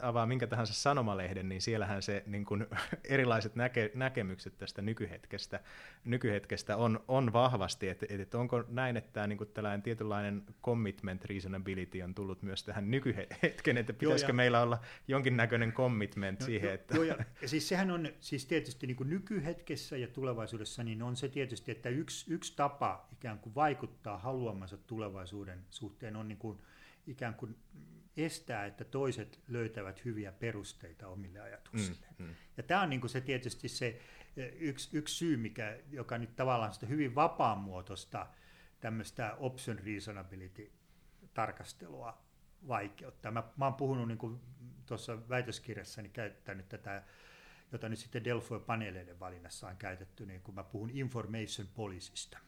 avaa 0.00 0.26
minkä 0.26 0.46
tahansa 0.46 0.74
sanomalehden, 0.74 1.48
niin 1.48 1.62
siellähän 1.62 2.02
se 2.02 2.22
niin 2.26 2.44
kuin, 2.44 2.66
erilaiset 3.04 3.54
näke, 3.54 3.90
näkemykset 3.94 4.58
tästä 4.58 4.82
nykyhetkestä, 4.82 5.60
nykyhetkestä 6.04 6.76
on, 6.76 7.04
on 7.08 7.32
vahvasti, 7.32 7.88
että 7.88 8.06
et, 8.08 8.34
onko 8.34 8.64
näin, 8.68 8.96
että 8.96 9.12
tämä 9.12 9.26
niin 9.26 9.38
tällainen 9.54 9.82
tietynlainen 9.82 10.42
commitment 10.62 11.24
reasonability 11.24 12.02
on 12.02 12.14
tullut 12.14 12.42
myös 12.42 12.64
tähän 12.64 12.90
nykyhetken, 12.90 13.76
että 13.76 13.92
pitäisikö 13.92 14.28
joo, 14.28 14.34
ja... 14.34 14.34
meillä 14.34 14.60
olla 14.60 14.78
jonkinnäköinen 15.08 15.72
commitment 15.72 16.40
no, 16.40 16.46
siihen, 16.46 16.74
että... 16.74 16.94
Joo, 16.94 17.04
ja, 17.04 17.16
ja 17.42 17.48
siis 17.48 17.68
sehän 17.68 17.90
on 17.90 18.08
siis 18.20 18.46
tietysti 18.46 18.86
niin 18.86 18.96
nykyhetkessä 19.04 19.96
ja 19.96 20.08
tulevaisuudessa, 20.08 20.84
niin 20.84 21.02
on 21.02 21.16
se 21.16 21.28
tietysti, 21.28 21.70
että 21.70 21.88
yksi, 21.88 22.34
yksi 22.34 22.56
tapa 22.56 23.08
ikään 23.12 23.38
kuin 23.38 23.54
vaikuttaa 23.54 24.18
haluamansa 24.18 24.76
tulevaisuuden 24.76 25.64
suhteen 25.70 26.16
on 26.16 26.28
niin 26.28 26.38
kuin 26.38 26.58
ikään 27.06 27.34
kuin 27.34 27.56
estää, 28.16 28.66
että 28.66 28.84
toiset 28.84 29.40
löytävät 29.48 30.04
hyviä 30.04 30.32
perusteita 30.32 31.08
omille 31.08 31.40
ajatuksille. 31.40 32.06
Mm, 32.18 32.26
mm. 32.26 32.34
Ja 32.56 32.62
tämä 32.62 32.82
on 32.82 32.90
niin 32.90 33.00
kuin 33.00 33.10
se 33.10 33.20
tietysti 33.20 33.68
se 33.68 34.00
yksi, 34.58 34.96
yksi 34.96 35.14
syy, 35.14 35.36
mikä, 35.36 35.78
joka 35.90 36.18
nyt 36.18 36.36
tavallaan 36.36 36.74
sitä 36.74 36.86
hyvin 36.86 37.14
vapaamuotoista 37.14 38.26
tämmöistä 38.80 39.34
option 39.34 39.78
reasonability-tarkastelua 39.78 42.18
vaikeuttaa. 42.68 43.32
Mä, 43.32 43.42
mä 43.56 43.64
oon 43.64 43.74
puhunut 43.74 44.08
niin 44.08 44.40
tuossa 44.86 45.28
väitöskirjassani 45.28 46.08
käyttänyt 46.08 46.68
tätä, 46.68 47.02
jota 47.72 47.88
nyt 47.88 47.98
sitten 47.98 48.24
Delfoy-paneeleiden 48.24 49.20
valinnassa 49.20 49.68
on 49.68 49.76
käytetty, 49.76 50.26
niin 50.26 50.40
kun 50.40 50.54
mä 50.54 50.64
puhun 50.64 50.90
information 50.90 51.68
policysta. 51.74 52.38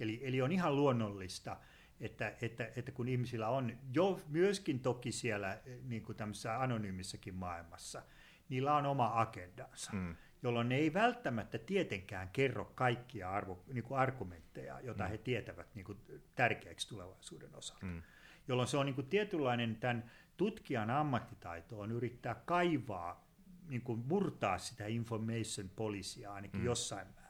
Eli, 0.00 0.20
eli 0.22 0.42
on 0.42 0.52
ihan 0.52 0.76
luonnollista, 0.76 1.56
että, 2.00 2.32
että, 2.42 2.70
että 2.76 2.92
kun 2.92 3.08
ihmisillä 3.08 3.48
on 3.48 3.78
jo 3.92 4.20
myöskin 4.28 4.80
toki 4.80 5.12
siellä 5.12 5.60
niin 5.82 6.02
kuin 6.02 6.16
tämmöisessä 6.16 6.60
anonyymissakin 6.60 7.34
maailmassa, 7.34 8.02
niillä 8.48 8.76
on 8.76 8.86
oma 8.86 9.20
agendansa, 9.20 9.92
mm. 9.92 10.16
jolloin 10.42 10.68
ne 10.68 10.76
ei 10.76 10.94
välttämättä 10.94 11.58
tietenkään 11.58 12.28
kerro 12.28 12.72
kaikkia 12.74 13.30
arvo, 13.30 13.64
niin 13.72 13.84
kuin 13.84 13.98
argumentteja, 13.98 14.80
joita 14.80 15.04
mm. 15.04 15.10
he 15.10 15.18
tietävät 15.18 15.74
niin 15.74 15.84
kuin 15.84 15.98
tärkeäksi 16.34 16.88
tulevaisuuden 16.88 17.54
osalta. 17.54 17.86
Mm. 17.86 18.02
Jolloin 18.48 18.68
se 18.68 18.76
on 18.76 18.86
niin 18.86 18.94
kuin 18.94 19.06
tietynlainen 19.06 19.76
tämän 19.76 20.10
tutkijan 20.36 20.90
ammattitaito 20.90 21.80
on 21.80 21.92
yrittää 21.92 22.34
kaivaa, 22.34 23.28
niin 23.68 23.82
kuin 23.82 24.04
murtaa 24.06 24.58
sitä 24.58 24.86
information 24.86 25.70
policya 25.76 26.32
ainakin 26.32 26.60
mm. 26.60 26.66
jossain 26.66 27.06
määrin 27.06 27.23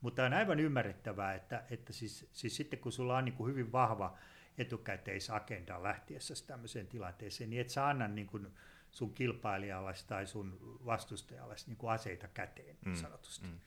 mutta 0.00 0.24
on 0.24 0.32
aivan 0.32 0.60
ymmärrettävää, 0.60 1.34
että, 1.34 1.62
että 1.70 1.92
siis, 1.92 2.28
siis 2.32 2.56
sitten 2.56 2.78
kun 2.78 2.92
sulla 2.92 3.16
on 3.16 3.24
niin 3.24 3.34
kuin 3.34 3.50
hyvin 3.50 3.72
vahva 3.72 4.16
etukäteisagenda 4.58 5.82
lähtiessä 5.82 6.34
tämmöiseen 6.46 6.86
tilanteeseen, 6.86 7.50
niin 7.50 7.60
et 7.60 7.70
sä 7.70 7.88
anna 7.88 8.08
niin 8.08 8.26
kuin 8.26 8.48
sun 8.90 9.14
kilpailijalle 9.14 9.94
tai 10.06 10.26
sun 10.26 10.78
vastustajalle 10.86 11.54
niin 11.66 11.76
kuin 11.76 11.92
aseita 11.92 12.28
käteen 12.28 12.76
mm, 12.84 12.94
sanotusti. 12.94 13.46
Mm. 13.46 13.60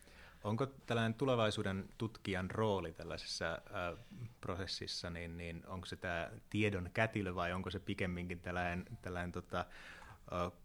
Onko 0.43 0.65
tällainen 0.65 1.13
tulevaisuuden 1.13 1.89
tutkijan 1.97 2.51
rooli 2.51 2.91
tällaisessa 2.91 3.51
äh, 3.53 4.05
prosessissa, 4.41 5.09
niin, 5.09 5.37
niin 5.37 5.63
onko 5.67 5.85
se 5.85 5.95
tämä 5.95 6.29
tiedon 6.49 6.89
kätilö 6.93 7.35
vai 7.35 7.53
onko 7.53 7.69
se 7.69 7.79
pikemminkin 7.79 8.39
tällainen, 8.39 8.85
tällainen 9.01 9.31
tota, 9.31 9.65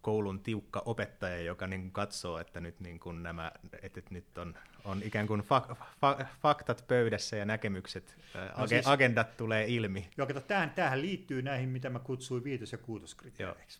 koulun 0.01 0.39
tiukka 0.39 0.81
opettaja, 0.85 1.41
joka 1.41 1.67
niin 1.67 1.91
katsoo, 1.91 2.39
että 2.39 2.59
nyt, 2.59 2.79
niin 2.79 2.99
kuin 2.99 3.23
nämä, 3.23 3.51
että 3.81 4.01
nyt 4.09 4.37
on, 4.37 4.55
on 4.85 5.01
ikään 5.03 5.27
kuin 5.27 5.41
fa, 5.41 5.75
fa, 6.01 6.17
faktat 6.41 6.85
pöydässä 6.87 7.35
ja 7.35 7.45
näkemykset, 7.45 8.15
no 8.57 8.67
siis, 8.67 8.87
agendat 8.87 9.37
tulee 9.37 9.65
ilmi. 9.67 10.09
Joo, 10.17 10.27
kato, 10.27 10.41
tämähän, 10.41 10.69
tämähän 10.69 11.01
liittyy 11.01 11.41
näihin, 11.41 11.69
mitä 11.69 11.89
mä 11.89 11.99
kutsuin 11.99 12.43
viitos- 12.43 12.71
ja 12.71 12.77
kuutoskriteereiksi. 12.77 13.79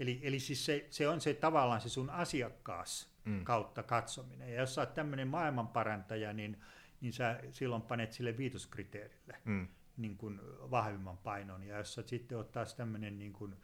Eli, 0.00 0.20
eli 0.22 0.40
siis 0.40 0.66
se, 0.66 0.86
se 0.90 1.08
on 1.08 1.20
se 1.20 1.34
tavallaan 1.34 1.80
se 1.80 1.88
sun 1.88 2.10
asiakkaas 2.10 3.10
mm. 3.24 3.44
kautta 3.44 3.82
katsominen. 3.82 4.52
Ja 4.52 4.60
jos 4.60 4.74
sä 4.74 4.80
oot 4.80 4.94
tämmöinen 4.94 5.28
maailmanparantaja, 5.28 6.32
niin, 6.32 6.60
niin 7.00 7.12
sä 7.12 7.40
silloin 7.50 7.82
panet 7.82 8.12
sille 8.12 8.36
viitoskriteerille 8.36 9.36
mm. 9.44 9.68
niin 9.96 10.16
kuin 10.16 10.40
vahvimman 10.70 11.18
painon. 11.18 11.62
Ja 11.62 11.78
jos 11.78 11.94
sä 11.94 12.02
sitten 12.06 12.38
oot 12.38 12.52
taas 12.52 12.74
tämmöinen 12.74 13.18
niin 13.18 13.32
kuin, 13.32 13.56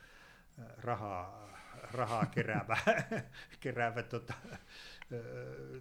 rahaa, 0.79 1.49
rahaa 1.93 2.27
keräävä, 2.27 2.77
keräävä 3.61 4.03
tota, 4.03 4.35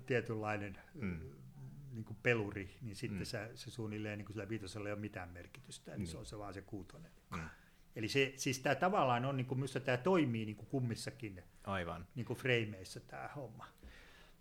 tietynlainen 0.05 0.78
mm. 0.93 1.19
niin 1.91 2.05
kuin 2.05 2.17
peluri, 2.23 2.78
niin 2.82 2.95
sitten 2.95 3.19
mm. 3.19 3.26
se, 3.26 3.51
se 3.55 3.71
suunnilleen 3.71 4.17
niin 4.17 4.26
kuin 4.26 4.34
sillä 4.34 4.49
viitosella 4.49 4.89
ei 4.89 4.93
ole 4.93 5.01
mitään 5.01 5.30
merkitystä, 5.30 5.93
eli 5.93 5.99
mm. 6.03 6.05
se 6.05 6.17
on 6.17 6.26
se 6.26 6.38
vaan 6.38 6.53
se 6.53 6.61
kuutonen. 6.61 7.11
Mm. 7.32 7.49
Eli 7.95 8.07
se, 8.07 8.34
siis 8.36 8.59
tämä 8.59 8.76
tavallaan 8.76 9.26
on, 9.26 9.38
niin 9.38 9.47
kuin, 9.47 9.57
minusta 9.57 9.80
tämä 9.80 9.97
toimii 9.97 10.45
niin 10.45 10.55
kuin 10.55 10.67
kummissakin 10.67 11.43
Aivan. 11.63 12.07
Niin 12.15 12.26
kuin 12.26 12.39
freimeissä 12.39 12.99
tämä 12.99 13.30
homma 13.36 13.67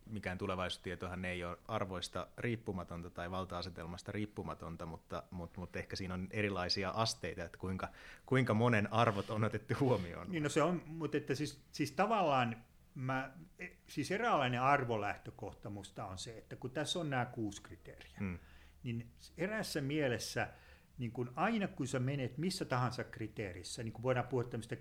mikään 0.07 0.39
tulevaisuustietohan 0.39 1.25
ei 1.25 1.45
ole 1.45 1.59
arvoista 1.69 2.27
riippumatonta 2.39 3.11
tai 3.11 3.31
valta-asetelmasta 3.31 4.13
riippumatonta, 4.13 4.87
mutta, 4.87 5.23
mutta, 5.31 5.61
mutta 5.61 5.79
ehkä 5.79 5.97
siinä 5.97 6.15
on 6.15 6.29
erilaisia 6.31 6.91
asteita, 6.91 7.45
että 7.45 7.59
kuinka, 7.59 7.89
kuinka 8.27 8.55
monen 8.55 8.93
arvot 8.93 9.31
on 9.31 9.45
otettu 9.45 9.75
huomioon. 9.81 10.31
Niin 10.31 10.43
no 10.43 10.49
se 10.49 10.63
on, 10.63 10.83
mutta 10.87 11.17
että 11.17 11.35
siis, 11.35 11.65
siis 11.73 11.93
tavallaan 11.93 12.65
mä, 12.95 13.33
e, 13.59 13.67
siis 13.87 14.11
eräänlainen 14.11 14.63
arvolähtökohta 14.63 15.71
musta 15.71 16.05
on 16.05 16.19
se, 16.19 16.39
että 16.39 16.57
kun 16.57 16.71
tässä 16.71 16.99
on 16.99 17.11
nämä 17.11 17.27
kuusi 17.27 17.63
kriteeriä, 17.63 18.17
hmm. 18.19 18.39
niin 18.83 19.11
eräässä 19.39 19.81
mielessä– 19.81 20.49
niin 20.99 21.13
kuin 21.13 21.29
aina 21.37 21.69
kun 21.69 21.87
sä 21.87 21.99
menet 21.99 22.39
missä 22.39 22.65
tahansa 22.65 23.05
kriteerissä, 23.05 23.83
niin 23.83 23.93
kuin 23.93 24.03
voidaan 24.03 24.27
puhua 24.27 24.45
tämmöistä 24.45 24.77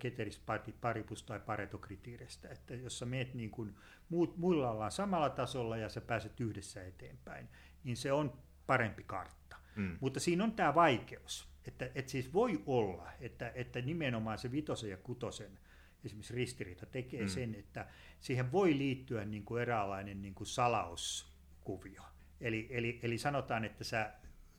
paripus- 0.82 1.24
tai 1.24 1.40
paretokriteeristä, 1.40 2.50
että 2.50 2.76
jos 2.76 3.00
sä 3.00 3.06
menet 3.06 3.34
niin 3.34 3.52
kuin 3.52 3.76
muut, 4.10 4.38
muilla 4.38 4.72
ollaan 4.72 4.92
samalla 4.92 5.30
tasolla 5.30 5.78
ja 5.78 5.90
sä 5.90 6.02
pääset 6.02 6.40
yhdessä 6.40 6.84
eteenpäin, 6.84 7.50
niin 7.84 7.98
se 7.98 8.12
on 8.12 8.38
parempi 8.68 9.04
kartta. 9.04 9.56
Mm. 9.76 9.98
Mutta 10.02 10.20
siinä 10.20 10.44
on 10.44 10.52
tämä 10.52 10.76
vaikeus, 10.76 11.48
että, 11.68 11.92
että 11.96 12.12
siis 12.12 12.34
voi 12.34 12.64
olla, 12.66 13.12
että, 13.20 13.52
että 13.56 13.82
nimenomaan 13.82 14.38
se 14.38 14.52
vitosen 14.52 14.90
ja 14.90 14.98
kutosen 14.98 15.60
esimerkiksi 16.06 16.34
ristiriita 16.36 16.86
tekee 16.86 17.22
mm. 17.22 17.28
sen, 17.28 17.56
että 17.56 17.88
siihen 18.20 18.52
voi 18.52 18.78
liittyä 18.78 19.26
niin 19.26 19.46
kuin 19.46 19.62
eräänlainen 19.62 20.22
niin 20.22 20.34
kuin 20.34 20.48
salauskuvio. 20.48 22.04
Eli, 22.42 22.68
eli, 22.70 23.00
eli 23.04 23.18
sanotaan, 23.18 23.66
että 23.66 23.84
sä 23.84 24.14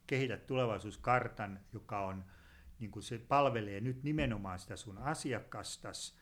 kehität 0.07 0.47
tulevaisuuskartan, 0.47 1.61
joka 1.73 2.07
on, 2.07 2.25
niin 2.79 2.91
kuin 2.91 3.03
se 3.03 3.19
palvelee 3.19 3.81
nyt 3.81 4.03
nimenomaan 4.03 4.59
sitä 4.59 4.77
sun 4.77 4.99
asiakastas, 4.99 6.19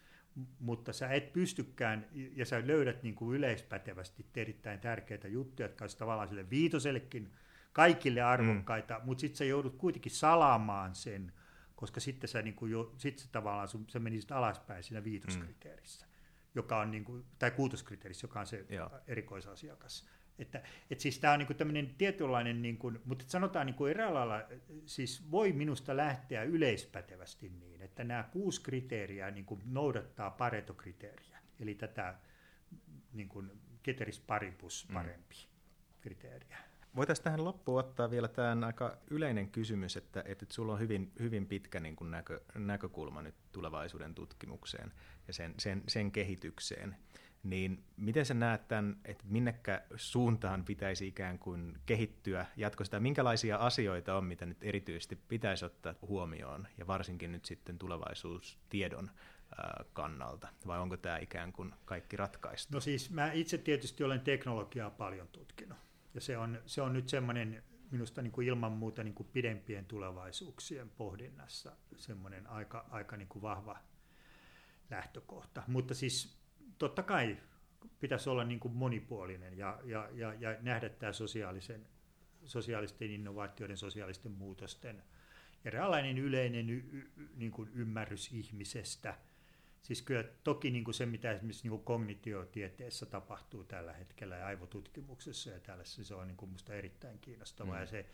mutta 0.60 0.92
sä 0.92 1.08
et 1.08 1.32
pystykään, 1.32 2.06
ja 2.12 2.44
sä 2.44 2.62
löydät 2.66 3.02
niin 3.02 3.14
kuin 3.14 3.36
yleispätevästi 3.36 4.26
erittäin 4.36 4.80
tärkeitä 4.80 5.28
juttuja, 5.28 5.68
jotka 5.68 5.84
olisivat 5.84 5.98
tavallaan 5.98 6.28
sille 6.28 6.50
viitosellekin 6.50 7.32
kaikille 7.72 8.20
arvokkaita, 8.20 8.98
mm. 8.98 9.04
mutta 9.04 9.20
sitten 9.20 9.36
sä 9.36 9.44
joudut 9.44 9.76
kuitenkin 9.76 10.12
salaamaan 10.12 10.94
sen, 10.94 11.32
koska 11.74 12.00
sitten 12.00 12.28
sä, 12.28 12.42
niin 12.42 12.54
kuin 12.54 12.72
jo, 12.72 12.94
sit 12.98 13.18
sä 13.18 13.28
tavallaan 13.32 13.68
sun, 13.68 13.84
sä 13.88 13.98
menisit 13.98 14.32
alaspäin 14.32 14.82
siinä 14.82 15.04
viitoskriteerissä, 15.04 16.06
mm. 16.06 16.12
joka 16.54 16.80
on 16.80 16.90
niin 16.90 17.04
kuin, 17.04 17.24
tai 17.38 17.50
kuutoskriteerissä, 17.50 18.24
joka 18.24 18.40
on 18.40 18.46
se 18.46 18.66
Joo. 18.68 18.90
erikoisasiakas. 19.06 20.08
Että, 20.38 20.62
et 20.90 21.00
siis 21.00 21.18
tämä 21.18 21.32
on 21.32 21.38
niinku 21.38 21.54
tämmöinen 21.54 21.94
tietynlainen, 21.98 22.62
niinku, 22.62 22.92
mutta 23.04 23.24
sanotaan 23.28 23.66
niinku 23.66 23.86
eräällä 23.86 24.28
lailla, 24.28 24.48
siis 24.86 25.30
voi 25.30 25.52
minusta 25.52 25.96
lähteä 25.96 26.42
yleispätevästi 26.42 27.48
niin, 27.48 27.82
että 27.82 28.04
nämä 28.04 28.22
kuusi 28.32 28.62
kriteeriä 28.62 29.30
niinku 29.30 29.58
noudattaa 29.64 30.30
paretokriteeriä, 30.30 31.38
eli 31.60 31.74
tätä 31.74 32.14
niinku, 33.12 33.44
keteris 33.82 34.20
paribus 34.20 34.88
mm. 34.88 34.94
parempi 34.94 35.34
mm. 35.34 36.00
kriteeriä. 36.00 36.58
Voitaisiin 36.96 37.24
tähän 37.24 37.44
loppuun 37.44 37.80
ottaa 37.80 38.10
vielä 38.10 38.28
tämä 38.28 38.66
aika 38.66 38.98
yleinen 39.10 39.50
kysymys, 39.50 39.96
että, 39.96 40.24
että 40.26 40.46
sulla 40.48 40.72
on 40.72 40.80
hyvin, 40.80 41.12
hyvin 41.18 41.46
pitkä 41.46 41.80
niin 41.80 41.96
kuin 41.96 42.10
näkö, 42.10 42.40
näkökulma 42.54 43.22
nyt 43.22 43.34
tulevaisuuden 43.52 44.14
tutkimukseen 44.14 44.92
ja 45.26 45.32
sen, 45.32 45.54
sen, 45.58 45.82
sen 45.88 46.12
kehitykseen. 46.12 46.96
Niin 47.42 47.84
miten 47.96 48.26
sä 48.26 48.34
näet 48.34 48.68
tämän, 48.68 48.96
että 49.04 49.24
minnekä 49.26 49.82
suuntaan 49.96 50.64
pitäisi 50.64 51.06
ikään 51.06 51.38
kuin 51.38 51.78
kehittyä 51.86 52.46
jatkossa, 52.56 53.00
minkälaisia 53.00 53.56
asioita 53.56 54.16
on, 54.16 54.24
mitä 54.24 54.46
nyt 54.46 54.58
erityisesti 54.60 55.16
pitäisi 55.16 55.64
ottaa 55.64 55.94
huomioon, 56.02 56.68
ja 56.78 56.86
varsinkin 56.86 57.32
nyt 57.32 57.44
sitten 57.44 57.78
tulevaisuustiedon 57.78 59.10
kannalta, 59.92 60.48
vai 60.66 60.78
onko 60.78 60.96
tämä 60.96 61.18
ikään 61.18 61.52
kuin 61.52 61.74
kaikki 61.84 62.16
ratkaistu? 62.16 62.74
No 62.74 62.80
siis 62.80 63.10
mä 63.10 63.32
itse 63.32 63.58
tietysti 63.58 64.04
olen 64.04 64.20
teknologiaa 64.20 64.90
paljon 64.90 65.28
tutkinut, 65.28 65.78
ja 66.14 66.20
se 66.20 66.38
on, 66.38 66.58
se 66.66 66.82
on 66.82 66.92
nyt 66.92 67.08
semmoinen 67.08 67.62
minusta 67.90 68.22
niin 68.22 68.32
kuin 68.32 68.46
ilman 68.46 68.72
muuta 68.72 69.04
niin 69.04 69.14
kuin 69.14 69.28
pidempien 69.32 69.84
tulevaisuuksien 69.84 70.90
pohdinnassa 70.90 71.76
semmoinen 71.96 72.46
aika, 72.46 72.86
aika 72.90 73.16
niin 73.16 73.28
kuin 73.28 73.42
vahva 73.42 73.78
lähtökohta. 74.90 75.62
Mutta 75.66 75.94
siis 75.94 76.41
totta 76.82 77.02
kai 77.02 77.36
pitäisi 78.00 78.30
olla 78.30 78.44
niin 78.44 78.60
kuin 78.60 78.74
monipuolinen 78.74 79.58
ja, 79.58 79.80
ja, 79.84 80.08
ja, 80.12 80.34
ja 80.34 80.56
nähdä 80.60 80.88
tämä 80.88 81.12
sosiaalisen 81.12 81.86
sosiaalisten 82.44 83.10
innovaatioiden, 83.10 83.76
sosiaalisten 83.76 84.32
muutosten, 84.32 85.02
eräänlainen 85.64 86.18
yleinen 86.18 86.70
y, 86.70 86.76
y, 86.76 87.10
niin 87.36 87.52
kuin 87.52 87.70
ymmärrys 87.74 88.32
ihmisestä. 88.32 89.18
Siis 89.82 90.02
kyllä 90.02 90.24
toki 90.44 90.70
niin 90.70 90.84
kuin 90.84 90.94
se, 90.94 91.06
mitä 91.06 91.32
esimerkiksi 91.32 91.62
niin 91.62 91.70
kuin 91.70 91.84
kognitiotieteessä 91.84 93.06
tapahtuu 93.06 93.64
tällä 93.64 93.92
hetkellä 93.92 94.36
ja 94.36 94.46
aivotutkimuksessa 94.46 95.50
ja 95.50 95.60
tällaisessa, 95.60 96.04
se 96.04 96.14
on 96.14 96.28
niin 96.28 96.36
kuin 96.36 96.48
minusta 96.48 96.74
erittäin 96.74 97.18
kiinnostavaa. 97.18 97.74
Mm. 97.74 97.80
Ja 97.80 97.86
se, 97.86 98.06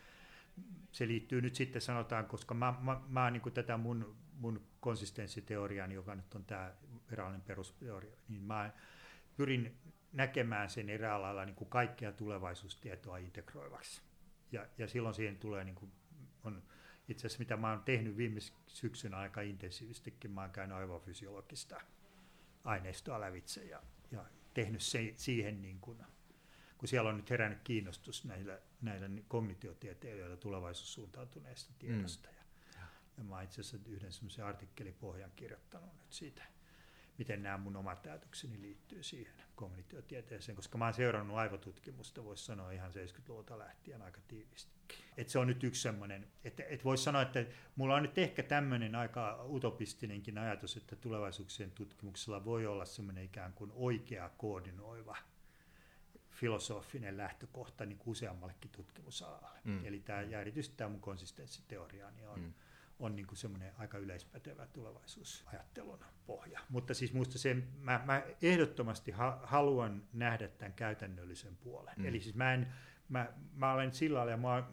se 0.91 1.07
liittyy 1.07 1.41
nyt 1.41 1.55
sitten 1.55 1.81
sanotaan, 1.81 2.25
koska 2.25 2.53
mä, 2.53 2.73
mä, 2.81 3.01
mä 3.07 3.31
niin 3.31 3.41
kuin 3.41 3.53
tätä 3.53 3.77
mun, 3.77 4.15
mun 4.39 4.61
konsistenssiteoriani, 4.79 5.93
joka 5.93 6.15
nyt 6.15 6.35
on 6.35 6.45
tämä 6.45 6.73
virallinen 7.11 7.41
perusteoria, 7.41 8.17
niin 8.29 8.41
mä 8.41 8.71
pyrin 9.37 9.77
näkemään 10.13 10.69
sen 10.69 10.89
eräällä 10.89 11.25
lailla 11.25 11.45
niin 11.45 11.55
kuin 11.55 11.69
kaikkea 11.69 12.11
tulevaisuustietoa 12.11 13.17
integroivaksi. 13.17 14.01
Ja, 14.51 14.67
ja 14.77 14.87
silloin 14.87 15.15
siihen 15.15 15.37
tulee, 15.37 15.63
niin 15.63 15.75
kuin, 15.75 15.91
on 16.43 16.63
itse 17.07 17.27
asiassa 17.27 17.39
mitä 17.39 17.57
mä 17.57 17.69
oon 17.69 17.83
tehnyt 17.83 18.17
viime 18.17 18.39
syksynä 18.67 19.17
aika 19.17 19.41
intensiivistikin, 19.41 20.31
mä 20.31 20.41
oon 20.41 20.51
käynyt 20.51 20.77
aivofysiologista 20.77 21.81
aineistoa 22.63 23.19
lävitse 23.19 23.63
ja, 23.63 23.83
ja 24.11 24.25
tehnyt 24.53 24.81
se, 24.81 25.13
siihen, 25.15 25.61
niin 25.61 25.79
kuin, 25.79 25.97
kun 26.77 26.87
siellä 26.87 27.09
on 27.09 27.17
nyt 27.17 27.29
herännyt 27.29 27.59
kiinnostus 27.63 28.25
näillä, 28.25 28.59
näillä 28.81 29.09
kognitiotieteilijöillä 29.27 30.37
tulevaisuussuuntautuneesta 30.37 31.73
tiedosta. 31.79 32.29
Mm. 32.29 32.38
Ja, 33.19 33.25
mä 33.25 33.41
itse 33.41 33.61
asiassa 33.61 33.89
yhden 33.89 34.11
semmoisen 34.11 34.45
artikkelipohjan 34.45 35.31
kirjoittanut 35.35 35.93
nyt 35.93 36.13
siitä 36.13 36.43
miten 37.19 37.43
nämä 37.43 37.57
mun 37.57 37.75
omat 37.75 38.05
ajatukseni 38.05 38.61
liittyy 38.61 39.03
siihen 39.03 39.33
kognitiotieteeseen, 39.55 40.55
koska 40.55 40.77
mä 40.77 40.85
oon 40.85 40.93
seurannut 40.93 41.37
aivotutkimusta, 41.37 42.23
voisi 42.23 42.45
sanoa 42.45 42.71
ihan 42.71 42.91
70-luvulta 42.91 43.59
lähtien 43.59 44.01
aika 44.01 44.21
tiivisti. 44.27 44.71
Et 45.17 45.29
se 45.29 45.39
on 45.39 45.47
nyt 45.47 45.63
yksi 45.63 45.81
semmoinen, 45.81 46.27
että 46.43 46.63
et 46.63 46.85
voisi 46.85 47.03
sanoa, 47.03 47.21
että 47.21 47.45
mulla 47.75 47.95
on 47.95 48.03
nyt 48.03 48.17
ehkä 48.17 48.43
tämmöinen 48.43 48.95
aika 48.95 49.45
utopistinenkin 49.49 50.37
ajatus, 50.37 50.77
että 50.77 50.95
tulevaisuuksien 50.95 51.71
tutkimuksella 51.71 52.45
voi 52.45 52.65
olla 52.65 52.85
semmoinen 52.85 53.23
ikään 53.23 53.53
kuin 53.53 53.71
oikea 53.75 54.29
koordinoiva 54.37 55.17
filosofinen 56.29 57.17
lähtökohta 57.17 57.85
niin 57.85 57.99
useammallekin 58.05 58.71
tutkimusalalle. 58.71 59.59
Mm. 59.63 59.85
Eli 59.85 59.99
tämä, 59.99 60.21
ja 60.21 60.41
erityisesti 60.41 60.77
tämä 60.77 60.89
mun 60.89 61.01
konsistenssiteoria 61.01 62.11
niin 62.11 62.27
on, 62.27 62.39
mm 62.39 62.53
on 62.99 63.15
niin 63.15 63.27
kuin 63.27 63.37
semmoinen 63.37 63.71
aika 63.77 63.97
yleispätevä 63.97 64.67
tulevaisuusajattelun 64.67 65.99
pohja. 66.25 66.59
Mutta 66.69 66.93
siis 66.93 67.13
muista 67.13 67.37
se, 67.37 67.57
mä, 67.79 68.01
mä 68.05 68.23
ehdottomasti 68.41 69.11
ha, 69.11 69.39
haluan 69.43 70.03
nähdä 70.13 70.47
tämän 70.47 70.73
käytännöllisen 70.73 71.57
puolen. 71.57 71.93
Mm. 71.97 72.05
Eli 72.05 72.19
siis 72.19 72.35
mä, 72.35 72.53
en, 72.53 72.73
mä, 73.09 73.33
mä 73.55 73.73
olen 73.73 73.93
sillä 73.93 74.17
lailla, 74.17 74.31
ja 74.31 74.37
mä, 74.37 74.63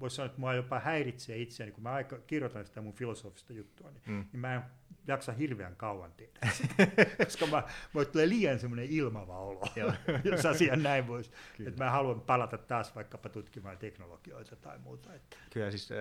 voisi 0.00 0.16
sanoa, 0.16 0.26
että 0.26 0.40
mua 0.40 0.54
jopa 0.54 0.80
häiritsee 0.80 1.38
itseäni, 1.38 1.72
kun 1.72 1.82
mä 1.82 1.92
aika 1.92 2.18
kirjoitan 2.18 2.66
sitä 2.66 2.80
mun 2.80 2.94
filosofista 2.94 3.52
juttua, 3.52 3.90
niin, 3.90 4.02
mm. 4.06 4.24
niin 4.32 4.40
mä 4.40 4.54
en 4.54 4.62
jaksa 5.06 5.32
hirveän 5.32 5.76
kauan 5.76 6.12
tehdä 6.12 6.40
koska 7.24 7.46
mä, 7.46 7.62
mä 7.94 8.04
tulee 8.04 8.28
liian 8.28 8.58
semmoinen 8.58 8.86
ilmava 8.90 9.38
olo, 9.38 9.62
jos 10.24 10.46
asia 10.46 10.76
näin 10.76 11.06
voisi. 11.06 11.30
Että 11.66 11.84
mä 11.84 11.90
haluan 11.90 12.20
palata 12.20 12.58
taas 12.58 12.94
vaikkapa 12.94 13.28
tutkimaan 13.28 13.78
teknologioita 13.78 14.56
tai 14.56 14.78
muuta. 14.78 15.14
Että. 15.14 15.36
Kyllä 15.52 15.70
siis 15.70 15.92
äh, 15.92 15.98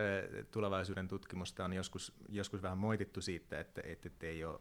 tulevaisuuden 0.52 1.08
tutkimusta 1.08 1.66
on 1.66 1.74
joskus, 1.74 2.14
joskus 2.30 2.62
vähän 2.62 2.78
moitittu 2.78 3.22
siitä, 3.22 3.60
että, 3.60 3.82
että, 3.86 4.10
ei, 4.28 4.44
ole, 4.44 4.60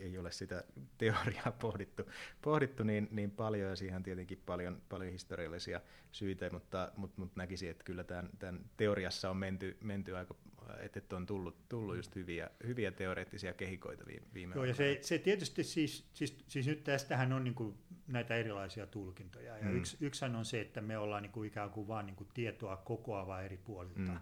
ei 0.00 0.18
ole 0.18 0.32
sitä 0.32 0.64
teoriaa 0.98 1.52
pohdittu, 1.60 2.02
pohdittu 2.42 2.82
niin, 2.82 3.08
niin 3.10 3.30
paljon, 3.30 3.70
ja 3.70 3.76
siihen 3.76 4.02
tietenkin 4.02 4.42
paljon, 4.46 4.82
paljon 4.88 5.12
historiallisia 5.12 5.80
syitä, 6.12 6.50
mutta, 6.52 6.92
mutta, 6.96 7.20
mutta 7.20 7.40
näkisin, 7.40 7.70
että 7.70 7.84
kyllä 7.84 8.04
tämän, 8.04 8.30
tämän 8.38 8.64
teoriassa 8.76 9.30
on 9.30 9.36
menty, 9.36 9.76
menty 9.80 10.16
aika, 10.16 10.34
että 10.78 11.16
on 11.16 11.26
tullut, 11.26 11.68
tullut 11.68 11.96
just 11.96 12.14
hyviä, 12.14 12.50
hyviä 12.66 12.90
teoreettisia 12.90 13.52
kehikoita 13.52 14.04
viime 14.34 14.54
Joo, 14.54 14.64
ja 14.64 14.74
se, 14.74 14.98
se 15.02 15.18
tietysti 15.18 15.64
siis, 15.64 16.08
siis, 16.12 16.44
siis 16.48 16.66
nyt 16.66 16.84
tästähän 16.84 17.32
on 17.32 17.44
niin 17.44 17.54
kuin 17.54 17.74
näitä 18.06 18.34
erilaisia 18.34 18.86
tulkintoja, 18.86 19.58
ja 19.58 19.64
mm. 19.64 19.76
yksi, 19.76 19.96
yksihän 20.00 20.36
on 20.36 20.44
se, 20.44 20.60
että 20.60 20.80
me 20.80 20.98
ollaan 20.98 21.22
niin 21.22 21.32
kuin 21.32 21.48
ikään 21.48 21.70
kuin 21.70 21.88
vaan 21.88 22.06
niin 22.06 22.16
kuin 22.16 22.28
tietoa 22.34 22.76
kokoava 22.76 23.40
eri 23.40 23.56
puolilta, 23.56 24.12
mm. 24.12 24.20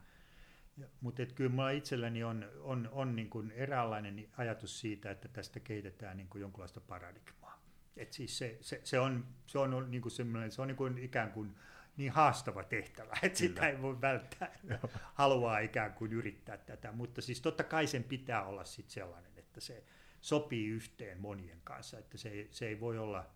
Mutta 1.00 1.26
kyllä 1.26 1.50
minulla 1.50 1.70
itselläni 1.70 2.24
on, 2.24 2.46
on, 2.60 2.88
on 2.92 3.16
niin 3.16 3.30
kuin 3.30 3.50
eräänlainen 3.50 4.28
ajatus 4.36 4.80
siitä, 4.80 5.10
että 5.10 5.28
tästä 5.28 5.60
kehitetään 5.60 6.16
niin 6.16 6.28
kuin 6.28 6.42
jonkinlaista 6.42 6.80
paradigmaa. 6.80 7.62
Et 7.96 8.12
siis 8.12 8.38
se, 8.38 8.58
se, 8.60 8.80
se, 8.84 8.98
on, 8.98 9.26
se 9.46 9.58
on, 9.58 9.90
niin 9.90 10.02
kuin 10.02 10.12
se 10.12 10.62
on 10.62 10.68
niin 10.68 10.76
kuin 10.76 10.98
ikään 10.98 11.32
kuin 11.32 11.54
niin 11.98 12.12
haastava 12.12 12.64
tehtävä, 12.64 13.12
että 13.12 13.20
Kyllä. 13.20 13.34
sitä 13.34 13.68
ei 13.68 13.82
voi 13.82 14.00
välttää. 14.00 14.52
Haluaa 15.14 15.58
ikään 15.58 15.92
kuin 15.92 16.12
yrittää 16.12 16.56
tätä, 16.56 16.92
mutta 16.92 17.22
siis 17.22 17.40
totta 17.40 17.64
kai 17.64 17.86
sen 17.86 18.04
pitää 18.04 18.44
olla 18.44 18.64
sit 18.64 18.90
sellainen, 18.90 19.32
että 19.36 19.60
se 19.60 19.84
sopii 20.20 20.66
yhteen 20.66 21.20
monien 21.20 21.60
kanssa, 21.64 21.98
että 21.98 22.18
se, 22.18 22.48
se 22.50 22.68
ei 22.68 22.80
voi 22.80 22.98
olla, 22.98 23.26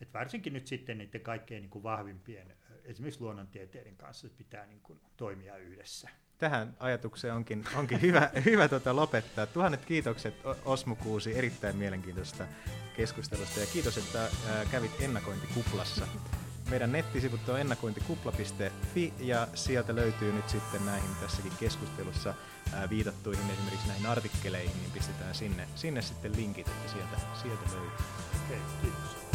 että 0.00 0.18
varsinkin 0.18 0.52
nyt 0.52 0.66
sitten 0.66 0.98
niiden 0.98 1.20
kaikkein 1.20 1.62
niin 1.62 1.70
kuin 1.70 1.82
vahvimpien, 1.82 2.56
esimerkiksi 2.84 3.20
luonnontieteiden 3.20 3.96
kanssa 3.96 4.28
pitää 4.36 4.66
niin 4.66 4.80
kuin 4.80 5.00
toimia 5.16 5.56
yhdessä. 5.56 6.08
Tähän 6.38 6.76
ajatukseen 6.78 7.34
onkin, 7.34 7.64
onkin 7.74 8.00
hyvä, 8.00 8.30
hyvä 8.44 8.68
tuota 8.68 8.96
lopettaa. 8.96 9.46
Tuhannet 9.46 9.84
kiitokset 9.84 10.34
Osmo 10.64 10.96
Kuusi 10.96 11.38
erittäin 11.38 11.76
mielenkiintoista 11.76 12.46
keskustelusta 12.96 13.60
ja 13.60 13.66
kiitos, 13.66 13.98
että 13.98 14.30
kävit 14.70 15.00
ennakointikuplassa. 15.00 16.08
Meidän 16.70 16.92
nettisivut 16.92 17.48
on 17.48 17.60
ennakointikupla.fi 17.60 19.12
ja 19.18 19.48
sieltä 19.54 19.94
löytyy 19.94 20.32
nyt 20.32 20.48
sitten 20.48 20.86
näihin 20.86 21.10
tässäkin 21.20 21.52
keskustelussa 21.60 22.34
viitattuihin 22.90 23.50
esimerkiksi 23.50 23.88
näihin 23.88 24.06
artikkeleihin, 24.06 24.76
niin 24.80 24.90
pistetään 24.92 25.34
sinne, 25.34 25.68
sinne 25.74 26.02
sitten 26.02 26.36
linkit, 26.36 26.68
että 26.68 26.92
sieltä, 26.92 27.16
sieltä 27.42 27.64
löytyy. 27.72 28.06
Hei, 28.48 28.58
kiitos. 28.82 29.27